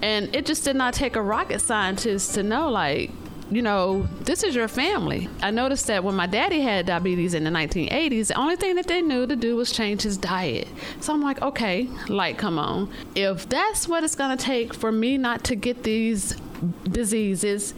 and 0.02 0.34
it 0.36 0.46
just 0.46 0.64
did 0.64 0.76
not 0.76 0.94
take 0.94 1.16
a 1.16 1.22
rocket 1.22 1.60
scientist 1.60 2.34
to 2.36 2.44
know 2.44 2.70
like 2.70 3.12
you 3.52 3.62
know, 3.62 4.08
this 4.22 4.44
is 4.44 4.56
your 4.56 4.70
family. 4.70 5.28
I 5.44 5.52
noticed 5.52 5.88
that 5.88 6.06
when 6.06 6.16
my 6.16 6.26
daddy 6.26 6.62
had 6.62 6.86
diabetes 6.86 7.34
in 7.34 7.44
the 7.44 7.50
1980s, 7.50 8.28
the 8.28 8.36
only 8.36 8.56
thing 8.56 8.76
that 8.76 8.88
they 8.88 9.02
knew 9.02 9.28
to 9.28 9.36
do 9.36 9.58
was 9.58 9.74
change 9.74 10.04
his 10.04 10.16
diet. 10.16 10.70
So 11.02 11.14
I'm 11.14 11.22
like, 11.22 11.42
okay, 11.42 11.90
like, 12.08 12.38
come 12.38 12.58
on. 12.58 12.90
If 13.14 13.50
that's 13.50 13.90
what 13.90 14.06
it's 14.06 14.16
going 14.16 14.36
to 14.38 14.44
take 14.44 14.74
for 14.74 14.90
me 14.90 15.18
not 15.18 15.44
to 15.46 15.56
get 15.56 15.84
these 15.84 16.34
diseases, 16.84 17.74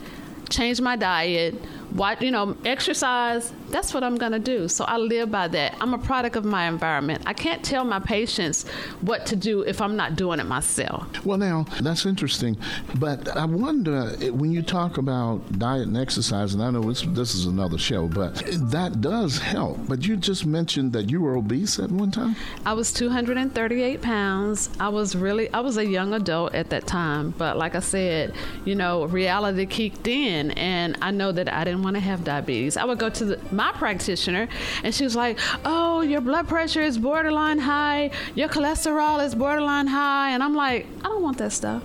change 0.54 0.80
my 0.80 0.96
diet, 0.96 1.56
what 1.94 2.22
you 2.22 2.32
know, 2.32 2.58
exercise, 2.66 3.54
that's 3.70 3.94
what 3.94 4.04
I'm 4.04 4.16
going 4.16 4.32
to 4.32 4.40
do. 4.40 4.68
So 4.68 4.84
I 4.86 4.98
live 4.98 5.32
by 5.32 5.48
that. 5.50 5.76
I'm 5.80 5.94
a 5.94 5.98
product 5.98 6.36
of 6.36 6.46
my 6.46 6.68
environment. 6.68 7.24
I 7.26 7.34
can't 7.34 7.64
tell 7.64 7.84
my 7.84 8.00
patients 8.00 8.68
what 9.02 9.26
to 9.28 9.36
do 9.36 9.62
if 9.62 9.82
I'm 9.82 9.96
not 9.96 10.16
doing 10.16 10.40
it 10.40 10.46
myself. 10.46 11.08
Well, 11.26 11.38
now 11.38 11.66
that's 11.82 12.06
interesting, 12.06 12.58
but 12.96 13.36
I 13.36 13.46
wonder 13.46 14.16
eh, 14.22 14.30
when 14.30 14.52
you 14.52 14.62
talk 14.62 14.98
about 14.98 15.60
diet 15.60 15.88
and 15.88 15.98
exercise, 15.98 16.54
and 16.54 16.64
I 16.64 16.72
know 16.72 16.90
it's, 16.90 17.02
this 17.02 17.36
is 17.36 17.46
another 17.46 17.78
show, 17.78 18.08
but 18.08 18.36
that 18.72 19.02
does 19.02 19.38
help. 19.38 19.80
But 19.88 20.08
you 20.08 20.18
just 20.18 20.46
mentioned 20.46 20.94
that 20.94 21.10
you 21.10 21.22
were 21.22 21.36
obese 21.36 21.80
at 21.80 21.92
one 21.92 22.12
time. 22.12 22.36
I 22.66 22.74
was 22.74 22.92
238 22.92 24.02
pounds. 24.02 24.70
I 24.80 24.90
was 24.90 25.16
really, 25.16 25.52
I 25.54 25.60
was 25.60 25.78
a 25.78 25.86
young 25.86 26.14
adult 26.14 26.56
at 26.56 26.70
that 26.72 26.88
time. 26.88 27.32
But 27.38 27.58
like 27.58 27.76
I 27.76 27.80
said, 27.80 28.34
you 28.66 28.76
know, 28.76 29.06
reality 29.06 29.66
kicked 29.66 30.08
in, 30.08 30.52
and 30.52 30.98
I 31.02 31.12
know 31.12 31.32
that 31.32 31.52
I 31.52 31.64
didn't 31.64 31.83
want 31.84 31.96
to 31.96 32.00
have 32.00 32.24
diabetes. 32.24 32.78
I 32.78 32.86
would 32.86 33.00
go 33.00 33.10
to 33.10 33.26
the, 33.26 33.40
my 33.52 33.72
practitioner, 33.74 34.48
and 34.84 34.94
she 34.94 35.04
was 35.04 35.16
like, 35.16 35.38
"Oh, 35.66 36.02
your 36.02 36.22
blood 36.22 36.48
pressure 36.48 36.82
is 36.82 36.98
borderline 36.98 37.60
high. 37.60 38.12
Your 38.36 38.50
cholesterol 38.50 39.24
is 39.24 39.36
borderline 39.36 39.88
high," 39.88 40.32
and 40.32 40.42
I'm 40.42 40.56
like, 40.56 40.88
"I 41.00 41.08
don't 41.10 41.22
want 41.22 41.38
that 41.38 41.52
stuff." 41.52 41.84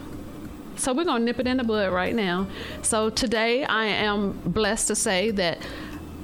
So 0.76 0.92
we're 0.92 1.04
gonna 1.04 1.24
nip 1.24 1.40
it 1.40 1.46
in 1.46 1.56
the 1.56 1.64
bud 1.64 1.92
right 1.92 2.14
now. 2.14 2.46
So 2.82 3.10
today 3.10 3.64
I 3.64 3.86
am 3.86 4.32
blessed 4.44 4.86
to 4.88 4.94
say 4.94 5.32
that 5.32 5.58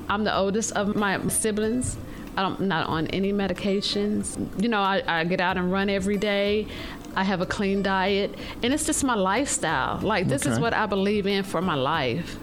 I'm 0.08 0.22
the 0.24 0.36
oldest 0.36 0.72
of 0.72 0.94
my 0.94 1.26
siblings. 1.28 1.96
I'm 2.36 2.68
not 2.68 2.86
on 2.88 3.06
any 3.08 3.32
medications. 3.32 4.36
You 4.60 4.68
know, 4.68 4.80
I, 4.80 5.02
I 5.06 5.24
get 5.24 5.40
out 5.40 5.56
and 5.56 5.70
run 5.72 5.88
every 5.88 6.16
day. 6.16 6.66
I 7.16 7.22
have 7.22 7.40
a 7.40 7.46
clean 7.46 7.82
diet, 7.82 8.34
and 8.62 8.74
it's 8.74 8.86
just 8.86 9.04
my 9.04 9.14
lifestyle. 9.14 10.00
Like 10.00 10.26
this 10.26 10.46
is 10.46 10.58
what 10.58 10.74
I 10.74 10.86
believe 10.86 11.26
in 11.26 11.44
for 11.44 11.62
my 11.62 11.74
life. 11.74 12.36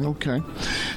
Okay. 0.00 0.42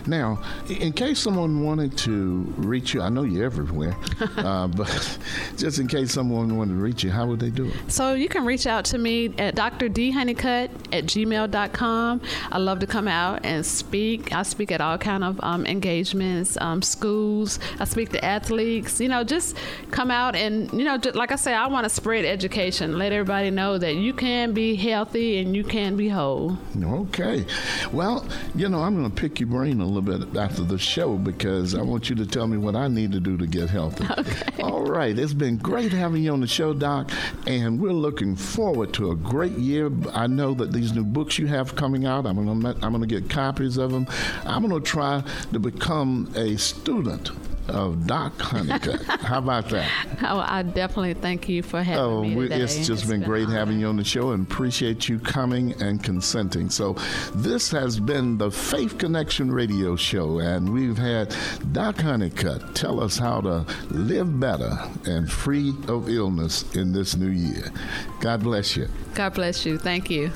Now, 0.05 0.41
in 0.69 0.93
case 0.93 1.19
someone 1.19 1.63
wanted 1.63 1.97
to 1.99 2.53
reach 2.57 2.93
you, 2.93 3.01
I 3.01 3.09
know 3.09 3.23
you're 3.23 3.45
everywhere, 3.45 3.95
uh, 4.37 4.67
but 4.67 5.17
just 5.57 5.79
in 5.79 5.87
case 5.87 6.11
someone 6.11 6.57
wanted 6.57 6.73
to 6.73 6.79
reach 6.79 7.03
you, 7.03 7.11
how 7.11 7.27
would 7.27 7.39
they 7.39 7.49
do 7.49 7.67
it? 7.67 7.91
So 7.91 8.13
you 8.13 8.29
can 8.29 8.45
reach 8.45 8.67
out 8.67 8.85
to 8.85 8.97
me 8.97 9.33
at 9.37 9.55
drdhoneycutt 9.55 10.69
at 10.91 11.05
gmail.com. 11.05 12.21
I 12.51 12.57
love 12.57 12.79
to 12.79 12.87
come 12.87 13.07
out 13.07 13.45
and 13.45 13.65
speak. 13.65 14.33
I 14.33 14.43
speak 14.43 14.71
at 14.71 14.81
all 14.81 14.97
kind 14.97 15.23
of 15.23 15.39
um, 15.41 15.65
engagements, 15.65 16.57
um, 16.61 16.81
schools. 16.81 17.59
I 17.79 17.85
speak 17.85 18.09
to 18.09 18.23
athletes. 18.23 18.99
You 18.99 19.09
know, 19.09 19.23
just 19.23 19.57
come 19.91 20.11
out 20.11 20.35
and, 20.35 20.71
you 20.73 20.83
know, 20.83 20.97
just, 20.97 21.15
like 21.15 21.31
I 21.31 21.35
say, 21.35 21.53
I 21.53 21.67
want 21.67 21.85
to 21.85 21.89
spread 21.89 22.25
education. 22.25 22.97
Let 22.97 23.11
everybody 23.11 23.49
know 23.51 23.77
that 23.77 23.95
you 23.95 24.13
can 24.13 24.53
be 24.53 24.75
healthy 24.75 25.39
and 25.39 25.55
you 25.55 25.63
can 25.63 25.95
be 25.95 26.09
whole. 26.09 26.57
Okay. 26.81 27.45
Well, 27.91 28.25
you 28.55 28.69
know, 28.69 28.81
I'm 28.83 28.90
going 28.95 29.09
to 29.09 29.21
pick 29.21 29.39
your 29.39 29.49
brain 29.49 29.81
a 29.81 29.85
little 29.85 30.01
bit 30.01 30.37
after 30.37 30.63
the 30.63 30.77
show 30.77 31.17
because 31.17 31.75
I 31.75 31.81
want 31.81 32.09
you 32.09 32.15
to 32.17 32.25
tell 32.25 32.47
me 32.47 32.57
what 32.57 32.75
I 32.75 32.87
need 32.87 33.11
to 33.13 33.19
do 33.19 33.37
to 33.37 33.47
get 33.47 33.69
healthy. 33.69 34.05
Okay. 34.21 34.61
All 34.61 34.83
right. 34.83 35.17
It's 35.17 35.33
been 35.33 35.57
great 35.57 35.91
having 35.91 36.21
you 36.21 36.31
on 36.31 36.41
the 36.41 36.47
show, 36.47 36.73
Doc, 36.73 37.09
and 37.47 37.81
we're 37.81 37.91
looking 37.91 38.35
forward 38.35 38.93
to 38.93 39.11
a 39.11 39.15
great 39.15 39.53
year. 39.53 39.89
I 40.13 40.27
know 40.27 40.53
that 40.55 40.73
these 40.73 40.93
new 40.93 41.03
books 41.03 41.39
you 41.39 41.47
have 41.47 41.75
coming 41.75 42.05
out, 42.05 42.27
I'm 42.27 42.35
going 42.35 42.61
to 42.61 42.85
I'm 42.85 42.91
going 42.93 43.01
to 43.01 43.07
get 43.07 43.29
copies 43.29 43.77
of 43.77 43.91
them. 43.91 44.05
I'm 44.45 44.67
going 44.67 44.79
to 44.79 44.87
try 44.87 45.23
to 45.53 45.59
become 45.59 46.31
a 46.35 46.55
student 46.57 47.31
of 47.67 48.05
Doc 48.07 48.39
Honeycutt. 48.39 49.03
How 49.03 49.39
about 49.39 49.69
that? 49.69 49.89
Oh, 50.23 50.37
I 50.39 50.61
definitely 50.61 51.15
thank 51.15 51.49
you 51.49 51.63
for 51.63 51.81
having 51.81 51.99
Oh, 52.03 52.23
me 52.23 52.35
today. 52.47 52.61
it's 52.61 52.85
just 52.85 53.07
been 53.07 53.21
an 53.23 53.27
great 53.27 53.47
honor. 53.47 53.57
having 53.57 53.79
you 53.79 53.87
on 53.87 53.97
the 53.97 54.03
show 54.03 54.31
and 54.31 54.45
appreciate 54.45 55.09
you 55.09 55.17
coming 55.19 55.73
and 55.81 56.01
consenting. 56.03 56.69
So, 56.69 56.93
this 57.33 57.71
has 57.71 57.99
been 57.99 58.37
the 58.37 58.51
Faith 58.51 58.97
Connection 58.99 59.51
radio 59.51 59.95
show, 59.95 60.39
and 60.39 60.71
we've 60.71 60.97
had 60.97 61.35
Doc 61.71 61.97
Honeycutt 61.99 62.75
tell 62.75 62.99
us 63.01 63.17
how 63.17 63.41
to 63.41 63.65
live 63.89 64.39
better 64.39 64.77
and 65.05 65.29
free 65.31 65.73
of 65.87 66.07
illness 66.07 66.63
in 66.75 66.93
this 66.93 67.15
new 67.15 67.29
year. 67.31 67.71
God 68.19 68.43
bless 68.43 68.77
you. 68.77 68.87
God 69.15 69.33
bless 69.33 69.65
you. 69.65 69.77
Thank 69.79 70.09
you. 70.11 70.31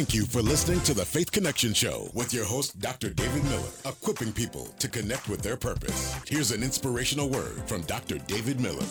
Thank 0.00 0.14
you 0.14 0.24
for 0.24 0.40
listening 0.40 0.80
to 0.84 0.94
the 0.94 1.04
Faith 1.04 1.30
Connection 1.30 1.74
Show 1.74 2.10
with 2.14 2.32
your 2.32 2.46
host, 2.46 2.80
Dr. 2.80 3.10
David 3.10 3.44
Miller, 3.44 3.68
equipping 3.84 4.32
people 4.32 4.64
to 4.78 4.88
connect 4.88 5.28
with 5.28 5.42
their 5.42 5.58
purpose. 5.58 6.16
Here's 6.26 6.52
an 6.52 6.62
inspirational 6.62 7.28
word 7.28 7.68
from 7.68 7.82
Dr. 7.82 8.16
David 8.16 8.60
Miller. 8.60 8.86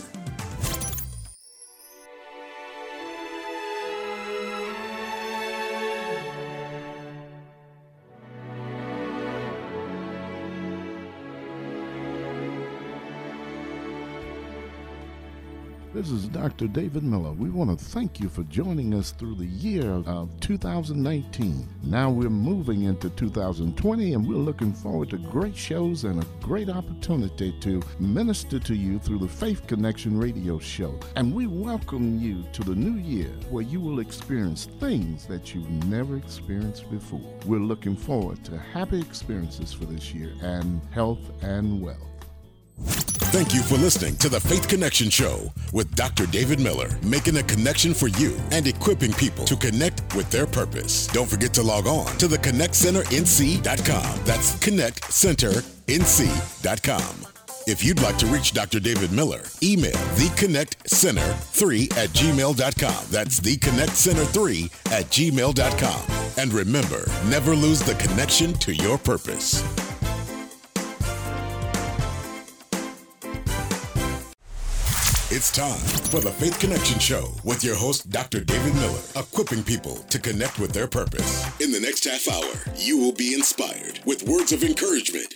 This 15.99 16.11
is 16.11 16.29
Dr. 16.29 16.67
David 16.67 17.03
Miller. 17.03 17.33
We 17.33 17.49
want 17.49 17.77
to 17.77 17.85
thank 17.85 18.21
you 18.21 18.29
for 18.29 18.43
joining 18.43 18.93
us 18.93 19.11
through 19.11 19.35
the 19.35 19.47
year 19.47 20.01
of 20.05 20.29
2019. 20.39 21.67
Now 21.83 22.09
we're 22.09 22.29
moving 22.29 22.83
into 22.83 23.09
2020 23.09 24.13
and 24.13 24.25
we're 24.25 24.35
looking 24.35 24.71
forward 24.71 25.09
to 25.09 25.17
great 25.17 25.57
shows 25.57 26.05
and 26.05 26.23
a 26.23 26.27
great 26.41 26.69
opportunity 26.69 27.53
to 27.59 27.81
minister 27.99 28.59
to 28.59 28.75
you 28.75 28.97
through 28.97 29.19
the 29.19 29.27
Faith 29.27 29.67
Connection 29.67 30.17
radio 30.17 30.57
show. 30.57 30.97
And 31.17 31.35
we 31.35 31.47
welcome 31.47 32.17
you 32.17 32.45
to 32.53 32.63
the 32.63 32.75
new 32.75 32.97
year 32.97 33.31
where 33.49 33.63
you 33.63 33.81
will 33.81 33.99
experience 33.99 34.69
things 34.79 35.25
that 35.25 35.53
you've 35.53 35.69
never 35.87 36.15
experienced 36.15 36.89
before. 36.89 37.37
We're 37.45 37.59
looking 37.59 37.97
forward 37.97 38.45
to 38.45 38.57
happy 38.57 39.01
experiences 39.01 39.73
for 39.73 39.83
this 39.83 40.13
year 40.13 40.31
and 40.41 40.79
health 40.93 41.19
and 41.41 41.81
wealth. 41.81 42.08
Thank 42.79 43.53
you 43.53 43.61
for 43.61 43.77
listening 43.77 44.15
to 44.17 44.27
the 44.29 44.39
Faith 44.39 44.67
Connection 44.67 45.09
Show 45.09 45.51
with 45.71 45.95
Dr. 45.95 46.25
David 46.25 46.59
Miller, 46.59 46.89
making 47.03 47.37
a 47.37 47.43
connection 47.43 47.93
for 47.93 48.07
you 48.07 48.35
and 48.51 48.65
equipping 48.65 49.13
people 49.13 49.45
to 49.45 49.55
connect 49.55 50.15
with 50.15 50.31
their 50.31 50.47
purpose. 50.47 51.05
Don't 51.07 51.29
forget 51.29 51.53
to 51.53 51.61
log 51.61 51.85
on 51.85 52.07
to 52.17 52.27
the 52.27 52.37
ConnectCenterNC.com. 52.37 54.25
That's 54.25 54.55
ConnectCenterNC.com. 54.55 57.25
If 57.67 57.83
you'd 57.83 58.01
like 58.01 58.17
to 58.17 58.25
reach 58.25 58.53
Dr. 58.53 58.79
David 58.79 59.11
Miller, 59.11 59.43
email 59.61 59.91
theconnectcenter3 59.91 61.97
at 61.97 62.09
gmail.com. 62.09 63.05
That's 63.11 63.39
theconnectcenter3 63.41 64.91
at 64.91 65.05
gmail.com. 65.05 66.01
And 66.37 66.51
remember, 66.51 67.05
never 67.27 67.55
lose 67.55 67.81
the 67.81 67.93
connection 67.95 68.53
to 68.53 68.73
your 68.73 68.97
purpose. 68.97 69.61
It's 75.31 75.51
time 75.51 75.77
for 76.09 76.19
the 76.19 76.31
Faith 76.31 76.59
Connection 76.59 76.97
Show 76.97 77.35
with 77.43 77.63
your 77.63 77.75
host, 77.75 78.09
Dr. 78.09 78.39
David 78.39 78.73
Miller, 78.73 78.99
equipping 79.15 79.63
people 79.63 79.97
to 80.09 80.17
connect 80.17 80.57
with 80.57 80.71
their 80.71 80.87
purpose. 80.87 81.45
In 81.61 81.71
the 81.71 81.79
next 81.79 82.03
half 82.05 82.27
hour, 82.27 82.51
you 82.75 82.97
will 82.97 83.11
be 83.11 83.35
inspired 83.35 83.99
with 84.07 84.27
words 84.27 84.53
of 84.53 84.63
encouragement. 84.63 85.31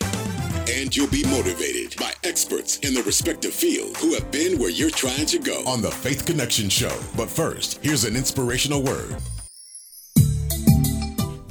And 0.67 0.95
you'll 0.95 1.12
be 1.12 1.23
motivated 1.25 1.95
by 1.99 2.12
experts 2.23 2.79
in 2.79 2.95
the 2.95 3.03
respective 3.03 3.53
field 3.53 3.95
who 3.97 4.15
have 4.15 4.32
been 4.32 4.58
where 4.58 4.71
you're 4.71 4.89
trying 4.89 5.27
to 5.27 5.38
go 5.38 5.63
on 5.67 5.84
the 5.84 5.91
Faith 5.91 6.25
Connection 6.25 6.69
Show. 6.69 6.99
But 7.15 7.29
first, 7.29 7.77
here's 7.84 8.03
an 8.03 8.15
inspirational 8.15 8.82
word. 8.82 9.15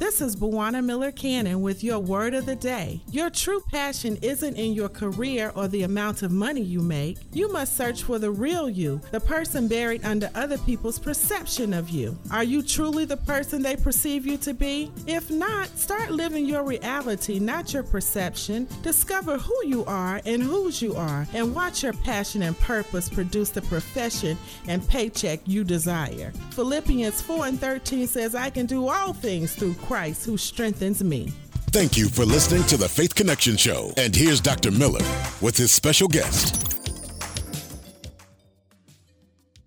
This 0.03 0.19
is 0.19 0.35
Buwana 0.35 0.83
Miller 0.83 1.13
Cannon 1.13 1.61
with 1.61 1.81
your 1.81 1.97
word 1.97 2.33
of 2.33 2.45
the 2.45 2.57
day. 2.57 3.01
Your 3.09 3.29
true 3.29 3.63
passion 3.71 4.17
isn't 4.21 4.57
in 4.57 4.73
your 4.73 4.89
career 4.89 5.53
or 5.55 5.69
the 5.69 5.83
amount 5.83 6.23
of 6.23 6.31
money 6.31 6.59
you 6.59 6.81
make. 6.81 7.19
You 7.31 7.49
must 7.53 7.77
search 7.77 8.03
for 8.03 8.19
the 8.19 8.29
real 8.29 8.69
you, 8.69 8.99
the 9.11 9.21
person 9.21 9.69
buried 9.69 10.03
under 10.03 10.29
other 10.35 10.57
people's 10.57 10.99
perception 10.99 11.73
of 11.73 11.89
you. 11.89 12.17
Are 12.31 12.43
you 12.43 12.61
truly 12.61 13.05
the 13.05 13.15
person 13.15 13.61
they 13.61 13.77
perceive 13.77 14.27
you 14.27 14.35
to 14.39 14.53
be? 14.53 14.91
If 15.07 15.31
not, 15.31 15.69
start 15.79 16.11
living 16.11 16.45
your 16.45 16.65
reality, 16.65 17.39
not 17.39 17.73
your 17.73 17.83
perception. 17.83 18.67
Discover 18.81 19.37
who 19.37 19.55
you 19.65 19.85
are 19.85 20.19
and 20.25 20.43
whose 20.43 20.81
you 20.81 20.95
are, 20.95 21.25
and 21.33 21.55
watch 21.55 21.81
your 21.81 21.93
passion 21.93 22.41
and 22.41 22.59
purpose 22.59 23.07
produce 23.07 23.51
the 23.51 23.61
profession 23.61 24.37
and 24.67 24.85
paycheck 24.89 25.39
you 25.45 25.63
desire. 25.63 26.33
Philippians 26.51 27.21
4 27.21 27.47
and 27.47 27.57
13 27.57 28.05
says, 28.05 28.35
I 28.35 28.49
can 28.49 28.65
do 28.65 28.89
all 28.89 29.13
things 29.13 29.55
through 29.55 29.75
Christ 29.75 29.92
who 29.93 30.37
strengthens 30.37 31.03
me. 31.03 31.31
Thank 31.69 31.95
you 31.97 32.09
for 32.09 32.25
listening 32.25 32.63
to 32.63 32.77
the 32.77 32.89
Faith 32.89 33.13
Connection 33.13 33.55
Show. 33.57 33.93
And 33.95 34.15
here's 34.15 34.41
Dr. 34.41 34.71
Miller 34.71 35.05
with 35.39 35.55
his 35.55 35.71
special 35.71 36.07
guest. 36.07 36.81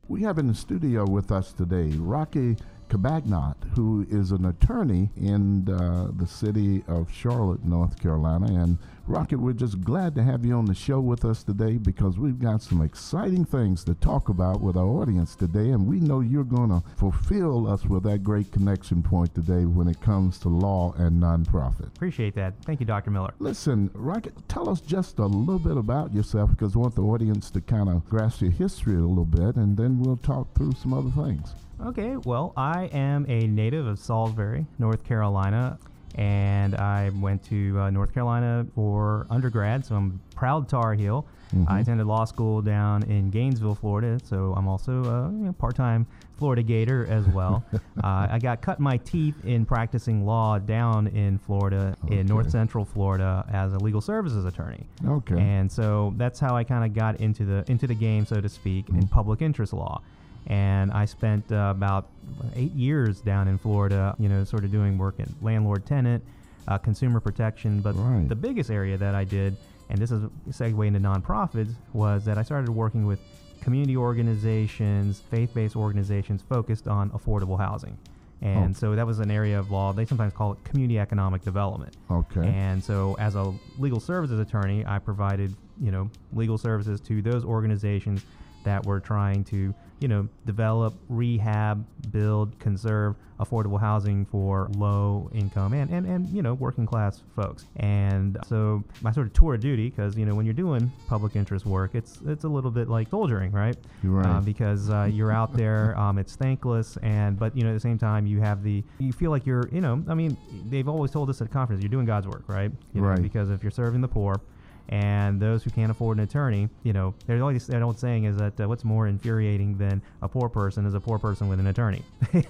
We 0.09 0.23
have 0.23 0.39
in 0.39 0.49
the 0.49 0.55
studio 0.55 1.09
with 1.09 1.31
us 1.31 1.53
today 1.53 1.91
Rocky 1.97 2.57
Cabagnot, 2.89 3.55
who 3.77 4.05
is 4.11 4.33
an 4.33 4.47
attorney 4.47 5.11
in 5.17 5.69
uh, 5.69 6.09
the 6.17 6.27
city 6.27 6.83
of 6.89 7.09
Charlotte, 7.13 7.65
North 7.65 7.97
Carolina. 8.01 8.47
And 8.47 8.79
Rocky, 9.09 9.37
we're 9.37 9.53
just 9.53 9.83
glad 9.83 10.17
to 10.17 10.23
have 10.25 10.45
you 10.45 10.55
on 10.55 10.65
the 10.65 10.75
show 10.75 10.99
with 10.99 11.25
us 11.25 11.45
today 11.45 11.77
because 11.77 12.19
we've 12.19 12.41
got 12.41 12.61
some 12.61 12.83
exciting 12.83 13.45
things 13.45 13.85
to 13.85 13.95
talk 13.95 14.31
about 14.31 14.61
with 14.61 14.77
our 14.77 14.85
audience 14.85 15.37
today. 15.37 15.71
And 15.71 15.87
we 15.87 16.01
know 16.01 16.19
you're 16.19 16.43
going 16.43 16.71
to 16.71 16.83
fulfill 16.97 17.69
us 17.69 17.85
with 17.85 18.03
that 18.03 18.25
great 18.25 18.51
connection 18.51 19.05
point 19.05 19.33
today 19.33 19.65
when 19.65 19.87
it 19.87 20.01
comes 20.01 20.39
to 20.39 20.49
law 20.49 20.93
and 20.99 21.23
nonprofit. 21.23 21.87
Appreciate 21.87 22.35
that. 22.35 22.55
Thank 22.65 22.81
you, 22.81 22.87
Dr. 22.87 23.13
Miller. 23.13 23.33
Listen, 23.39 23.93
Rocky, 23.95 24.31
tell 24.49 24.69
us 24.69 24.81
just 24.81 25.21
a 25.21 25.27
little 25.27 25.61
bit 25.61 25.77
about 25.77 26.13
yourself 26.13 26.51
because 26.51 26.75
we 26.75 26.83
want 26.83 26.97
the 26.97 27.03
audience 27.03 27.49
to 27.53 27.61
kind 27.61 27.89
of 27.89 28.05
grasp 28.09 28.43
your 28.43 28.51
history 28.51 28.97
a 28.97 28.99
little 28.99 29.25
bit, 29.25 29.55
and 29.55 29.77
then 29.77 30.01
we'll 30.01 30.17
talk 30.17 30.53
through 30.57 30.73
some 30.73 30.93
other 30.93 31.11
things. 31.11 31.55
Okay, 31.85 32.17
well, 32.25 32.53
I 32.57 32.87
am 32.87 33.25
a 33.29 33.47
native 33.47 33.87
of 33.87 34.01
Salisbury, 34.01 34.67
North 34.81 35.05
Carolina, 35.05 35.79
and 36.17 36.75
I 36.75 37.11
went 37.21 37.45
to 37.45 37.79
uh, 37.79 37.91
North 37.91 38.13
Carolina 38.13 38.67
for 38.75 39.27
undergrad, 39.31 39.85
so 39.85 39.95
I'm 39.95 40.21
proud 40.35 40.69
Tar 40.69 40.95
Heel. 40.95 41.27
I 41.69 41.81
attended 41.81 42.07
law 42.07 42.25
school 42.25 42.61
down 42.61 43.05
in 43.05 43.31
Gainesville, 43.31 43.77
Florida, 43.77 44.19
so 44.23 44.53
I'm 44.57 44.69
also 44.69 45.05
a 45.05 45.31
you 45.31 45.47
know, 45.47 45.53
part-time 45.53 46.07
Florida 46.37 46.63
Gator 46.63 47.07
as 47.07 47.27
well. 47.29 47.65
uh, 47.73 48.27
I 48.31 48.39
got 48.39 48.61
cut 48.61 48.81
my 48.81 48.97
teeth 48.99 49.37
in 49.45 49.65
practicing 49.65 50.27
law 50.27 50.59
down 50.59 51.07
in 51.07 51.39
Florida, 51.39 51.97
in 52.09 52.27
North 52.27 52.51
Central 52.51 52.85
Florida, 52.85 53.45
as 53.53 53.73
a 53.73 53.79
legal 53.79 54.01
services 54.01 54.45
attorney. 54.45 54.87
Okay. 55.07 55.39
And 55.39 55.71
so 55.71 56.13
that's 56.17 56.41
how 56.41 56.57
I 56.57 56.65
kind 56.65 56.85
of 56.85 56.95
got 56.95 57.21
into 57.21 57.45
the 57.45 57.65
into 57.69 57.87
the 57.87 57.95
game, 57.95 58.27
so 58.27 58.41
to 58.41 58.49
speak, 58.49 58.89
in 58.91 59.07
public 59.09 59.41
interest 59.41 59.73
law. 59.73 60.03
And 60.47 60.93
I 60.93 61.05
spent 61.07 61.51
uh, 61.51 61.73
about 61.77 62.09
eight 62.55 62.73
years 62.73 63.21
down 63.21 63.49
in 63.49 63.59
Florida, 63.59 64.15
you 64.19 64.29
know, 64.29 64.45
sort 64.45 64.65
of 64.65 64.71
doing 64.71 64.97
work 64.99 65.19
in 65.19 65.35
landlord 65.43 65.85
tenant, 65.87 66.23
uh, 66.69 66.79
consumer 66.79 67.21
protection. 67.21 67.81
But 67.81 67.95
Right. 67.97 68.29
the 68.29 68.37
biggest 68.37 68.71
area 68.71 68.97
that 68.97 69.15
I 69.15 69.25
did, 69.25 69.57
and 69.91 69.99
this 69.99 70.11
is 70.13 70.23
a 70.25 70.31
segue 70.51 70.87
into 70.87 71.01
nonprofits, 71.01 71.73
was 71.93 72.25
that 72.27 72.39
I 72.39 72.43
started 72.43 72.71
working 72.71 73.07
with 73.07 73.19
community 73.61 73.97
organizations, 73.97 75.21
faith-based 75.31 75.75
organizations 75.77 76.43
focused 76.43 76.87
on 76.87 77.11
affordable 77.11 77.59
housing. 77.59 77.97
And 78.43 78.71
Oh. 78.77 78.79
so 78.79 78.95
that 78.95 79.07
was 79.07 79.19
an 79.19 79.31
area 79.31 79.59
of 79.59 79.71
law. 79.71 79.93
They 79.93 80.05
sometimes 80.05 80.33
call 80.35 80.53
it 80.53 80.63
community 80.63 80.99
economic 81.01 81.43
development. 81.43 81.97
Okay. 82.11 82.47
And 82.47 82.85
so, 82.85 83.17
as 83.19 83.35
a 83.35 83.53
legal 83.79 83.99
services 83.99 84.39
attorney, 84.39 84.85
I 84.87 84.99
provided, 84.99 85.55
you 85.81 85.91
know, 85.91 86.11
legal 86.33 86.59
services 86.59 87.01
to 87.01 87.23
those 87.23 87.45
organizations 87.45 88.25
that 88.65 88.85
were 88.85 89.01
trying 89.01 89.43
to, 89.45 89.75
you 90.01 90.09
know, 90.09 90.29
develop, 90.45 90.95
rehab, 91.09 91.85
build, 92.11 92.59
conserve 92.59 93.17
affordable 93.39 93.79
housing 93.79 94.25
for 94.25 94.69
low 94.77 95.31
income 95.35 95.75
and, 95.75 95.91
and, 95.91 96.07
and 96.07 96.27
you 96.31 96.41
know, 96.43 96.55
working 96.55 96.87
class 96.87 97.23
folks. 97.35 97.67
And 97.77 98.39
so, 98.47 98.83
my 99.03 99.13
sort 99.13 99.27
of 99.27 99.33
tour 99.35 99.55
of 99.55 99.61
duty, 99.61 99.91
because, 99.91 100.17
you 100.17 100.25
know, 100.25 100.35
when 100.35 100.47
you're 100.47 100.55
doing 100.55 100.91
public 101.07 101.37
interest 101.37 101.67
work, 101.67 101.95
it's 101.95 102.21
it's 102.27 102.45
a 102.45 102.49
little 102.49 102.71
bit 102.71 102.89
like 102.89 103.11
soldiering, 103.11 103.53
right? 103.53 103.77
You're 104.03 104.13
right. 104.13 104.27
Uh, 104.27 104.41
because 104.41 104.91
uh, 104.91 105.09
you're 105.13 105.33
out 105.33 105.55
there, 105.55 105.99
um, 105.99 106.19
it's 106.19 106.37
thankless, 106.37 106.97
and 107.03 107.39
but 107.39 107.57
you 107.57 107.63
know 107.65 107.71
at 107.71 107.75
the 107.75 107.81
same 107.81 107.99
time 107.99 108.27
you 108.27 108.41
have 108.41 108.63
the 108.63 108.83
you 108.99 109.13
feel 109.13 109.31
like 109.31 109.45
you're 109.47 109.69
you 109.71 109.81
know 109.81 110.03
I 110.09 110.15
mean 110.15 110.37
they've 110.69 110.89
always 110.89 111.11
told 111.11 111.31
us 111.31 111.41
at 111.41 111.51
conference 111.51 111.83
you're 111.83 111.91
doing 111.91 112.07
God's 112.07 112.27
work, 112.27 112.45
right? 112.49 112.71
You 112.93 113.01
know, 113.01 113.07
Right. 113.07 113.23
Because 113.23 113.51
if 113.51 113.63
you're 113.63 113.71
serving 113.71 114.01
the 114.01 114.09
poor, 114.09 114.41
and 114.89 115.41
those 115.41 115.63
who 115.65 115.71
can't 115.71 115.91
afford 115.91 116.19
an 116.19 116.25
attorney, 116.25 116.69
you 116.85 116.93
know, 116.93 117.15
there's 117.27 117.41
always 117.43 117.67
that 117.67 117.83
old 117.83 117.99
saying 117.99 118.25
is 118.25 118.37
that 118.37 118.61
uh, 118.61 118.69
what's 118.69 118.85
more 118.85 119.07
infuriating 119.09 119.77
than 119.79 120.01
a 120.23 120.29
poor 120.29 120.49
person 120.49 120.87
is 120.87 120.95
a 120.95 121.01
poor 121.01 121.19
person 121.19 121.49
with 121.49 121.59
an 121.61 121.67
attorney. 121.67 122.03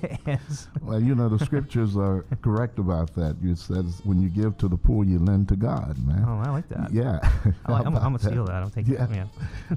Well, 0.83 1.01
you 1.01 1.15
know, 1.15 1.29
the 1.29 1.45
scriptures 1.45 1.97
are 1.97 2.25
correct 2.43 2.79
about 2.79 3.13
that. 3.15 3.37
It 3.43 3.59
says, 3.59 4.01
when 4.05 4.21
you 4.21 4.29
give 4.29 4.57
to 4.59 4.69
the 4.69 4.77
poor, 4.77 5.05
you 5.05 5.19
lend 5.19 5.49
to 5.49 5.57
God, 5.57 5.97
man. 6.07 6.25
oh, 6.27 6.39
I 6.45 6.51
like 6.51 6.69
that. 6.69 6.93
Yeah. 6.93 7.19
I 7.67 7.73
like, 7.73 7.87
I'm, 7.87 7.97
I'm 7.97 8.03
gonna 8.03 8.19
steal 8.21 8.45
that. 8.45 8.63
I'll 8.63 8.71
take 8.71 8.87
Yeah. 8.87 8.99
that, 8.99 9.11
man. 9.11 9.29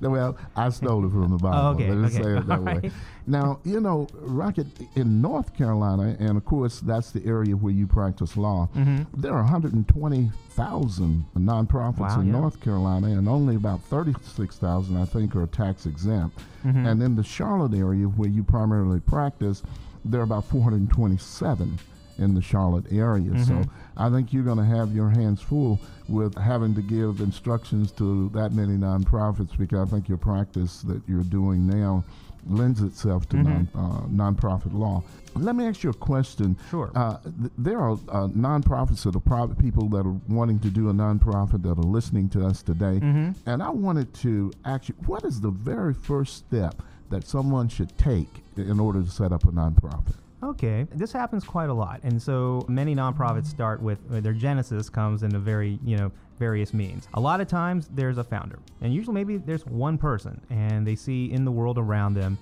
No, 0.01 0.09
well, 0.11 0.37
I 0.55 0.69
stole 0.69 1.05
it 1.05 1.09
from 1.09 1.31
the 1.31 1.37
Bible. 1.37 1.57
Oh, 1.57 1.69
okay, 1.71 1.89
Let 1.89 1.97
me 1.97 2.05
okay, 2.07 2.23
say 2.23 2.37
it 2.37 2.47
that 2.47 2.59
all 2.59 2.63
way. 2.65 2.73
right. 2.83 2.91
Now, 3.25 3.59
you 3.63 3.79
know, 3.79 4.07
Rocky, 4.13 4.65
in 4.95 5.21
North 5.21 5.55
Carolina, 5.55 6.15
and 6.19 6.37
of 6.37 6.45
course, 6.45 6.79
that's 6.79 7.11
the 7.11 7.25
area 7.25 7.55
where 7.55 7.73
you 7.73 7.87
practice 7.87 8.35
law, 8.37 8.69
there 9.15 9.33
are 9.33 9.43
120,000 9.43 11.25
nonprofits 11.37 11.97
Wow, 11.99 12.19
in 12.21 12.27
yeah. 12.27 12.31
North 12.33 12.48
Carolina, 12.57 13.07
and 13.07 13.27
only 13.27 13.55
about 13.55 13.81
36,000, 13.83 14.95
I 14.97 15.05
think, 15.05 15.35
are 15.35 15.45
tax 15.47 15.85
exempt. 15.85 16.39
Mm-hmm. 16.65 16.85
And 16.85 17.03
in 17.03 17.15
the 17.15 17.23
Charlotte 17.23 17.73
area, 17.73 18.05
where 18.05 18.29
you 18.29 18.43
primarily 18.43 18.99
practice, 18.99 19.63
there 20.05 20.21
are 20.21 20.23
about 20.23 20.45
427. 20.45 21.79
in 22.17 22.33
the 22.33 22.41
Charlotte 22.41 22.83
area. 22.91 23.31
So 23.45 23.53
Mhm. 23.53 23.69
I 23.95 24.09
think 24.09 24.33
you're 24.33 24.43
going 24.43 24.57
to 24.57 24.65
have 24.65 24.93
your 24.93 25.09
hands 25.09 25.39
full 25.39 25.79
with 26.09 26.35
having 26.37 26.75
to 26.75 26.81
give 26.81 27.21
instructions 27.21 27.93
to 27.93 28.27
that 28.33 28.51
many 28.53 28.75
nonprofits 28.75 29.57
because 29.57 29.87
I 29.87 29.89
think 29.89 30.09
your 30.09 30.17
practice 30.17 30.81
that 30.81 31.01
you're 31.07 31.23
doing 31.23 31.65
now 31.65 32.03
lends 32.47 32.81
itself 32.81 33.27
to 33.29 33.37
Mhm. 33.37 33.43
non, 33.43 33.67
uh, 33.75 34.31
nonprofit 34.31 34.73
law. 34.73 35.03
Let 35.35 35.55
me 35.55 35.67
ask 35.67 35.83
you 35.83 35.89
a 35.91 35.93
question. 35.93 36.57
Sure. 36.69 36.89
Uh, 36.95 37.17
th- 37.17 37.51
there 37.57 37.79
are 37.79 37.91
uh, 37.91 38.27
nonprofits 38.29 39.03
that 39.03 39.15
are 39.15 39.19
private 39.19 39.57
people 39.57 39.87
that 39.89 40.05
are 40.05 40.15
wanting 40.27 40.59
to 40.59 40.69
do 40.69 40.89
a 40.89 40.93
nonprofit 40.93 41.61
that 41.63 41.77
are 41.77 41.83
listening 41.83 42.29
to 42.29 42.45
us 42.45 42.61
today. 42.63 42.99
Mhm. 42.99 43.35
And 43.45 43.61
I 43.61 43.69
wanted 43.69 44.13
to 44.15 44.51
ask 44.65 44.89
you, 44.89 44.95
what 45.05 45.23
is 45.23 45.41
the 45.41 45.51
very 45.51 45.93
first 45.93 46.35
step 46.37 46.81
that 47.09 47.27
someone 47.27 47.67
should 47.67 47.97
take 47.97 48.43
in 48.55 48.79
order 48.79 49.01
to 49.01 49.09
set 49.09 49.31
up 49.31 49.43
a 49.43 49.51
nonprofit? 49.51 50.15
Okay, 50.41 50.87
this 50.95 51.11
happens 51.11 51.43
quite 51.43 51.69
a 51.69 51.73
lot, 51.73 51.99
and 52.03 52.21
so 52.21 52.65
many 52.69 52.95
nonprofits 52.95 53.47
start 53.47 53.81
with 53.81 53.99
uh, 54.11 54.21
their 54.21 54.31
genesis 54.33 54.89
comes 54.89 55.23
in 55.23 55.35
a 55.35 55.39
very 55.39 55.77
you 55.83 55.97
know 55.97 56.11
various 56.37 56.73
means. 56.73 57.09
A 57.15 57.19
lot 57.19 57.41
of 57.41 57.49
times 57.49 57.89
there's 57.93 58.17
a 58.17 58.23
founder, 58.23 58.57
and 58.81 58.93
usually 58.93 59.13
maybe 59.15 59.35
there's 59.35 59.65
one 59.65 59.97
person, 59.97 60.39
and 60.49 60.87
they 60.87 60.95
see 60.95 61.29
in 61.31 61.43
the 61.43 61.51
world 61.51 61.77
around 61.77 62.13
them 62.13 62.37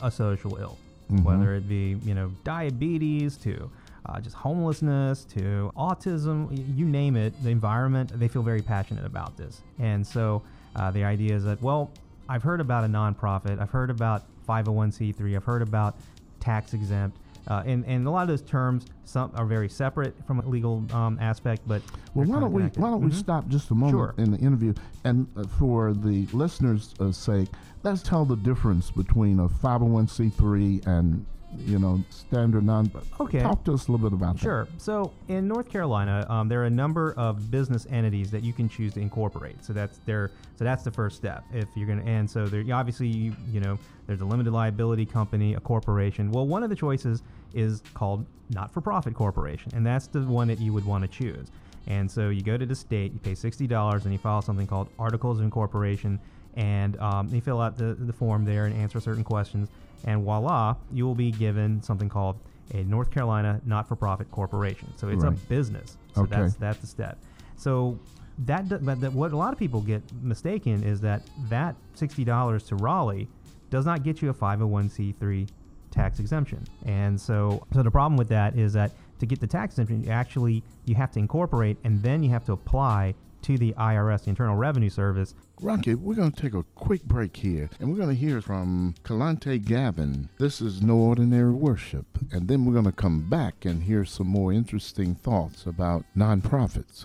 a 0.00 0.10
social 0.12 0.56
ill, 0.58 0.78
Mhm. 1.10 1.24
whether 1.24 1.54
it 1.54 1.68
be 1.68 1.98
you 2.04 2.14
know 2.14 2.30
diabetes 2.44 3.36
to 3.38 3.68
uh, 4.06 4.20
just 4.20 4.36
homelessness 4.36 5.24
to 5.24 5.72
autism, 5.76 6.48
you 6.76 6.86
name 6.86 7.16
it, 7.16 7.34
the 7.42 7.50
environment. 7.50 8.12
They 8.14 8.28
feel 8.28 8.42
very 8.42 8.62
passionate 8.62 9.04
about 9.04 9.36
this, 9.36 9.60
and 9.80 10.06
so 10.06 10.42
uh, 10.76 10.92
the 10.92 11.02
idea 11.02 11.34
is 11.34 11.42
that 11.44 11.60
well, 11.60 11.90
I've 12.28 12.44
heard 12.44 12.60
about 12.60 12.84
a 12.84 12.86
nonprofit, 12.88 13.60
I've 13.60 13.70
heard 13.70 13.90
about 13.90 14.22
501c3, 14.48 15.34
I've 15.34 15.42
heard 15.44 15.62
about 15.62 15.96
tax 16.38 16.74
exempt. 16.74 17.16
Uh, 17.48 17.62
and, 17.66 17.84
and 17.86 18.06
a 18.06 18.10
lot 18.10 18.22
of 18.22 18.28
those 18.28 18.42
terms 18.42 18.84
some 19.04 19.32
are 19.34 19.46
very 19.46 19.68
separate 19.68 20.14
from 20.26 20.40
a 20.40 20.46
legal 20.48 20.84
um, 20.92 21.18
aspect, 21.20 21.62
but 21.66 21.82
Well, 22.14 22.26
why 22.26 22.40
don't 22.40 22.52
we 22.52 22.62
why 22.62 22.90
don't 22.90 23.02
we 23.02 23.10
Mhm. 23.10 23.14
stop 23.14 23.48
just 23.48 23.70
a 23.70 23.74
moment 23.74 23.92
Sure. 23.92 24.14
in 24.18 24.30
the 24.30 24.38
interview, 24.38 24.74
and 25.04 25.26
uh, 25.36 25.44
for 25.44 25.92
the 25.92 26.26
listeners' 26.32 26.94
uh, 27.00 27.10
sake, 27.12 27.48
let's 27.82 28.02
tell 28.02 28.24
the 28.24 28.36
difference 28.36 28.90
between 28.90 29.40
a 29.40 29.48
501c3 29.48 30.86
and 30.86 31.24
you 31.58 31.78
know 31.78 32.02
standard 32.10 32.64
non. 32.64 32.90
Okay. 33.18 33.40
Talk 33.40 33.64
to 33.64 33.74
us 33.74 33.88
a 33.88 33.92
little 33.92 34.08
bit 34.08 34.16
about 34.16 34.36
that. 34.36 34.42
Sure. 34.42 34.68
So 34.78 35.12
in 35.28 35.48
North 35.48 35.68
Carolina, 35.68 36.26
um, 36.28 36.48
there 36.48 36.62
are 36.62 36.66
a 36.66 36.70
number 36.70 37.14
of 37.16 37.50
business 37.50 37.86
entities 37.90 38.30
that 38.30 38.42
you 38.42 38.52
can 38.52 38.68
choose 38.68 38.94
to 38.94 39.00
incorporate. 39.00 39.64
So 39.64 39.72
that's 39.72 39.98
their 40.06 40.30
so 40.56 40.64
that's 40.64 40.82
the 40.82 40.90
first 40.90 41.16
step. 41.16 41.44
If 41.52 41.68
you're 41.74 41.88
gonna 41.88 42.04
and 42.04 42.30
so 42.30 42.46
there 42.46 42.64
obviously 42.74 43.08
you 43.08 43.34
you 43.50 43.60
know 43.60 43.78
there's 44.06 44.20
a 44.20 44.24
limited 44.24 44.52
liability 44.52 45.06
company, 45.06 45.54
a 45.54 45.60
corporation. 45.60 46.30
Well, 46.30 46.46
one 46.46 46.62
of 46.62 46.70
the 46.70 46.76
choices 46.76 47.22
is 47.54 47.82
called 47.94 48.26
not-for-profit 48.50 49.14
corporation, 49.14 49.72
and 49.74 49.86
that's 49.86 50.08
the 50.08 50.20
one 50.22 50.48
that 50.48 50.58
you 50.60 50.72
would 50.72 50.84
want 50.84 51.02
to 51.02 51.08
choose. 51.08 51.48
And 51.86 52.10
so 52.10 52.28
you 52.28 52.42
go 52.42 52.56
to 52.56 52.66
the 52.66 52.74
state, 52.74 53.12
you 53.12 53.18
pay 53.18 53.34
sixty 53.34 53.66
dollars, 53.66 54.04
and 54.04 54.12
you 54.12 54.18
file 54.18 54.42
something 54.42 54.66
called 54.66 54.88
Articles 54.98 55.38
of 55.38 55.44
Incorporation, 55.44 56.20
and 56.54 56.98
um, 57.00 57.28
you 57.28 57.40
fill 57.40 57.60
out 57.60 57.76
the, 57.76 57.94
the 57.94 58.12
form 58.12 58.44
there 58.44 58.66
and 58.66 58.74
answer 58.74 59.00
certain 59.00 59.24
questions, 59.24 59.68
and 60.04 60.22
voila, 60.24 60.76
you 60.92 61.04
will 61.06 61.14
be 61.14 61.30
given 61.30 61.82
something 61.82 62.08
called 62.08 62.38
a 62.72 62.84
North 62.84 63.10
Carolina 63.10 63.60
not-for-profit 63.66 64.30
corporation. 64.30 64.92
So 64.96 65.08
it's 65.08 65.24
a 65.24 65.30
Right. 65.30 65.48
business. 65.48 65.96
So 66.14 66.22
Okay. 66.22 66.36
that's 66.36 66.54
that's 66.54 66.78
the 66.80 66.86
step. 66.86 67.18
So 67.56 67.98
that, 68.46 68.68
but 68.84 69.00
that 69.00 69.12
what 69.12 69.32
a 69.32 69.36
lot 69.36 69.52
of 69.52 69.58
people 69.58 69.80
get 69.80 70.02
mistaken 70.22 70.82
is 70.82 71.00
that 71.02 71.22
that 71.48 71.74
sixty 71.94 72.24
dollars 72.24 72.62
to 72.64 72.76
Raleigh 72.76 73.28
does 73.70 73.84
not 73.86 74.02
get 74.02 74.22
you 74.22 74.30
a 74.30 74.32
five 74.32 74.58
hundred 74.60 74.68
one 74.68 74.88
c 74.88 75.12
three 75.12 75.46
tax 75.90 76.20
exemption. 76.20 76.64
And 76.86 77.20
so 77.20 77.66
so 77.72 77.82
the 77.82 77.90
problem 77.90 78.16
with 78.16 78.28
that 78.28 78.56
is 78.56 78.72
that 78.74 78.92
to 79.18 79.26
get 79.26 79.40
the 79.40 79.46
tax 79.46 79.74
exemption, 79.74 80.04
you 80.04 80.10
actually 80.10 80.62
you 80.86 80.94
have 80.94 81.10
to 81.12 81.18
incorporate 81.18 81.76
and 81.84 82.02
then 82.02 82.22
you 82.22 82.30
have 82.30 82.44
to 82.46 82.52
apply 82.52 83.14
to 83.42 83.58
the 83.58 83.72
IRS, 83.72 84.24
the 84.24 84.30
Internal 84.30 84.56
Revenue 84.56 84.90
Service. 84.90 85.34
Rocky, 85.62 85.94
we're 85.94 86.14
going 86.14 86.32
to 86.32 86.40
take 86.40 86.54
a 86.54 86.64
quick 86.74 87.04
break 87.04 87.36
here, 87.36 87.68
and 87.78 87.90
we're 87.90 87.98
going 87.98 88.08
to 88.08 88.14
hear 88.14 88.40
from 88.40 88.94
Kalante 89.04 89.62
Gavin. 89.62 90.30
This 90.38 90.62
is 90.62 90.80
No 90.80 90.96
Ordinary 90.96 91.52
Worship, 91.52 92.06
and 92.32 92.48
then 92.48 92.64
we're 92.64 92.72
going 92.72 92.86
to 92.86 92.92
come 92.92 93.28
back 93.28 93.66
and 93.66 93.82
hear 93.82 94.06
some 94.06 94.26
more 94.26 94.54
interesting 94.54 95.14
thoughts 95.14 95.66
about 95.66 96.06
nonprofits. 96.16 97.04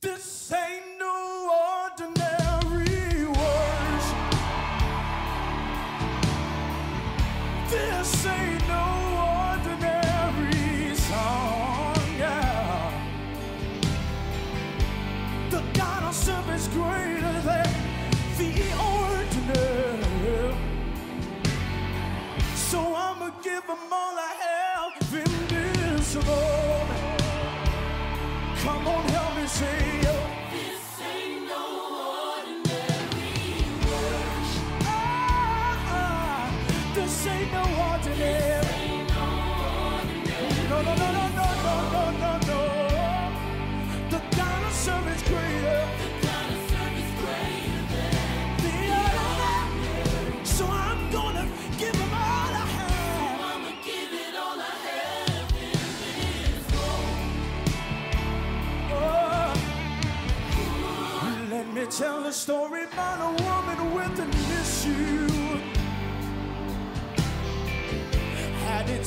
This 0.00 0.52
ain't 0.52 0.98
no 0.98 1.84
ordinary 1.90 2.25
give 23.46 23.64
him 23.64 23.92
all 23.92 24.16
I 24.18 24.32
have 24.44 25.14
in 25.14 25.32
this 25.46 26.14
moment. 26.16 27.22
Come 28.62 28.88
on, 28.88 29.08
help 29.08 29.36
me 29.36 29.46
say, 29.46 29.95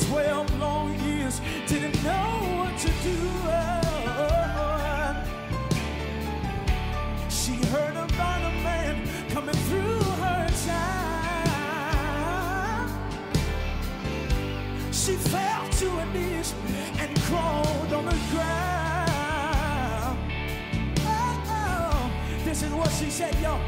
12 0.07 0.59
long 0.59 0.93
years, 1.01 1.41
didn't 1.67 2.03
know 2.03 2.39
what 2.57 2.77
to 2.79 2.87
do. 3.03 3.17
She 7.29 7.53
heard 7.67 7.95
about 7.95 8.41
a 8.41 8.51
man 8.63 9.07
coming 9.29 9.55
through 9.67 10.01
her 10.23 10.47
town. 10.65 10.89
She 14.91 15.15
fell 15.15 15.69
to 15.69 15.89
her 15.89 16.05
knees 16.13 16.53
and 16.99 17.19
crawled 17.21 17.93
on 17.93 18.05
the 18.05 18.17
ground. 18.31 20.17
Oh, 21.05 22.11
this 22.45 22.61
is 22.63 22.71
what 22.71 22.91
she 22.91 23.09
said, 23.09 23.35
yo. 23.41 23.59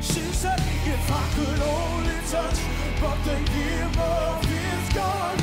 She 0.00 0.20
said, 0.32 0.60
if 0.60 1.10
I 1.10 1.28
could 1.34 1.60
only 1.62 2.20
touch 2.30 2.60
but 3.00 3.18
the 3.24 3.36
hem 3.50 3.98
of 3.98 4.44
his 4.44 4.94
garment, 4.94 5.41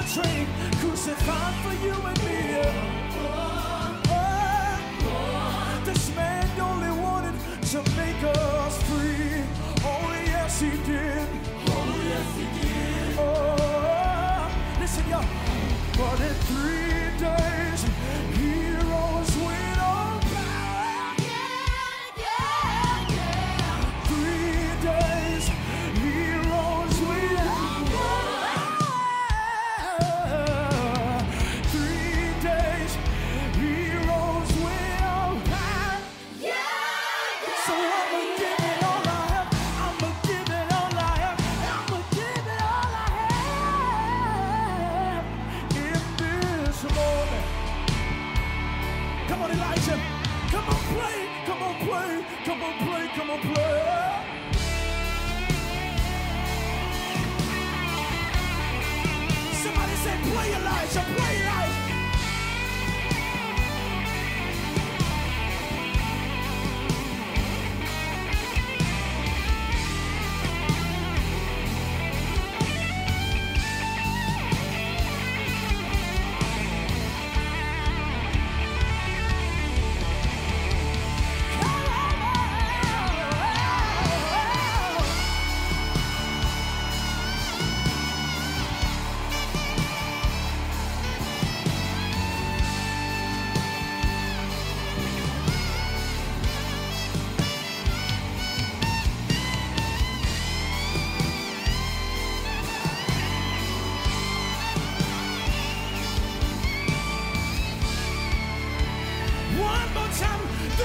a 0.00 0.76
crucified 0.76 1.54
for 1.62 1.74
you 1.84 2.19
Somebody 53.30 53.54
play 60.32 60.52
Elijah. 60.52 61.04
Play 61.16 61.36
Elijah. 61.36 61.49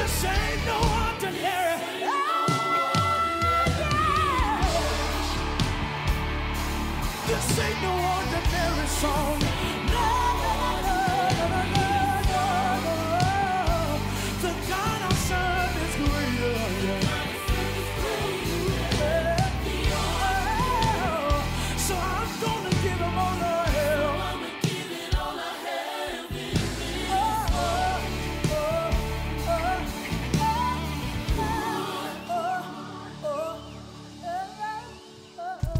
This 0.06 0.26
ain't 0.26 0.66
no 0.66 0.76
ordinary. 0.76 1.66
Song. 8.88 9.75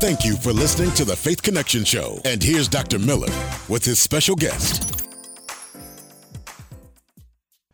Thank 0.06 0.24
you 0.24 0.36
for 0.36 0.54
listening 0.54 0.92
to 0.92 1.04
the 1.04 1.16
Faith 1.16 1.42
Connection 1.42 1.84
Show. 1.84 2.20
And 2.26 2.44
here's 2.44 2.68
Dr. 2.68 3.00
Miller 3.00 3.34
with 3.68 3.84
his 3.84 3.98
special 3.98 4.36
guest. 4.36 5.04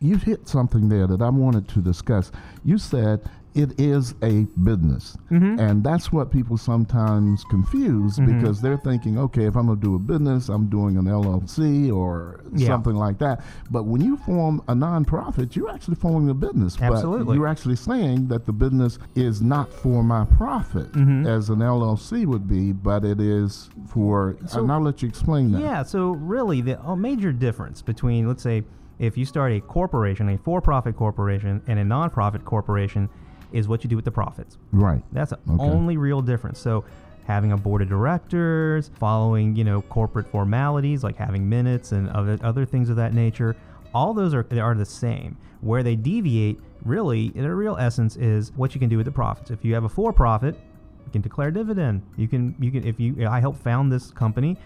you 0.00 0.16
hit 0.16 0.48
something 0.48 0.88
there 0.88 1.06
that 1.06 1.20
I 1.20 1.28
wanted 1.28 1.68
to 1.68 1.80
discuss. 1.80 2.32
You 2.64 2.78
said 2.78 3.20
it 3.54 3.78
is 3.80 4.14
a 4.22 4.44
business. 4.64 5.16
Mm-hmm. 5.30 5.58
And 5.60 5.84
that's 5.84 6.10
what 6.10 6.30
people 6.30 6.56
sometimes 6.56 7.44
confuse 7.44 8.18
because 8.18 8.60
they're 8.62 8.78
thinking, 8.78 9.18
okay, 9.18 9.44
if 9.44 9.56
I'm 9.56 9.66
going 9.66 9.78
to 9.78 9.84
do 9.84 9.94
a 9.94 9.98
business, 9.98 10.48
I'm 10.48 10.68
doing 10.68 10.96
an 10.96 11.04
LLC 11.04 11.92
or 11.94 12.40
Yeah. 12.54 12.68
something 12.68 12.94
like 12.94 13.18
that. 13.18 13.44
But 13.70 13.84
when 13.84 14.00
you 14.00 14.16
form 14.16 14.62
a 14.68 14.74
nonprofit, 14.74 15.54
you're 15.54 15.70
actually 15.70 15.96
forming 15.96 16.30
a 16.30 16.34
business. 16.34 16.80
Absolutely. 16.80 17.24
But 17.26 17.32
you're 17.34 17.46
actually 17.48 17.76
saying 17.76 18.28
that 18.28 18.46
the 18.46 18.52
business 18.52 18.98
is 19.14 19.42
not 19.42 19.70
for 19.72 20.02
my 20.02 20.24
profit 20.24 20.90
Mm-hmm. 20.92 21.26
as 21.26 21.50
an 21.50 21.58
LLC 21.58 22.26
would 22.26 22.48
be, 22.48 22.72
but 22.72 23.04
it 23.04 23.20
is 23.20 23.68
for. 23.86 24.36
So- 24.46 24.60
and 24.62 24.72
I'll 24.72 24.80
let 24.80 25.02
you 25.02 25.08
explain 25.08 25.52
that. 25.52 25.60
Yeah, 25.60 25.82
so 25.82 26.10
really, 26.12 26.60
the 26.60 26.80
a 26.82 26.96
major 26.96 27.32
difference 27.32 27.82
between, 27.82 28.26
let's 28.26 28.42
say, 28.42 28.62
if 28.98 29.16
you 29.16 29.24
start 29.24 29.52
a 29.52 29.60
corporation, 29.60 30.28
a 30.28 30.38
for 30.38 30.60
profit 30.60 30.96
corporation, 30.96 31.62
and 31.66 31.78
a 31.78 31.82
nonprofit 31.84 32.44
corporation 32.44 33.08
is 33.52 33.68
what 33.68 33.84
you 33.84 33.90
do 33.90 33.96
with 33.96 34.04
the 34.04 34.10
profits. 34.10 34.58
Right. 34.72 35.02
That's 35.12 35.30
the 35.30 35.38
Okay. 35.52 35.62
only 35.64 35.96
real 35.96 36.22
difference. 36.22 36.58
So, 36.58 36.84
having 37.24 37.52
a 37.52 37.56
board 37.56 37.82
of 37.82 37.88
directors, 37.88 38.90
following 38.98 39.54
you 39.56 39.64
know 39.64 39.82
corporate 39.82 40.26
formalities 40.28 41.04
like 41.04 41.16
having 41.16 41.48
minutes 41.48 41.92
and 41.92 42.08
other 42.10 42.38
other 42.42 42.64
things 42.64 42.88
of 42.88 42.96
that 42.96 43.14
nature, 43.14 43.56
all 43.94 44.12
those 44.14 44.34
are 44.34 44.42
they 44.44 44.60
are 44.60 44.74
the 44.74 44.84
same. 44.84 45.36
Where 45.60 45.82
they 45.84 45.94
deviate, 45.94 46.58
really, 46.84 47.26
in 47.36 47.44
a 47.44 47.54
real 47.54 47.76
essence, 47.76 48.16
is 48.16 48.52
what 48.56 48.74
you 48.74 48.80
can 48.80 48.88
do 48.88 48.96
with 48.96 49.06
the 49.06 49.12
profits. 49.12 49.50
If 49.52 49.64
you 49.64 49.74
have 49.74 49.84
a 49.84 49.88
for-profit, 49.88 50.56
you 51.06 51.12
can 51.12 51.22
declare 51.22 51.50
dividend. 51.52 52.02
You 52.16 52.26
can 52.28 52.54
you 52.58 52.70
can 52.72 52.84
if 52.84 52.98
you 52.98 53.26
I 53.28 53.38
helped 53.40 53.60
found 53.60 53.92
this 53.92 54.10
company, 54.10 54.56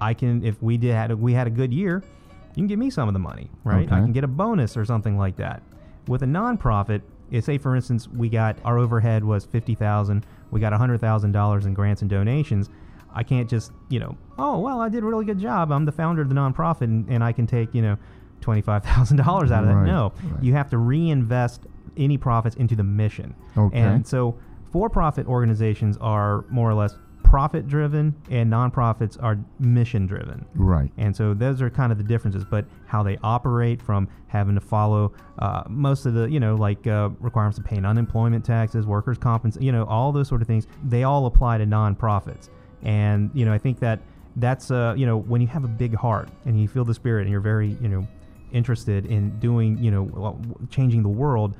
I 0.00 0.14
can 0.14 0.44
if 0.44 0.62
we 0.62 0.76
did 0.76 0.94
had 0.94 1.10
a, 1.10 1.16
we 1.16 1.32
had 1.32 1.46
a 1.48 1.50
good 1.50 1.72
year, 1.72 2.02
you 2.50 2.54
can 2.54 2.66
give 2.68 2.78
me 2.78 2.90
some 2.90 3.08
of 3.08 3.14
the 3.14 3.18
money, 3.20 3.50
right? 3.64 3.90
I 3.90 3.98
can 4.00 4.12
get 4.12 4.22
a 4.22 4.28
bonus 4.28 4.76
or 4.76 4.84
something 4.84 5.18
like 5.18 5.34
that. 5.36 5.62
With 6.06 6.22
a 6.22 6.26
nonprofit, 6.26 7.00
say 7.40 7.58
for 7.58 7.74
instance, 7.76 8.08
we 8.08 8.28
got 8.28 8.56
our 8.64 8.78
overhead 8.78 9.24
was 9.24 9.44
fifty 9.44 9.74
thousand, 9.74 10.26
we 10.50 10.60
got 10.60 10.72
hundred 10.72 11.00
thousand 11.00 11.32
dollars 11.32 11.66
in 11.66 11.74
grants 11.74 12.00
and 12.02 12.10
donations. 12.10 12.68
I 13.16 13.22
can't 13.22 13.48
just 13.48 13.70
you 13.88 14.00
know, 14.00 14.16
oh 14.38 14.58
well, 14.58 14.80
I 14.80 14.88
did 14.88 15.02
a 15.02 15.06
really 15.06 15.24
good 15.24 15.38
job. 15.38 15.70
I'm 15.72 15.84
the 15.84 15.92
founder 15.92 16.22
of 16.22 16.28
the 16.28 16.34
nonprofit, 16.34 16.82
and, 16.82 17.08
and 17.08 17.22
I 17.22 17.32
can 17.32 17.46
take 17.46 17.74
you 17.74 17.82
know 17.82 17.96
twenty 18.40 18.60
five 18.60 18.84
thousand 18.84 19.16
dollars 19.24 19.50
out 19.50 19.62
of 19.64 19.68
that. 19.68 19.76
Right, 19.76 19.86
No, 19.86 20.12
right. 20.24 20.42
you 20.42 20.52
have 20.54 20.68
to 20.70 20.78
reinvest 20.78 21.62
any 21.96 22.18
profits 22.18 22.56
into 22.56 22.74
the 22.74 22.82
mission. 22.84 23.34
Okay. 23.56 23.78
And 23.78 24.06
so, 24.06 24.36
for-profit 24.72 25.26
organizations 25.28 25.96
are 26.00 26.44
more 26.50 26.68
or 26.68 26.74
less 26.74 26.96
profit-driven, 27.24 28.14
and 28.30 28.52
nonprofits 28.52 29.20
are 29.20 29.36
mission-driven. 29.58 30.46
Right. 30.54 30.92
And 30.96 31.16
so 31.16 31.34
those 31.34 31.60
are 31.60 31.68
kind 31.68 31.90
of 31.90 31.98
the 31.98 32.04
differences, 32.04 32.44
but 32.44 32.64
how 32.86 33.02
they 33.02 33.18
operate 33.24 33.82
from 33.82 34.08
having 34.28 34.54
to 34.54 34.60
follow 34.60 35.12
uh, 35.40 35.64
most 35.68 36.06
of 36.06 36.14
the, 36.14 36.30
you 36.30 36.38
know, 36.38 36.54
like 36.54 36.86
uh, 36.86 37.10
requirements 37.18 37.58
of 37.58 37.64
paying 37.64 37.84
unemployment 37.84 38.44
taxes, 38.44 38.86
workers' 38.86 39.18
compensation, 39.18 39.66
you 39.66 39.72
know, 39.72 39.84
all 39.86 40.12
those 40.12 40.28
sort 40.28 40.42
of 40.42 40.46
things, 40.46 40.68
they 40.84 41.02
all 41.02 41.26
apply 41.26 41.58
to 41.58 41.66
nonprofits. 41.66 42.50
And, 42.82 43.30
you 43.34 43.44
know, 43.44 43.52
I 43.52 43.58
think 43.58 43.80
that 43.80 44.00
that's, 44.36 44.70
uh, 44.70 44.94
you 44.96 45.06
know, 45.06 45.16
when 45.16 45.40
you 45.40 45.46
have 45.48 45.64
a 45.64 45.68
big 45.68 45.94
heart 45.94 46.28
and 46.44 46.60
you 46.60 46.68
feel 46.68 46.84
the 46.84 46.94
spirit 46.94 47.22
and 47.22 47.30
you're 47.30 47.40
very, 47.40 47.76
you 47.80 47.88
know, 47.88 48.06
interested 48.52 49.06
in 49.06 49.36
doing, 49.40 49.76
you 49.78 49.90
know, 49.90 50.40
changing 50.70 51.02
the 51.02 51.08
world, 51.08 51.56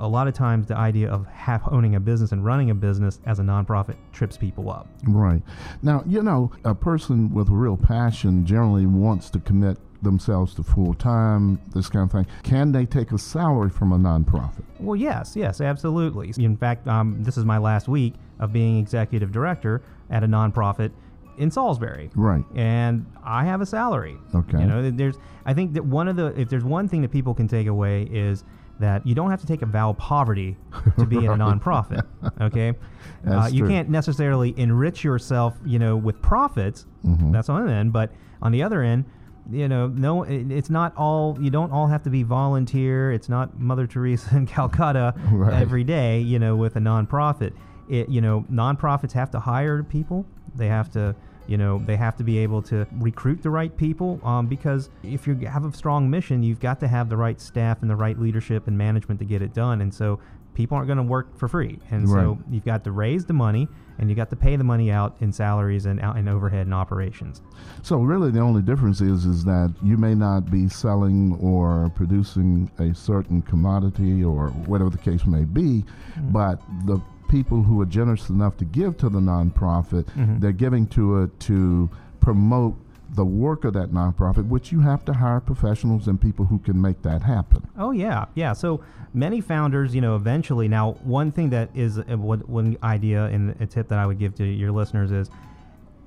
a 0.00 0.08
lot 0.08 0.28
of 0.28 0.34
times 0.34 0.66
the 0.66 0.76
idea 0.76 1.08
of 1.08 1.26
half 1.26 1.62
owning 1.70 1.94
a 1.94 2.00
business 2.00 2.32
and 2.32 2.44
running 2.44 2.70
a 2.70 2.74
business 2.74 3.20
as 3.26 3.38
a 3.38 3.42
nonprofit 3.42 3.96
trips 4.12 4.36
people 4.36 4.70
up. 4.70 4.88
Right. 5.04 5.42
Now, 5.82 6.02
you 6.06 6.22
know, 6.22 6.52
a 6.64 6.74
person 6.74 7.32
with 7.32 7.48
real 7.48 7.76
passion 7.76 8.46
generally 8.46 8.86
wants 8.86 9.30
to 9.30 9.40
commit 9.40 9.78
themselves 10.02 10.54
to 10.54 10.62
full 10.62 10.94
time, 10.94 11.60
this 11.74 11.88
kind 11.88 12.04
of 12.04 12.12
thing. 12.12 12.26
Can 12.44 12.70
they 12.72 12.86
take 12.86 13.10
a 13.12 13.18
salary 13.18 13.70
from 13.70 13.92
a 13.92 13.98
nonprofit? 13.98 14.62
Well, 14.78 14.96
yes, 14.96 15.34
yes, 15.34 15.60
absolutely. 15.60 16.32
In 16.42 16.56
fact, 16.56 16.86
um, 16.86 17.22
this 17.22 17.36
is 17.36 17.44
my 17.44 17.58
last 17.58 17.88
week 17.88 18.14
of 18.38 18.52
being 18.52 18.78
executive 18.78 19.32
director 19.32 19.82
at 20.10 20.22
a 20.22 20.26
nonprofit 20.26 20.92
in 21.38 21.50
Salisbury. 21.50 22.10
Right. 22.14 22.44
And 22.54 23.06
I 23.24 23.44
have 23.44 23.60
a 23.60 23.66
salary. 23.66 24.18
Okay. 24.34 24.60
You 24.60 24.66
know, 24.66 24.90
there's. 24.90 25.16
I 25.44 25.54
think 25.54 25.72
that 25.74 25.84
one 25.84 26.08
of 26.08 26.16
the 26.16 26.26
if 26.38 26.48
there's 26.48 26.64
one 26.64 26.88
thing 26.88 27.02
that 27.02 27.10
people 27.10 27.34
can 27.34 27.48
take 27.48 27.66
away 27.66 28.02
is 28.02 28.44
that 28.80 29.06
you 29.06 29.14
don't 29.14 29.30
have 29.30 29.40
to 29.40 29.46
take 29.46 29.62
a 29.62 29.66
vow 29.66 29.90
of 29.90 29.98
poverty 29.98 30.56
to 30.98 31.04
be 31.06 31.16
in 31.18 31.26
a 31.26 31.36
nonprofit. 31.44 32.02
Okay. 32.40 32.74
Uh, 33.28 33.48
you 33.50 33.60
true. 33.62 33.68
can't 33.68 33.88
necessarily 33.88 34.54
enrich 34.56 35.02
yourself, 35.02 35.58
you 35.66 35.76
know, 35.78 35.96
with 35.96 36.22
profits. 36.22 36.86
Mhm. 37.04 37.32
That's 37.32 37.48
on 37.48 37.62
one 37.64 37.70
end, 37.70 37.92
but 37.92 38.12
on 38.40 38.52
the 38.52 38.62
other 38.62 38.80
end. 38.82 39.06
you 39.50 39.66
know, 39.66 39.88
no, 39.88 40.22
it, 40.22 40.52
it's 40.52 40.70
not 40.70 40.94
all. 40.96 41.36
You 41.40 41.50
don't 41.50 41.72
all 41.72 41.88
have 41.88 42.02
to 42.04 42.10
be 42.10 42.22
volunteer. 42.22 43.10
It's 43.10 43.28
not 43.28 43.58
Mother 43.58 43.86
Teresa 43.88 44.36
in 44.36 44.46
Calcutta 44.46 45.14
Right. 45.32 45.52
every 45.60 45.82
day. 45.82 46.20
You 46.20 46.38
know, 46.38 46.54
with 46.54 46.76
a 46.76 46.78
nonprofit, 46.80 47.54
it 47.88 48.08
you 48.08 48.20
know, 48.20 48.44
nonprofits 48.52 49.12
have 49.12 49.30
to 49.32 49.40
hire 49.40 49.82
people. 49.82 50.24
They 50.54 50.68
have 50.68 50.88
to. 50.92 51.16
You 51.48 51.56
know, 51.56 51.82
they 51.84 51.96
have 51.96 52.16
to 52.18 52.24
be 52.24 52.38
able 52.38 52.62
to 52.62 52.86
recruit 52.92 53.42
the 53.42 53.50
right 53.50 53.74
people 53.74 54.20
um, 54.22 54.46
because 54.46 54.90
if 55.02 55.26
you 55.26 55.34
have 55.46 55.64
a 55.64 55.72
strong 55.72 56.08
mission, 56.10 56.42
you've 56.42 56.60
got 56.60 56.78
to 56.80 56.88
have 56.88 57.08
the 57.08 57.16
right 57.16 57.40
staff 57.40 57.78
and 57.80 57.90
the 57.90 57.96
right 57.96 58.18
leadership 58.18 58.68
and 58.68 58.76
management 58.76 59.18
to 59.20 59.26
get 59.26 59.40
it 59.40 59.54
done. 59.54 59.80
And 59.80 59.92
so 59.92 60.20
people 60.54 60.76
aren't 60.76 60.88
going 60.88 60.98
to 60.98 61.04
work 61.04 61.38
for 61.38 61.48
free. 61.48 61.78
And 61.90 62.08
so 62.08 62.38
you've 62.50 62.64
got 62.64 62.84
to 62.84 62.90
raise 62.90 63.24
the 63.24 63.32
money 63.32 63.68
and 63.98 64.10
you 64.10 64.16
got 64.16 64.28
to 64.30 64.36
pay 64.36 64.56
the 64.56 64.64
money 64.64 64.90
out 64.90 65.16
in 65.20 65.32
salaries 65.32 65.86
and 65.86 66.00
out 66.00 66.16
in 66.16 66.28
overhead 66.28 66.66
and 66.66 66.74
operations. 66.74 67.42
So 67.82 67.98
really, 67.98 68.30
the 68.30 68.40
only 68.40 68.62
difference 68.62 69.00
is 69.00 69.24
is 69.24 69.44
that 69.44 69.72
you 69.82 69.96
may 69.96 70.14
not 70.14 70.50
be 70.50 70.68
selling 70.68 71.38
or 71.40 71.90
producing 71.94 72.70
a 72.78 72.94
certain 72.94 73.40
commodity 73.42 74.22
or 74.22 74.48
whatever 74.66 74.90
the 74.90 74.98
case 74.98 75.24
may 75.26 75.44
be, 75.44 75.84
but 76.30 76.60
the 76.86 77.00
people 77.28 77.62
who 77.62 77.80
are 77.80 77.86
generous 77.86 78.28
enough 78.28 78.56
to 78.56 78.64
give 78.64 78.96
to 78.98 79.08
the 79.08 79.20
nonprofit, 79.20 80.06
they're 80.40 80.52
giving 80.52 80.86
to 80.88 81.22
it 81.22 81.40
to 81.40 81.88
promote 82.20 82.74
the 83.14 83.24
work 83.24 83.64
of 83.64 83.72
that 83.72 83.90
nonprofit, 83.90 84.46
which 84.48 84.70
you 84.70 84.80
have 84.80 85.04
to 85.06 85.14
hire 85.14 85.40
professionals 85.40 86.08
and 86.08 86.20
people 86.20 86.44
who 86.44 86.58
can 86.58 86.80
make 86.80 87.00
that 87.02 87.22
happen. 87.22 87.66
Oh 87.78 87.90
yeah, 87.90 88.26
yeah. 88.34 88.52
So 88.52 88.82
many 89.14 89.40
founders, 89.40 89.94
you 89.94 90.00
know, 90.02 90.14
eventually. 90.14 90.68
Now, 90.68 90.92
one 91.02 91.32
thing 91.32 91.48
that 91.50 91.70
is 91.74 91.98
uh, 91.98 92.02
one, 92.18 92.40
one 92.40 92.76
idea 92.82 93.24
and 93.26 93.58
a 93.62 93.66
tip 93.66 93.88
that 93.88 93.98
I 93.98 94.04
would 94.04 94.18
give 94.18 94.34
to 94.36 94.44
your 94.44 94.72
listeners 94.72 95.10
is, 95.10 95.30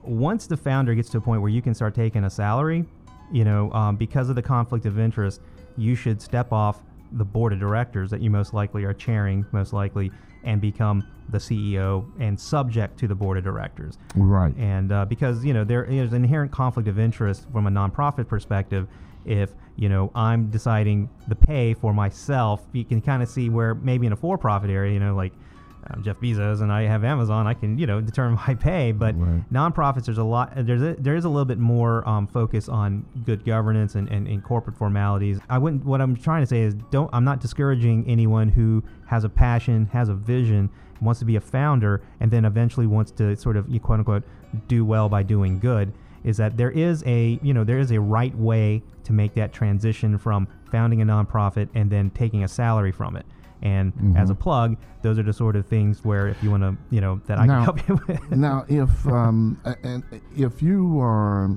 once 0.03 0.45
the 0.45 0.57
founder 0.57 0.93
gets 0.93 1.09
to 1.09 1.17
a 1.17 1.22
point 1.22 1.41
where 1.41 1.49
you 1.49 1.61
can 1.61 1.74
start 1.74 1.95
taking 1.95 2.24
a 2.24 2.30
salary, 2.30 2.86
you 3.32 3.45
know, 3.45 3.72
um, 3.72 3.95
because 3.95 4.30
of 4.30 4.36
the 4.36 4.41
conflict 4.41 4.86
of 4.86 4.99
interest, 4.99 5.41
you 5.78 5.95
should 5.95 6.22
step 6.22 6.51
off 6.51 6.84
the 7.13 7.26
board 7.26 7.51
of 7.51 7.59
directors 7.59 8.09
that 8.11 8.22
you 8.22 8.30
most 8.30 8.53
likely 8.53 8.84
are 8.84 8.93
chairing, 8.93 9.45
most 9.51 9.74
likely, 9.74 10.11
and 10.43 10.61
become 10.61 11.05
the 11.29 11.37
CEO 11.37 12.05
and 12.19 12.39
subject 12.39 12.97
to 12.99 13.07
the 13.07 13.15
board 13.15 13.37
of 13.37 13.43
directors. 13.43 13.97
Right. 14.15 14.55
And 14.57 14.91
uh, 14.91 15.05
because 15.05 15.45
you 15.45 15.53
know 15.53 15.63
there 15.63 15.83
is 15.83 16.13
an 16.13 16.23
inherent 16.23 16.51
conflict 16.51 16.87
of 16.87 16.99
interest 16.99 17.45
from 17.51 17.67
a 17.67 17.71
nonprofit 17.71 18.27
perspective, 18.27 18.87
if 19.25 19.51
you 19.75 19.89
know 19.89 20.11
I'm 20.13 20.49
deciding 20.49 21.09
the 21.27 21.35
pay 21.35 21.73
for 21.73 21.93
myself, 21.93 22.65
you 22.73 22.83
can 22.85 23.01
kind 23.01 23.23
of 23.23 23.29
see 23.29 23.49
where 23.49 23.75
maybe 23.75 24.07
in 24.07 24.13
a 24.13 24.17
for-profit 24.17 24.69
area, 24.69 24.93
you 24.93 24.99
know, 24.99 25.15
like 25.15 25.33
um, 25.93 26.03
Jeff 26.03 26.19
Bezos 26.19 26.61
and 26.61 26.71
I 26.71 26.83
have 26.83 27.03
Amazon, 27.03 27.47
I 27.47 27.53
can 27.53 27.77
you 27.77 27.85
know 27.87 28.01
determine 28.01 28.39
my 28.47 28.55
pay. 28.55 28.91
But 28.91 29.15
Right. 29.17 29.43
nonprofits, 29.51 30.05
there's 30.05 30.17
a 30.17 30.23
lot, 30.23 30.53
there's 30.55 30.81
a, 30.81 30.95
there 30.99 31.15
is 31.15 31.25
a 31.25 31.29
little 31.29 31.45
bit 31.45 31.57
more 31.59 32.07
um, 32.07 32.27
focus 32.27 32.69
on 32.69 33.05
good 33.25 33.45
governance 33.45 33.95
and, 33.95 34.07
and, 34.09 34.27
and 34.27 34.43
corporate 34.43 34.77
formalities. 34.77 35.39
I 35.49 35.57
wouldn't. 35.57 35.85
What 35.85 36.01
I'm 36.01 36.15
trying 36.15 36.41
to 36.43 36.47
say 36.47 36.61
is, 36.61 36.73
don't. 36.91 37.09
I'm 37.13 37.23
not 37.23 37.39
discouraging 37.39 38.05
anyone 38.07 38.49
who 38.49 38.83
has 39.07 39.23
a 39.23 39.29
passion, 39.29 39.87
has 39.87 40.09
a 40.09 40.13
vision, 40.13 40.69
wants 41.01 41.19
to 41.19 41.25
be 41.25 41.35
a 41.35 41.41
founder, 41.41 42.01
and 42.19 42.31
then 42.31 42.45
eventually 42.45 42.87
wants 42.87 43.11
to 43.13 43.35
sort 43.35 43.57
of 43.57 43.67
you 43.69 43.79
quote 43.79 43.99
unquote 43.99 44.23
do 44.67 44.83
well 44.85 45.09
by 45.09 45.23
doing 45.23 45.59
good. 45.59 45.93
Is 46.23 46.37
that 46.37 46.55
there 46.55 46.69
is 46.71 47.03
a 47.07 47.39
you 47.41 47.53
know 47.53 47.63
there 47.63 47.79
is 47.79 47.91
a 47.91 47.99
right 47.99 48.35
way 48.37 48.83
to 49.05 49.13
make 49.13 49.33
that 49.33 49.51
transition 49.53 50.17
from 50.19 50.47
founding 50.71 51.01
a 51.01 51.05
nonprofit 51.05 51.67
and 51.73 51.89
then 51.89 52.11
taking 52.11 52.43
a 52.43 52.47
salary 52.47 52.91
from 52.91 53.15
it. 53.15 53.25
And 53.64 54.18
as 54.18 54.30
a 54.32 54.36
plug, 54.36 54.76
those 55.03 55.20
are 55.20 55.24
the 55.24 55.34
sort 55.34 55.55
of 55.55 55.68
things 55.68 56.03
where 56.03 56.28
if 56.28 56.41
you 56.41 56.49
want 56.49 56.64
to, 56.64 56.76
you 56.89 56.99
know, 56.99 57.22
that 57.28 57.38
I 57.39 57.45
Now- 57.45 57.66
can 57.72 57.78
help 57.86 57.88
you 57.88 57.99
with. 58.07 58.32
now, 58.32 58.66
if 58.68 59.07
um, 59.20 59.59
and 59.84 60.03
if 60.36 60.62
you 60.64 60.99
are 60.99 61.49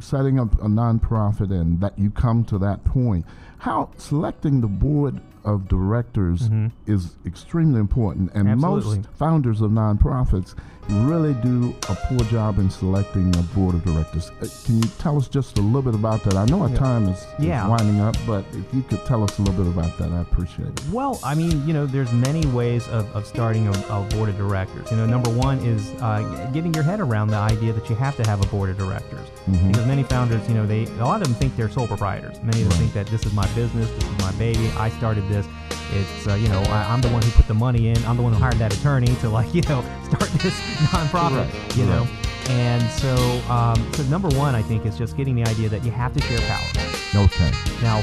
setting 0.00 0.40
up 0.40 0.54
a 0.54 0.66
nonprofit 0.66 1.52
and 1.52 1.80
that 1.80 1.96
you 1.98 2.10
come 2.10 2.44
to 2.46 2.58
that 2.58 2.84
point, 2.84 3.24
how 3.58 3.90
selecting 3.96 4.60
the 4.60 4.66
board 4.66 5.20
of 5.44 5.68
directors 5.68 6.48
is 6.86 7.16
extremely 7.26 7.78
important, 7.80 8.30
and 8.34 8.48
Absolutely. 8.48 8.96
most 8.98 9.08
founders 9.14 9.60
of 9.60 9.70
nonprofits 9.70 10.54
really 10.88 11.34
do 11.34 11.74
a 11.88 11.94
poor 11.94 12.18
job 12.28 12.58
in 12.58 12.68
selecting 12.70 13.34
a 13.36 13.42
board 13.54 13.74
of 13.74 13.84
directors. 13.84 14.30
Uh, 14.40 14.46
Can 14.64 14.76
you 14.82 14.88
tell 14.98 15.16
us 15.16 15.28
just 15.28 15.58
a 15.58 15.60
little 15.60 15.82
bit 15.82 15.94
about 15.94 16.22
that? 16.24 16.34
I 16.34 16.44
know 16.46 16.62
our 16.62 16.68
time 16.74 17.08
is, 17.08 17.18
is 17.38 17.44
Yeah. 17.46 17.66
winding 17.68 18.00
up, 18.00 18.16
but 18.26 18.44
if 18.52 18.74
you 18.74 18.82
could 18.82 19.04
tell 19.06 19.22
us 19.22 19.38
a 19.38 19.42
little 19.42 19.62
bit 19.64 19.72
about 19.72 19.96
that, 19.98 20.10
I 20.10 20.20
appreciate 20.20 20.68
it. 20.68 20.82
Well, 20.90 21.20
I 21.22 21.34
mean, 21.34 21.66
you 21.66 21.72
know, 21.72 21.86
there's 21.86 22.12
many 22.12 22.44
ways 22.48 22.86
of, 22.88 23.10
of 23.14 23.26
starting 23.26 23.68
a, 23.68 23.70
a 23.90 24.06
board 24.10 24.28
of 24.28 24.36
directors. 24.36 24.90
You 24.90 24.96
know, 24.96 25.06
number 25.06 25.30
one 25.30 25.58
is 25.60 25.90
uh, 26.02 26.50
getting 26.52 26.74
your 26.74 26.82
head 26.84 27.00
around 27.00 27.28
the 27.28 27.36
idea 27.36 27.72
that 27.72 27.88
you 27.88 27.96
have 27.96 28.16
to 28.16 28.24
have 28.26 28.42
a 28.42 28.46
board 28.48 28.70
of 28.70 28.76
directors. 28.78 29.26
Because 29.50 29.86
many 29.86 30.02
founders, 30.02 30.46
you 30.48 30.54
know, 30.54 30.66
they 30.66 30.84
a 30.84 31.04
lot 31.04 31.22
of 31.22 31.28
them 31.28 31.34
think 31.36 31.56
they're 31.56 31.70
sole 31.70 31.86
proprietors. 31.86 32.42
Many 32.42 32.62
of 32.62 32.68
them 32.70 32.78
think 32.78 32.92
that 32.94 33.06
this 33.06 33.24
is 33.26 33.32
my 33.32 33.46
business, 33.54 33.90
this 33.90 34.04
is 34.04 34.18
my 34.18 34.32
baby, 34.32 34.68
I 34.76 34.88
started 34.90 35.28
this. 35.28 35.46
It's 35.94 36.26
uh, 36.26 36.34
you 36.34 36.48
know, 36.48 36.60
I, 36.68 36.84
I'm 36.92 37.00
the 37.00 37.08
one 37.08 37.22
who 37.22 37.30
put 37.32 37.46
the 37.46 37.54
money 37.54 37.88
in. 37.88 37.96
I'm 38.04 38.16
the 38.16 38.22
one 38.22 38.32
who 38.32 38.38
hired 38.38 38.56
that 38.56 38.72
attorney 38.76 39.14
to 39.16 39.28
like 39.28 39.52
you 39.58 39.62
know 39.62 39.82
start 40.04 40.30
this 40.42 40.58
nonprofit. 40.92 41.50
Right. 41.52 41.76
You 41.76 41.86
know, 41.86 42.02
Right. 42.02 42.50
and 42.50 42.82
so 42.90 43.14
um, 43.52 43.92
so 43.94 44.02
number 44.04 44.28
one, 44.30 44.54
I 44.54 44.62
think, 44.62 44.84
is 44.86 44.96
just 44.98 45.16
getting 45.16 45.34
the 45.36 45.44
idea 45.44 45.68
that 45.68 45.84
you 45.84 45.90
have 45.92 46.12
to 46.14 46.20
share 46.22 46.38
power. 46.40 46.68
Okay. 47.14 47.50
Now, 47.82 48.00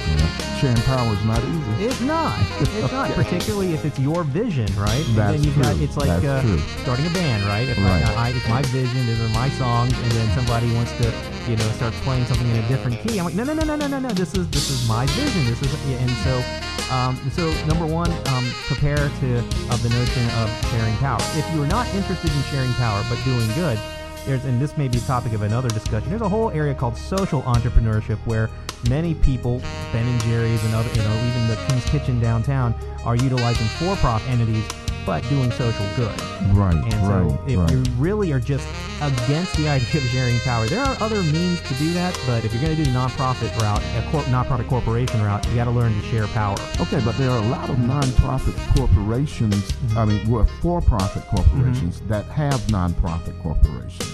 Sharing 0.61 0.75
power 0.83 1.11
is 1.13 1.23
not 1.25 1.39
easy. 1.43 1.85
it's 1.85 1.99
not. 2.01 2.37
It's 2.61 2.91
not, 2.91 3.09
particularly 3.15 3.73
if 3.73 3.83
it's 3.83 3.97
your 3.97 4.23
vision, 4.23 4.67
right? 4.77 5.03
And 5.07 5.15
That's 5.15 5.33
then 5.33 5.43
you've 5.43 5.59
got 5.59 5.73
true. 5.75 5.83
it's 5.83 5.97
like 5.97 6.07
That's 6.21 6.25
uh, 6.25 6.41
true. 6.43 6.57
starting 6.83 7.07
a 7.07 7.09
band, 7.09 7.43
right? 7.45 7.67
If 7.67 7.77
Right. 7.79 8.05
I, 8.05 8.27
I, 8.27 8.29
it's 8.29 8.47
my 8.47 8.61
vision, 8.63 9.07
these 9.07 9.19
are 9.19 9.29
my 9.29 9.49
songs, 9.51 9.93
and 9.93 10.11
then 10.11 10.29
somebody 10.37 10.71
wants 10.75 10.91
to, 11.01 11.11
you 11.49 11.55
know, 11.55 11.67
start 11.71 11.93
playing 12.05 12.25
something 12.25 12.47
in 12.49 12.57
a 12.63 12.67
different 12.67 12.99
key. 13.01 13.17
I'm 13.17 13.25
like, 13.25 13.33
no, 13.35 13.43
no, 13.45 13.53
no, 13.53 13.63
no, 13.63 13.75
no, 13.77 13.87
no, 13.87 13.99
no. 13.99 14.09
This 14.09 14.35
is 14.35 14.47
this 14.51 14.69
is 14.69 14.87
my 14.87 15.05
vision. 15.07 15.45
This 15.45 15.61
is, 15.63 15.71
yeah, 15.89 15.97
and 16.05 16.11
so, 16.27 16.43
um, 16.91 17.15
so 17.31 17.51
number 17.65 17.85
one, 17.85 18.11
um, 18.29 18.45
prepare 18.67 18.97
to 18.97 19.37
of 19.69 19.83
the 19.83 19.89
notion 19.89 20.23
of 20.41 20.49
sharing 20.71 20.95
power. 20.97 21.19
If 21.35 21.45
you're 21.53 21.67
not 21.67 21.87
interested 21.93 22.31
in 22.31 22.41
sharing 22.43 22.71
power 22.73 23.03
but 23.09 23.23
doing 23.23 23.47
good, 23.55 23.79
there's 24.25 24.45
and 24.45 24.61
this 24.61 24.77
may 24.77 24.87
be 24.87 24.97
a 24.97 25.01
topic 25.01 25.33
of 25.33 25.41
another 25.41 25.69
discussion. 25.69 26.09
There's 26.09 26.21
a 26.21 26.29
whole 26.29 26.51
area 26.51 26.75
called 26.75 26.97
social 26.97 27.41
entrepreneurship 27.43 28.17
where 28.25 28.49
many 28.89 29.13
people, 29.15 29.61
Ben 29.91 30.05
and 30.05 30.21
Jerry's 30.23 30.63
and 30.65 30.73
other, 30.73 30.89
you 30.89 31.01
know, 31.01 31.15
even 31.27 31.47
the 31.47 31.55
King's 31.67 31.85
Kitchen 31.85 32.19
downtown, 32.19 32.75
are 33.05 33.15
utilizing 33.15 33.67
for-profit 33.67 34.29
entities 34.29 34.67
but 35.09 35.27
doing 35.27 35.49
social 35.53 35.87
good. 35.95 36.21
Right. 36.53 36.75
And 36.75 36.93
so, 36.93 37.09
right. 37.09 37.49
if 37.49 37.57
right. 37.57 37.71
you 37.71 37.83
really 37.97 38.31
are 38.31 38.39
just 38.39 38.67
against 39.01 39.57
the 39.57 39.67
idea 39.67 40.01
of 40.01 40.07
sharing 40.09 40.37
power, 40.41 40.67
there 40.67 40.83
are 40.83 40.95
other 41.01 41.23
means 41.23 41.59
to 41.63 41.73
do 41.79 41.91
that. 41.93 42.13
But 42.27 42.45
if 42.45 42.53
you're 42.53 42.61
going 42.61 42.77
to 42.77 42.83
do 42.83 42.91
the 42.91 42.95
nonprofit 42.95 43.49
route, 43.59 43.81
a 43.97 44.07
cor- 44.11 44.21
nonprofit 44.25 44.69
corporation 44.69 45.19
route, 45.23 45.43
you 45.47 45.55
got 45.55 45.63
to 45.63 45.71
learn 45.71 45.99
to 45.99 46.07
share 46.09 46.27
power. 46.27 46.55
Okay, 46.79 47.01
but 47.03 47.17
there 47.17 47.31
are 47.31 47.39
a 47.39 47.47
lot 47.47 47.71
of 47.71 47.77
nonprofit 47.77 48.55
corporations, 48.77 49.71
mm-hmm. 49.71 49.97
I 49.97 50.05
mean, 50.05 50.29
well, 50.29 50.45
for 50.61 50.79
profit 50.79 51.23
corporations 51.25 52.01
mm-hmm. 52.01 52.09
that 52.09 52.25
have 52.25 52.59
nonprofit 52.67 53.41
corporations. 53.41 54.13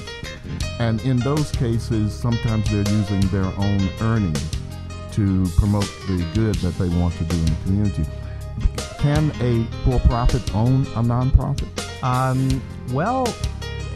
And 0.80 1.02
in 1.02 1.18
those 1.18 1.52
cases, 1.52 2.14
sometimes 2.14 2.72
they're 2.72 2.90
using 2.96 3.20
their 3.32 3.52
own 3.58 3.90
earnings 4.00 4.50
to 5.12 5.46
promote 5.58 5.92
the 6.08 6.26
good 6.34 6.56
that 6.56 6.78
they 6.78 6.88
want 6.88 7.16
to 7.16 7.26
do 7.26 7.36
in 7.36 7.46
the 7.48 7.56
community. 7.66 8.06
Can 9.00 9.32
a 9.42 9.66
for 9.84 10.00
profit 10.08 10.54
own 10.56 10.82
a 10.96 11.04
nonprofit? 11.04 11.68
Um, 12.04 12.62
well, 12.92 13.28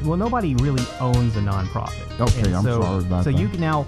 well, 0.04 0.18
nobody 0.18 0.56
really 0.56 0.84
owns 1.00 1.36
a 1.36 1.40
nonprofit. 1.42 2.20
Okay, 2.20 2.42
And 2.42 2.56
I'm 2.56 2.64
so, 2.64 2.82
sorry 2.82 3.00
about 3.06 3.24
so 3.24 3.32
that. 3.32 3.40
you 3.40 3.48
can 3.48 3.60
now, 3.60 3.86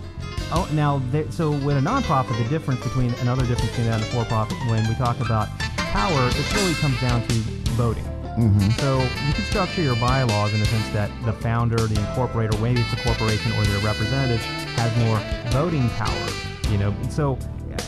oh, 0.51 0.69
now, 0.73 1.01
there, 1.11 1.29
so 1.31 1.51
with 1.51 1.77
a 1.77 1.81
nonprofit, 1.81 2.41
the 2.41 2.49
difference 2.49 2.81
between 2.83 3.13
another 3.15 3.45
difference 3.45 3.69
between 3.71 3.87
that 3.87 4.01
and 4.01 4.03
a 4.03 4.07
for-profit, 4.07 4.57
when 4.69 4.87
we 4.87 4.95
talk 4.95 5.19
about 5.19 5.47
power, 5.77 6.27
it 6.29 6.55
really 6.55 6.73
comes 6.75 6.99
down 7.01 7.25
to 7.27 7.33
voting. 7.75 8.03
Mm-hmm. 8.37 8.69
So 8.79 8.99
you 9.27 9.33
can 9.33 9.43
structure 9.45 9.81
your 9.81 9.95
bylaws 9.97 10.53
in 10.53 10.59
the 10.61 10.65
sense 10.65 10.87
that 10.89 11.11
the 11.25 11.33
founder, 11.33 11.75
the 11.75 11.95
incorporator, 11.95 12.59
maybe 12.61 12.81
it's 12.81 12.93
a 12.93 13.03
corporation 13.03 13.51
or 13.53 13.63
their 13.65 13.79
representative, 13.79 14.41
has 14.77 14.95
more 15.05 15.19
voting 15.51 15.89
power. 15.89 16.27
You 16.69 16.77
know, 16.77 16.95
so 17.09 17.37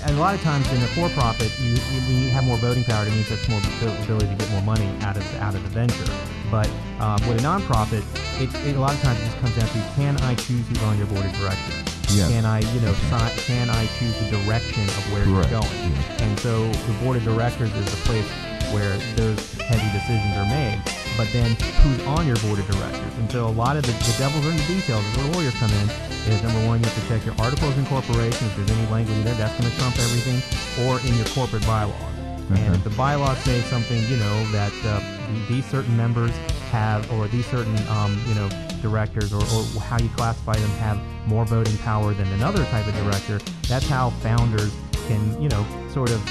a 0.06 0.12
lot 0.14 0.36
of 0.36 0.42
times 0.42 0.70
in 0.72 0.82
a 0.82 0.88
for-profit, 0.88 1.52
you, 1.60 1.72
you 1.72 2.02
when 2.08 2.24
you 2.24 2.30
have 2.30 2.44
more 2.44 2.58
voting 2.58 2.84
power. 2.84 3.06
It 3.06 3.12
means 3.12 3.30
that's 3.30 3.48
more 3.48 3.60
ability 4.04 4.28
to 4.28 4.36
get 4.36 4.50
more 4.52 4.62
money 4.62 4.88
out 5.02 5.18
of 5.18 5.24
out 5.36 5.56
of 5.56 5.64
the 5.64 5.70
venture. 5.70 6.12
But 6.52 6.70
um, 7.00 7.16
with 7.28 7.40
a 7.40 7.44
nonprofit, 7.44 8.04
it, 8.42 8.54
it 8.68 8.76
a 8.76 8.80
lot 8.80 8.94
of 8.94 9.02
times 9.02 9.20
it 9.20 9.26
just 9.26 9.38
comes 9.40 9.56
down 9.56 9.68
to 9.68 9.80
can 9.96 10.18
I 10.22 10.36
choose 10.36 10.68
who's 10.68 10.84
on 10.84 10.98
your 10.98 11.08
board 11.08 11.26
of 11.26 11.34
directors? 11.34 11.76
Yes. 12.14 12.30
Can 12.30 12.46
I, 12.46 12.60
you 12.60 12.82
know, 12.82 12.94
si- 12.94 13.42
can 13.48 13.70
I 13.70 13.88
choose 13.98 14.14
the 14.20 14.30
direction 14.44 14.84
of 14.84 15.14
where 15.14 15.24
Correct. 15.24 15.50
you're 15.50 15.62
going? 15.62 15.92
Yes. 15.94 16.22
And 16.22 16.40
so 16.40 16.70
the 16.72 16.94
board 17.04 17.18
of 17.18 17.24
directors 17.24 17.74
is 17.74 17.86
the 17.86 18.02
place 18.06 18.30
where 18.72 18.96
those 19.16 19.54
heavy 19.62 19.90
decisions 19.98 20.38
are 20.38 20.46
made. 20.46 20.82
But 21.16 21.32
then 21.32 21.56
who's 21.82 22.02
on 22.08 22.26
your 22.26 22.38
board 22.38 22.60
of 22.60 22.68
directors? 22.68 23.14
And 23.20 23.32
so 23.32 23.48
a 23.48 23.54
lot 23.54 23.78
of 23.78 23.84
the, 23.84 23.92
the 23.92 24.16
devil's 24.18 24.46
are 24.46 24.52
in 24.52 24.58
the 24.58 24.66
details. 24.66 25.04
Where 25.18 25.32
lawyers 25.34 25.54
come 25.56 25.72
in 25.72 25.90
is 26.32 26.42
number 26.42 26.66
one, 26.66 26.80
you 26.80 26.86
have 26.86 27.02
to 27.02 27.08
check 27.08 27.26
your 27.26 27.36
articles 27.40 27.72
of 27.72 27.80
incorporation. 27.80 28.48
If 28.48 28.56
there's 28.58 28.72
any 28.72 28.90
language 28.92 29.18
in 29.18 29.24
there, 29.24 29.36
that's 29.36 29.54
going 29.60 29.70
to 29.70 29.78
trump 29.78 29.96
everything, 30.00 30.42
or 30.86 31.00
in 31.06 31.16
your 31.18 31.28
corporate 31.28 31.66
bylaws. 31.66 32.14
And 32.50 32.76
if 32.76 32.84
the 32.84 32.92
bylaws 32.92 33.38
say 33.40 33.62
something, 33.62 33.98
you 34.10 34.18
know, 34.18 34.52
that 34.52 34.74
uh, 34.84 35.00
these 35.48 35.66
certain 35.66 35.96
members 35.96 36.32
have, 36.72 37.10
or 37.14 37.28
these 37.28 37.46
certain, 37.48 37.76
um, 37.88 38.22
you 38.28 38.36
know, 38.36 38.50
directors 38.82 39.32
or, 39.34 39.42
or 39.42 39.82
how 39.82 39.98
you 39.98 40.10
classify 40.10 40.56
them 40.56 40.70
have 40.72 41.00
more 41.28 41.46
voting 41.46 41.78
power 41.80 42.14
than 42.14 42.28
another 42.34 42.66
type 42.66 42.86
of 42.86 42.94
director. 42.96 43.40
That's 43.68 43.88
how 43.88 44.10
founders 44.10 44.74
can, 45.08 45.42
you 45.42 45.50
know, 45.50 45.66
sort 45.90 46.12
of 46.12 46.22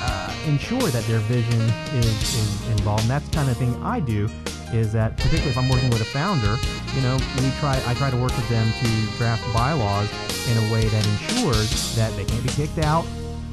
uh, 0.00 0.34
ensure 0.46 0.88
that 0.90 1.04
their 1.04 1.18
vision 1.20 1.60
is, 1.98 2.06
is 2.06 2.68
involved. 2.70 3.02
And 3.02 3.10
that's 3.10 3.28
the 3.28 3.34
kind 3.34 3.50
of 3.50 3.56
thing 3.56 3.74
I 3.82 4.00
do. 4.00 4.28
Is 4.72 4.92
that 4.92 5.16
particularly 5.16 5.50
if 5.50 5.58
I'm 5.58 5.68
working 5.68 5.90
with 5.90 6.00
a 6.00 6.04
founder, 6.04 6.56
you 6.94 7.02
know, 7.02 7.18
we 7.36 7.50
try 7.58 7.82
I 7.86 7.94
try 7.94 8.08
to 8.08 8.16
work 8.16 8.34
with 8.36 8.48
them 8.48 8.70
to 8.70 9.18
draft 9.18 9.42
bylaws 9.52 10.08
in 10.48 10.56
a 10.58 10.72
way 10.72 10.86
that 10.86 11.06
ensures 11.06 11.96
that 11.96 12.14
they 12.16 12.24
can't 12.24 12.42
be 12.42 12.50
kicked 12.50 12.78
out. 12.78 13.04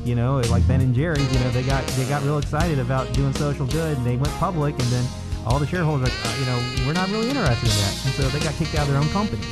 You 0.06 0.14
know, 0.14 0.38
like 0.52 0.68
Ben 0.68 0.80
and 0.80 0.93
Jerry's, 0.93 1.32
you 1.34 1.39
know, 1.39 1.50
they 1.50 1.64
got 1.64 1.86
they 1.98 2.06
got 2.06 2.22
real 2.24 2.38
excited 2.38 2.78
about 2.78 3.12
doing 3.14 3.34
social 3.34 3.66
good 3.66 3.98
and 3.98 4.06
they 4.06 4.16
went 4.16 4.34
public 4.36 4.74
and 4.80 4.88
then 4.89 5.06
all 5.45 5.58
the 5.58 5.66
shareholders 5.66 6.08
are 6.08 6.12
like, 6.12 6.26
uh, 6.26 6.39
you 6.39 6.45
know, 6.45 6.86
we're 6.86 6.93
not 6.93 7.10
really 7.10 7.30
interested 7.30 7.66
in 7.66 7.78
that. 7.78 8.06
And 8.06 8.14
so 8.14 8.24
they 8.30 8.39
got 8.39 8.54
kicked 8.56 8.76
out 8.76 8.88
of 8.88 8.93
their 8.93 9.02
own 9.02 9.10
companies 9.10 9.45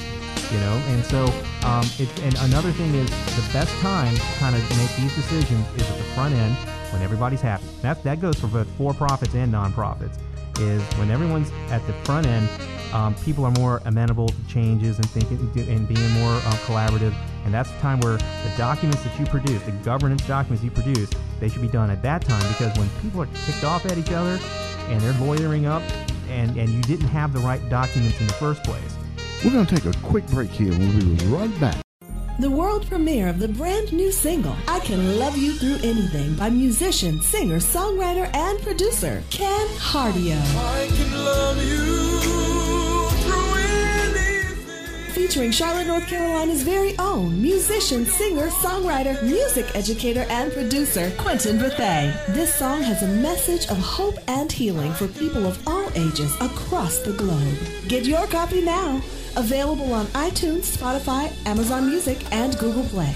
you 0.52 0.60
know 0.60 0.78
and 0.94 1.04
so 1.06 1.26
um, 1.64 1.86
and 2.22 2.36
another 2.42 2.72
thing 2.74 2.94
is 2.94 3.10
the 3.36 3.54
best 3.54 3.74
time 3.82 4.14
to 4.14 4.22
kind 4.38 4.56
of 4.56 4.62
make 4.78 4.96
these 4.96 5.16
decisions 5.16 5.66
is 5.76 5.90
at 5.90 5.98
the 5.98 6.04
front 6.14 6.36
end 6.36 6.56
when 6.96 7.04
everybody's 7.04 7.42
happy 7.42 7.66
that, 7.82 8.02
that 8.04 8.22
goes 8.22 8.40
for 8.40 8.48
both 8.48 8.68
for-profits 8.78 9.36
and 9.36 9.52
non-profits 9.52 10.18
is 10.60 10.82
when 10.94 11.12
everyone's 11.12 11.52
at 11.70 11.86
the 11.88 11.94
front 12.06 12.26
end 12.26 12.50
um, 12.94 13.14
people 13.26 13.44
are 13.44 13.52
more 13.52 13.82
amenable 13.84 14.30
to 14.30 14.48
changes 14.48 14.98
and 14.98 15.10
thinking 15.10 15.38
and 15.70 15.88
being 15.90 16.10
more 16.12 16.32
uh, 16.32 16.52
collaborative 16.66 17.14
and 17.44 17.54
that's 17.54 17.70
the 17.70 17.80
time 17.80 18.00
where 18.00 18.16
the 18.16 18.54
documents 18.58 19.04
that 19.04 19.20
you 19.20 19.26
produce 19.26 19.62
the 19.64 19.72
governance 19.84 20.26
documents 20.26 20.64
you 20.64 20.72
produce 20.72 21.10
they 21.42 21.50
should 21.50 21.62
be 21.62 21.68
done 21.68 21.90
at 21.90 22.02
that 22.02 22.22
time 22.22 22.48
because 22.48 22.76
when 22.80 22.88
people 23.02 23.22
are 23.22 23.30
kicked 23.46 23.66
off 23.66 23.86
at 23.86 23.98
each 23.98 24.12
other 24.12 24.40
and 24.88 25.02
they're 25.02 25.26
lawyering 25.26 25.66
up 25.66 25.84
and, 26.30 26.58
and 26.58 26.70
you 26.70 26.82
didn't 26.84 27.10
have 27.10 27.34
the 27.34 27.40
right 27.40 27.68
documents 27.70 28.18
in 28.22 28.28
the 28.28 28.34
first 28.34 28.64
place 28.64 28.96
We're 29.44 29.52
going 29.52 29.66
to 29.66 29.76
take 29.76 29.86
a 29.86 29.98
quick 30.00 30.26
break 30.28 30.50
here. 30.50 30.72
We'll 30.72 31.16
be 31.16 31.26
right 31.26 31.60
back. 31.60 31.85
The 32.38 32.52
world 32.52 32.86
premiere 32.88 33.30
of 33.30 33.40
the 33.40 33.48
brand 33.48 33.94
new 33.94 34.12
single, 34.12 34.58
I 34.68 34.80
Can 34.80 35.18
Love 35.18 35.38
You 35.38 35.54
Through 35.54 35.90
Anything, 35.90 36.36
by 36.36 36.50
musician, 36.50 37.22
singer, 37.22 37.60
songwriter, 37.60 38.30
and 38.36 38.62
producer 38.62 39.24
Ken 39.30 39.68
Hardio. 39.78 40.36
Featuring 45.26 45.50
Charlotte, 45.50 45.88
North 45.88 46.06
Carolina's 46.06 46.62
very 46.62 46.96
own 47.00 47.42
musician, 47.42 48.06
singer, 48.06 48.46
songwriter, 48.50 49.20
music 49.24 49.66
educator, 49.76 50.24
and 50.30 50.54
producer 50.54 51.12
Quentin 51.18 51.58
Bethay. 51.58 52.14
This 52.28 52.54
song 52.54 52.84
has 52.84 53.02
a 53.02 53.08
message 53.08 53.68
of 53.72 53.78
hope 53.80 54.20
and 54.28 54.52
healing 54.52 54.94
for 54.94 55.08
people 55.08 55.48
of 55.48 55.68
all 55.68 55.90
ages 55.96 56.32
across 56.42 57.00
the 57.00 57.14
globe. 57.14 57.58
Get 57.88 58.06
your 58.06 58.28
copy 58.28 58.62
now. 58.62 59.02
Available 59.36 59.94
on 59.94 60.06
iTunes, 60.14 60.78
Spotify, 60.78 61.34
Amazon 61.48 61.88
Music, 61.88 62.20
and 62.32 62.56
Google 62.60 62.84
Play. 62.84 63.16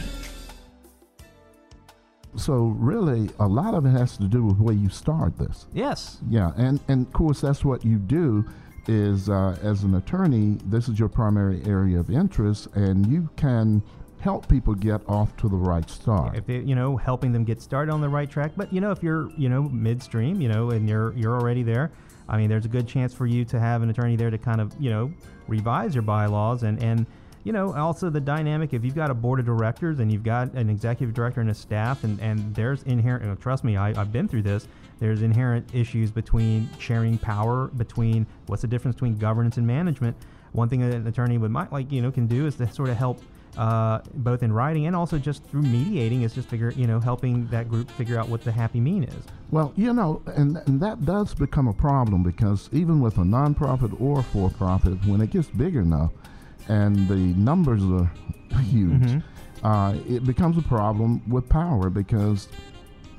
So 2.38 2.76
really, 2.80 3.30
a 3.40 3.48
lot 3.48 3.76
of 3.76 3.86
it 3.86 3.92
has 3.92 4.18
to 4.18 4.28
do 4.28 4.44
with 4.44 4.58
where 4.58 4.74
you 4.74 4.90
start 4.90 5.38
this. 5.38 5.68
yes 5.74 6.18
Yeah, 6.28 6.54
and 6.58 6.80
and 6.88 7.06
of 7.06 7.14
course 7.14 7.42
that's 7.42 7.64
what 7.64 7.86
you 7.86 7.98
do. 7.98 8.46
Is 8.88 9.30
uh, 9.30 9.58
as 9.62 9.84
an 9.84 9.96
attorney, 9.96 10.58
this 10.66 10.88
is 10.90 10.98
your 10.98 11.10
primary 11.10 11.64
area 11.66 12.00
of 12.00 12.10
interest, 12.10 12.68
and 12.76 13.06
you 13.06 13.30
can 13.36 13.84
help 14.20 14.48
people 14.48 14.74
get 14.74 15.02
off 15.08 15.36
to 15.38 15.48
the 15.48 15.56
right 15.56 15.90
start. 15.90 16.36
if 16.36 16.46
they, 16.46 16.60
you 16.60 16.76
know 16.76 16.98
helping 16.98 17.32
them 17.32 17.44
get 17.44 17.62
started 17.62 17.92
on 17.92 18.02
the 18.02 18.10
right 18.10 18.30
track 18.30 18.52
but 18.58 18.72
you 18.74 18.82
know 18.82 18.92
if 18.92 19.02
you're 19.02 19.32
you 19.38 19.48
know 19.48 19.64
midstream 19.64 20.42
you 20.42 20.50
know 20.50 20.72
and 20.72 20.90
you're 20.90 21.14
you're 21.14 21.40
already 21.40 21.64
there 21.64 21.90
i 22.28 22.38
mean 22.38 22.50
there's 22.50 22.66
a 22.66 22.70
good 22.70 22.88
chance 22.88 23.14
for 23.14 23.26
you 23.26 23.46
to 23.46 23.58
have 23.60 23.82
an 23.82 23.90
attorney 23.90 24.18
there 24.18 24.30
to 24.30 24.38
kind 24.38 24.60
of 24.60 24.74
you 24.80 24.90
know 24.90 25.12
revise 25.48 25.96
your 25.96 26.02
bylaws 26.02 26.64
and 26.64 26.84
and 26.84 27.06
you 27.46 27.54
know 27.54 27.74
also 27.76 28.10
the 28.10 28.20
dynamic 28.20 28.74
if 28.74 28.84
you've 28.84 28.96
got 28.96 29.10
a 29.10 29.14
board 29.14 29.40
of 29.40 29.46
directors 29.46 30.00
and 30.00 30.12
you've 30.12 30.24
got 30.24 30.52
an 30.54 30.70
executive 30.70 31.16
director 31.16 31.40
and 31.40 31.50
a 31.50 31.54
staff 31.54 32.04
and 32.04 32.20
and 32.20 32.54
there's 32.54 32.84
inherent 32.84 33.24
you 33.24 33.30
know, 33.30 33.36
trust 33.36 33.64
me 33.64 33.78
I, 33.78 33.90
i've 34.00 34.12
been 34.12 34.28
through 34.28 34.44
this 34.44 34.68
there's 35.00 35.22
inherent 35.22 35.74
issues 35.74 36.12
between 36.12 36.70
sharing 36.80 37.18
power 37.18 37.68
between 37.68 38.26
what's 38.48 38.62
the 38.62 38.68
difference 38.68 38.96
between 38.96 39.18
governance 39.18 39.58
and 39.58 39.66
management 39.66 40.16
one 40.52 40.68
thing 40.70 40.80
that 40.82 40.94
an 40.96 41.06
attorney 41.08 41.38
would 41.38 41.52
might 41.52 41.72
like 41.72 41.92
you 41.92 42.02
know 42.02 42.12
can 42.12 42.28
do 42.28 42.46
is 42.48 42.56
to 42.56 42.72
sort 42.72 42.90
of 42.90 42.98
help 42.98 43.22
uh, 43.58 44.00
both 44.14 44.44
in 44.44 44.54
writing 44.54 44.86
and 44.86 44.96
also 44.96 45.18
just 45.18 45.44
through 45.46 45.62
mediating 45.64 46.22
is 46.22 46.34
just 46.34 46.48
figure 46.48 46.72
you 46.76 46.86
know 46.86 47.00
helping 47.00 47.48
that 47.48 47.68
group 47.68 47.90
figure 47.92 48.18
out 48.20 48.30
what 48.30 48.44
the 48.44 48.52
happy 48.52 48.80
mean 48.80 49.04
is 49.04 49.24
Well, 49.52 49.74
you 49.76 49.92
know, 49.92 50.22
and, 50.28 50.58
and 50.68 50.80
that 50.82 51.04
does 51.04 51.34
become 51.34 51.68
a 51.68 51.74
problem 51.74 52.22
because 52.22 52.70
even 52.72 53.02
with 53.02 53.18
a 53.18 53.22
nonprofit 53.24 54.00
or 54.00 54.22
for 54.22 54.52
profit, 54.52 55.04
when 55.08 55.20
it 55.22 55.32
gets 55.32 55.50
big 55.50 55.76
enough 55.76 56.12
and 56.68 57.08
the 57.08 57.16
numbers 57.16 57.84
are 57.84 58.10
huge, 58.62 59.02
Mm-hmm. 59.02 59.66
uh, 59.66 59.94
it 60.08 60.24
becomes 60.26 60.58
a 60.58 60.62
problem 60.62 61.22
with 61.28 61.50
power 61.50 61.90
because 61.90 62.48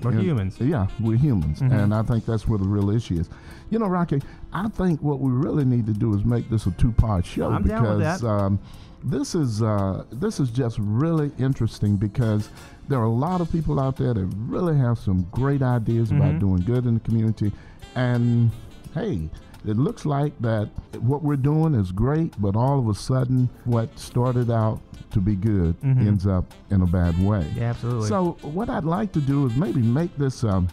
We're 0.03 0.13
know, 0.13 0.21
humans. 0.23 0.57
Yeah, 0.61 0.87
we're 1.01 1.17
humans, 1.19 1.61
Mhm. 1.61 1.73
and 1.73 1.95
I 1.95 2.03
think 2.03 2.25
that's 2.27 2.47
where 2.49 2.59
the 2.59 2.65
real 2.69 2.91
issue 2.91 3.15
is. 3.21 3.29
You 3.71 3.79
know, 3.79 3.87
Rocky, 3.89 4.21
I 4.53 4.69
think 4.69 5.01
what 5.03 5.21
we 5.21 5.31
really 5.31 5.65
need 5.65 5.87
to 5.87 5.93
do 5.93 6.15
is 6.15 6.25
make 6.25 6.49
this 6.51 6.67
a 6.67 6.71
two-part 6.73 7.25
show 7.25 7.51
I'm 7.53 7.63
because. 7.63 8.25
Um, 8.25 8.59
this 9.03 9.35
is 9.35 9.63
uh, 9.63 10.05
this 10.13 10.41
is 10.41 10.51
just 10.51 10.79
really 10.79 11.31
interesting 11.39 11.97
because 11.97 12.51
there 12.89 12.99
are 12.99 13.05
a 13.05 13.09
lot 13.13 13.41
of 13.41 13.51
people 13.51 13.81
out 13.81 13.97
there 13.97 14.13
that 14.13 14.27
really 14.47 14.77
have 14.77 14.99
some 14.99 15.27
great 15.31 15.63
ideas 15.63 16.11
about 16.11 16.35
Mhm. 16.35 16.41
doing 16.41 16.63
good 16.63 16.85
in 16.87 16.95
the 16.95 17.01
community, 17.01 17.53
and 17.95 18.51
hey. 18.95 19.29
It 19.65 19.77
looks 19.77 20.07
like 20.07 20.33
that 20.41 20.69
what 21.01 21.23
we're 21.23 21.37
doing 21.37 21.75
is 21.75 21.93
great, 21.93 22.35
but 22.41 22.57
all 22.57 22.79
of 22.79 22.89
a 22.89 22.95
sudden, 22.95 23.49
what 23.65 23.97
started 23.99 24.51
out 24.51 24.81
to 25.11 25.21
be 25.21 25.35
good 25.37 25.79
Mhm. 25.83 26.07
ends 26.07 26.27
up 26.27 26.53
in 26.71 26.83
a 26.83 26.87
bad 26.87 27.21
way. 27.23 27.47
Yeah, 27.57 27.71
absolutely. 27.71 28.09
So 28.09 28.37
what 28.43 28.71
I'd 28.71 28.85
like 28.85 29.13
to 29.13 29.21
do 29.21 29.47
is 29.47 29.57
maybe 29.57 29.83
make 29.83 30.17
this 30.17 30.45
um, 30.45 30.69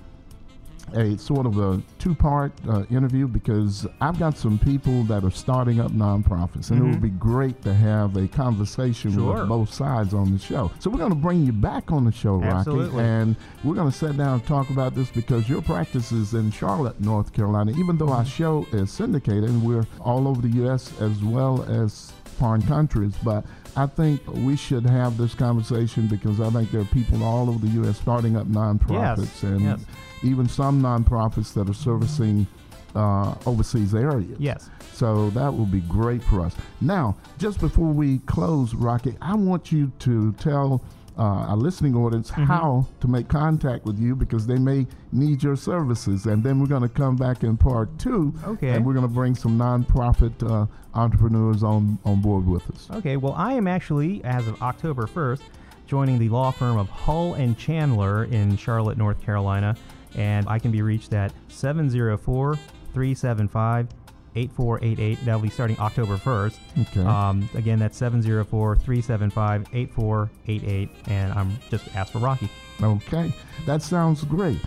a 0.94 1.18
sort 1.18 1.46
of 1.46 1.58
a 1.60 1.82
two-part 2.00 2.52
uh, 2.70 2.84
interview 2.90 3.28
because 3.28 3.86
I've 4.02 4.18
got 4.20 4.38
some 4.38 4.58
people 4.58 5.04
that 5.06 5.24
are 5.24 5.32
starting 5.32 5.80
up 5.80 5.92
nonprofits, 5.92 6.72
and 6.72 6.80
it 6.80 6.84
Mhm. 6.86 6.92
would 6.92 7.02
be 7.02 7.10
great 7.10 7.62
to 7.64 7.74
have 7.74 8.16
a 8.16 8.28
conversation 8.28 9.12
Sure. 9.12 9.40
with 9.40 9.50
both 9.50 9.74
sides 9.74 10.14
on 10.14 10.32
the 10.32 10.40
show. 10.40 10.72
So 10.80 10.90
we're 10.90 10.98
going 11.00 11.10
to 11.12 11.16
bring 11.16 11.46
you 11.46 11.52
back 11.52 11.92
on 11.92 12.06
the 12.06 12.12
show, 12.12 12.36
Rocky, 12.38 12.72
and 12.98 13.36
we're 13.64 13.76
going 13.76 13.92
to 13.92 13.98
sit 13.98 14.16
down 14.18 14.36
and 14.36 14.46
talk 14.46 14.70
about 14.70 14.96
this 14.96 15.10
because 15.12 15.50
your 15.50 15.62
practice 15.62 16.12
is 16.12 16.34
in 16.34 16.52
Charlotte, 16.52 17.00
North 17.02 17.34
Carolina. 17.34 17.72
Even 17.78 17.98
though 17.98 18.10
our 18.10 18.26
show 18.26 18.66
is 18.72 18.90
syndicated, 18.92 19.46
and 19.46 19.64
we're 19.64 19.86
all 20.00 20.28
over 20.28 20.42
the 20.42 20.50
U.S. 20.58 20.92
as 21.02 21.22
well 21.24 21.64
as 21.70 22.14
foreign 22.38 22.62
countries, 22.62 23.14
but 23.24 23.46
I 23.76 23.86
think 23.88 24.22
we 24.28 24.56
should 24.56 24.86
have 24.86 25.18
this 25.18 25.34
conversation 25.36 26.08
because 26.08 26.40
I 26.40 26.50
think 26.50 26.72
there 26.72 26.82
are 26.82 26.86
people 26.86 27.24
all 27.24 27.50
over 27.50 27.60
the 27.66 27.72
U.S. 27.82 27.98
starting 27.98 28.36
up 28.38 28.48
nonprofits 28.48 29.18
Yes, 29.20 29.44
and 29.44 29.62
yes. 29.62 29.80
even 30.24 30.48
some 30.48 30.82
nonprofits 30.82 31.54
that 31.54 31.70
are 31.70 31.74
servicing 31.74 32.48
uh, 32.96 33.36
overseas 33.46 33.94
areas. 33.94 34.38
Yes. 34.40 34.70
So 34.94 35.30
that 35.32 35.56
will 35.56 35.66
be 35.68 35.82
great 35.82 36.24
for 36.24 36.42
us. 36.42 36.56
Now, 36.82 37.16
just 37.38 37.60
before 37.60 37.92
we 37.92 38.20
close, 38.20 38.74
Rocky, 38.74 39.16
I 39.22 39.36
want 39.36 39.72
you 39.72 39.92
to 40.00 40.32
tell 40.34 40.82
uh, 41.18 41.22
our 41.50 41.58
listening 41.58 41.96
audience 41.96 42.32
Mm-hmm. 42.32 42.44
how 42.44 42.86
to 43.00 43.08
make 43.08 43.28
contact 43.28 43.86
with 43.86 44.00
you 44.00 44.16
because 44.16 44.46
they 44.48 44.58
may 44.60 44.86
need 45.12 45.42
your 45.44 45.56
services. 45.56 46.26
And 46.26 46.44
then 46.44 46.60
we're 46.60 46.68
going 46.68 46.82
to 46.84 46.90
come 46.90 47.16
back 47.16 47.44
in 47.44 47.58
part 47.58 47.98
two. 47.98 48.34
Okay. 48.46 48.70
And 48.70 48.86
we're 48.86 48.94
going 48.94 49.08
to 49.08 49.14
bring 49.14 49.36
some 49.36 49.58
nonprofit 49.58 50.34
uh, 50.50 50.66
entrepreneurs 50.94 51.64
on, 51.64 51.98
on 52.06 52.22
board 52.22 52.46
with 52.46 52.70
us. 52.72 52.88
Okay, 52.92 53.18
well, 53.18 53.34
I 53.34 53.54
am 53.54 53.68
actually, 53.68 54.24
as 54.24 54.48
of 54.48 54.62
October 54.62 55.08
1st, 55.08 55.42
joining 55.88 56.20
the 56.20 56.30
law 56.30 56.52
firm 56.52 56.78
of 56.78 56.90
Hull 56.90 57.34
and 57.36 57.58
Chandler 57.58 58.26
in 58.26 58.58
Charlotte, 58.58 58.98
North 58.98 59.22
Carolina, 59.22 59.76
and 60.16 60.48
I 60.50 60.60
can 60.60 60.72
be 60.72 60.82
reached 60.82 61.14
at 61.14 61.32
704 61.50 62.56
375 62.94 63.88
8488. 64.36 65.26
That'll 65.26 65.42
be 65.42 65.50
starting 65.50 65.80
October 65.80 66.18
1st. 66.18 66.58
Okay. 66.82 67.02
Um, 67.02 67.50
again, 67.56 67.80
that's 67.80 67.98
704 67.98 68.76
375 68.76 69.68
8488, 69.74 70.90
and 71.08 71.34
I'm 71.34 71.58
just 71.70 71.96
ask 71.96 72.12
for 72.12 72.20
Rocky. 72.20 72.50
Okay, 72.82 73.34
that 73.66 73.82
sounds 73.82 74.24
great. 74.24 74.60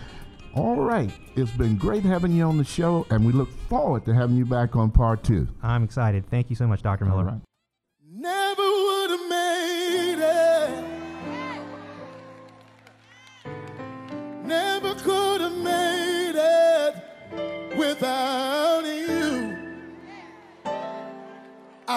All 0.53 0.75
right, 0.81 1.09
it's 1.35 1.51
been 1.51 1.77
great 1.77 2.03
having 2.03 2.33
you 2.33 2.43
on 2.43 2.57
the 2.57 2.63
show, 2.65 3.05
and 3.09 3.25
we 3.25 3.31
look 3.31 3.49
forward 3.69 4.03
to 4.05 4.13
having 4.13 4.35
you 4.35 4.45
back 4.45 4.75
on 4.75 4.91
part 4.91 5.23
two. 5.23 5.47
I'm 5.63 5.83
excited. 5.83 6.29
Thank 6.29 6.49
you 6.49 6.55
so 6.57 6.67
much, 6.67 6.81
Dr. 6.81 7.05
Miller. 7.05 7.19
All 7.19 7.23
right. 7.31 7.41
Never 8.13 8.61
would 8.61 9.09
have 9.11 9.29
made 9.29 10.19
it. 10.19 11.00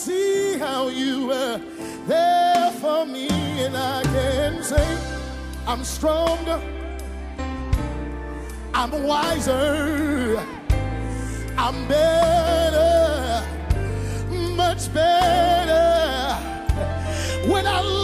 see 0.00 0.56
how 0.56 0.88
you 0.88 1.26
were 1.26 1.60
there 2.06 2.70
for 2.80 3.04
me, 3.04 3.28
and 3.64 3.76
I 3.76 4.02
can 4.02 4.62
say 4.62 4.96
I'm 5.66 5.84
stronger, 5.84 6.58
I'm 8.72 8.92
wiser, 9.02 10.40
I'm 11.58 11.86
better, 11.86 13.44
much 14.56 14.90
better. 14.94 16.34
When 17.52 17.66
I 17.66 17.99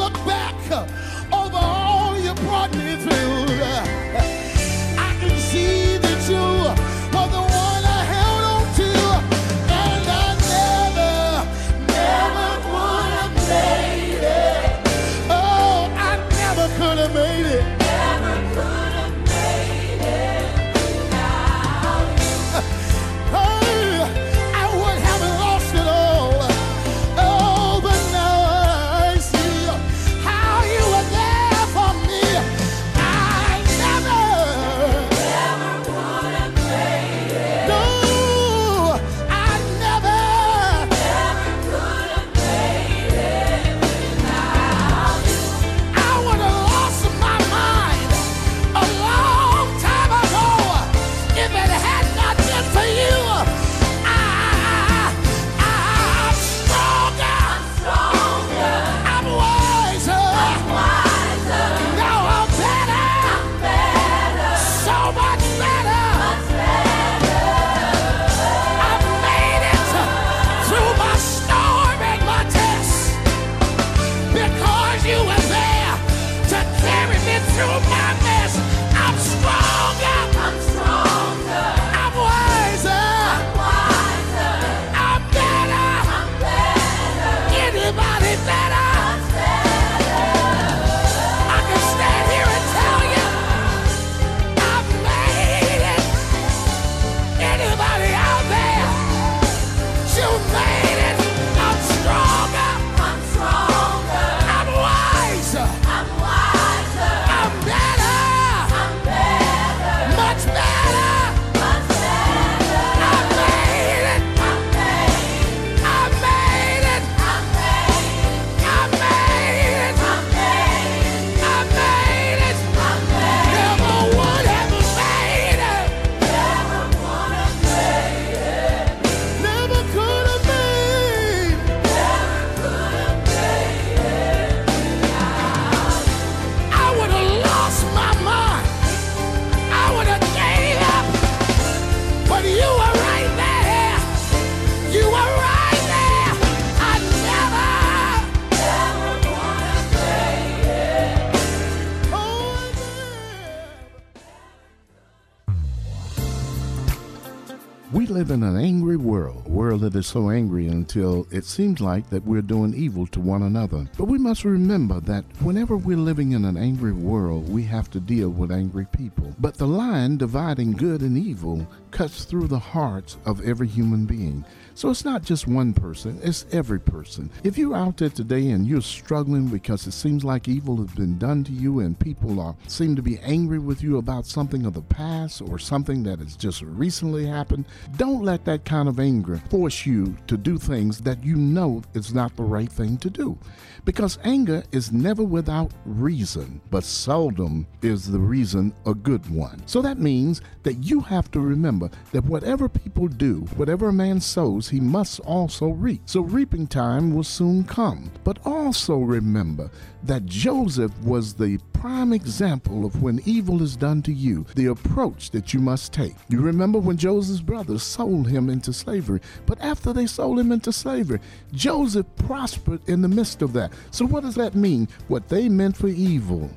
live 158.17 158.31
in 158.31 158.43
an 158.43 158.57
angry 158.57 158.97
world, 158.97 159.43
a 159.45 159.51
world 159.51 159.83
that 159.83 159.95
is 159.95 160.07
so 160.07 160.31
angry 160.31 160.69
until 160.69 161.27
it 161.31 161.45
seems 161.45 161.83
like 161.83 162.09
that 162.09 162.25
we're 162.25 162.41
doing 162.41 162.73
evil 162.73 163.07
to 163.07 163.21
one 163.21 163.43
another. 163.43 163.87
But 163.99 164.07
we 164.07 164.17
must 164.17 164.43
remember 164.43 165.01
that 165.01 165.27
whenever 165.41 165.77
we're 165.77 165.99
living 165.99 166.33
in 166.33 166.47
an 166.47 166.57
angry 166.57 166.95
world, 166.95 167.47
we 167.47 167.63
have 167.65 167.91
to 167.91 168.01
deal 168.01 168.31
with 168.31 168.51
angry 168.51 168.87
people. 168.91 169.35
But 169.39 169.59
the 169.59 169.67
line 169.67 170.17
dividing 170.17 170.73
good 170.73 171.03
and 171.03 171.19
evil 171.19 171.67
cuts 171.91 172.25
through 172.25 172.49
the 172.49 172.59
hearts 172.59 173.19
of 173.27 173.47
every 173.47 173.69
human 173.69 174.07
being. 174.07 174.47
So 174.77 174.91
it's 174.91 175.07
not 175.07 175.23
just 175.23 175.49
one 175.49 175.73
person, 175.73 176.21
it's 176.23 176.45
every 176.53 176.79
person. 176.79 177.31
If 177.43 177.57
you're 177.57 177.75
out 177.75 177.97
there 177.97 178.11
today 178.11 178.51
and 178.51 178.67
you're 178.67 178.83
struggling 178.83 179.47
because 179.47 179.87
it 179.87 179.93
seems 179.93 180.23
like 180.23 180.49
evil 180.49 180.77
has 180.77 180.95
been 180.95 181.17
done 181.17 181.45
to 181.45 181.53
you 181.53 181.81
and 181.81 181.99
people 181.99 182.39
are 182.39 182.55
seem 182.67 182.95
to 182.95 183.01
be 183.01 183.19
angry 183.21 183.59
with 183.59 183.83
you 183.83 183.97
about 183.97 184.27
something 184.27 184.67
of 184.67 184.75
the 184.75 184.83
past 184.83 185.41
or 185.41 185.59
something 185.59 186.03
that 186.03 186.19
has 186.19 186.37
just 186.37 186.61
recently 186.61 187.25
happened, 187.25 187.65
don't 187.97 188.23
let 188.23 188.45
that 188.45 188.67
kind 188.67 188.87
of 188.87 189.01
anger 189.01 189.41
force 189.49 189.87
you 189.87 190.15
to 190.27 190.37
do 190.37 190.59
things 190.59 191.01
that 191.01 191.25
you 191.25 191.37
know 191.37 191.81
is 191.95 192.13
not 192.13 192.37
the 192.37 192.43
right 192.43 192.71
thing 192.71 192.99
to 192.99 193.09
do. 193.09 193.39
Because 193.87 194.19
anger 194.25 194.65
is 194.73 194.91
never 194.91 195.23
without 195.23 195.71
reason, 195.85 196.61
but 196.73 196.83
seldom 196.83 197.69
is 197.83 198.11
the 198.11 198.19
reason 198.19 198.75
a 198.85 198.93
good 198.93 199.25
one. 199.31 199.63
So 199.67 199.81
that 199.81 200.01
means 200.01 200.43
that 200.65 200.83
you 200.83 200.99
have 200.99 201.31
to 201.31 201.41
remember 201.41 201.89
that 202.11 202.25
whatever 202.25 202.69
people 202.69 203.07
do, 203.07 203.43
whatever 203.55 203.89
a 203.89 203.93
man 203.93 204.21
sows, 204.21 204.69
he 204.69 204.81
must 204.81 205.21
also 205.21 205.69
reap. 205.69 206.03
So 206.07 206.23
reaping 206.23 206.67
time 206.67 207.15
will 207.15 207.23
soon 207.23 207.63
come. 207.63 208.11
But 208.25 208.45
also 208.45 208.99
remember 208.99 209.71
that 210.07 210.27
Joseph 210.27 210.97
was 211.03 211.35
the 211.35 211.59
prime 211.73 212.13
example 212.13 212.85
of 212.85 213.03
when 213.03 213.21
evil 213.25 213.63
is 213.63 213.77
done 213.77 214.03
to 214.03 214.13
you, 214.13 214.47
the 214.55 214.67
approach 214.67 215.31
that 215.31 215.53
you 215.53 215.61
must 215.61 215.93
take. 215.93 216.15
You 216.29 216.41
remember 216.41 216.79
when 216.79 216.97
Joseph's 216.97 217.41
brothers 217.41 217.83
sold 217.83 218.29
him 218.29 218.49
into 218.49 218.73
slavery, 218.73 219.21
but 219.47 219.61
after 219.61 219.93
they 219.93 220.07
sold 220.07 220.39
him 220.39 220.53
into 220.53 220.73
slavery, 220.73 221.21
Joseph 221.53 222.07
prospered 222.17 222.89
in 222.89 223.03
the 223.03 223.09
midst 223.09 223.43
of 223.43 223.53
that. 223.55 223.73
So, 223.91 224.07
what 224.07 224.23
does 224.23 224.37
that 224.37 224.55
mean? 224.55 224.89
What 225.09 225.29
they 225.29 225.49
meant 225.49 225.77
for 225.77 225.89
evil, 225.89 226.51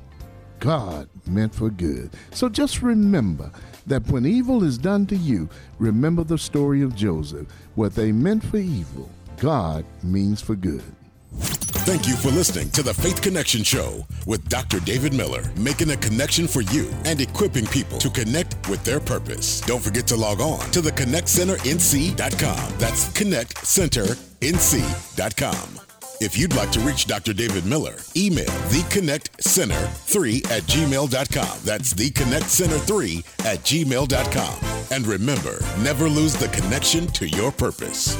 God 0.60 1.08
meant 1.26 1.54
for 1.54 1.70
good. 1.70 2.10
So, 2.30 2.48
just 2.48 2.82
remember 2.82 3.50
that 3.86 4.06
when 4.08 4.26
evil 4.26 4.62
is 4.62 4.78
done 4.78 5.06
to 5.06 5.16
you, 5.16 5.48
remember 5.78 6.22
the 6.22 6.38
story 6.38 6.82
of 6.82 6.94
Joseph. 6.94 7.48
What 7.74 7.94
they 7.94 8.12
meant 8.12 8.44
for 8.44 8.58
evil, 8.58 9.10
God 9.38 9.84
means 10.02 10.40
for 10.40 10.54
good. 10.54 10.84
Thank 11.32 12.06
you 12.06 12.14
for 12.16 12.30
listening 12.30 12.68
to 12.70 12.82
the 12.82 12.94
Faith 12.94 13.20
Connection 13.22 13.62
Show 13.62 14.06
with 14.26 14.48
Dr. 14.48 14.80
David 14.80 15.14
Miller, 15.14 15.42
making 15.56 15.90
a 15.90 15.96
connection 15.96 16.46
for 16.46 16.60
you 16.60 16.92
and 17.04 17.20
equipping 17.20 17.66
people 17.66 17.98
to 17.98 18.10
connect 18.10 18.68
with 18.68 18.84
their 18.84 19.00
purpose. 19.00 19.60
Don't 19.62 19.82
forget 19.82 20.06
to 20.08 20.16
log 20.16 20.40
on 20.40 20.60
to 20.72 20.80
the 20.80 20.92
ConnectCenterNC.com. 20.92 22.78
That's 22.78 23.08
ConnectCenterNC.com. 23.08 25.80
If 26.20 26.36
you'd 26.36 26.54
like 26.54 26.70
to 26.72 26.80
reach 26.80 27.06
Dr. 27.06 27.32
David 27.32 27.64
Miller, 27.64 27.96
email 28.14 28.44
theconnectcenter3 28.44 30.50
at 30.50 30.64
gmail.com. 30.64 31.58
That's 31.64 31.94
theconnectcenter3 31.94 33.46
at 33.46 33.60
gmail.com. 33.60 34.58
And 34.90 35.06
remember, 35.06 35.60
never 35.78 36.10
lose 36.10 36.34
the 36.34 36.48
connection 36.48 37.06
to 37.08 37.26
your 37.26 37.50
purpose. 37.50 38.18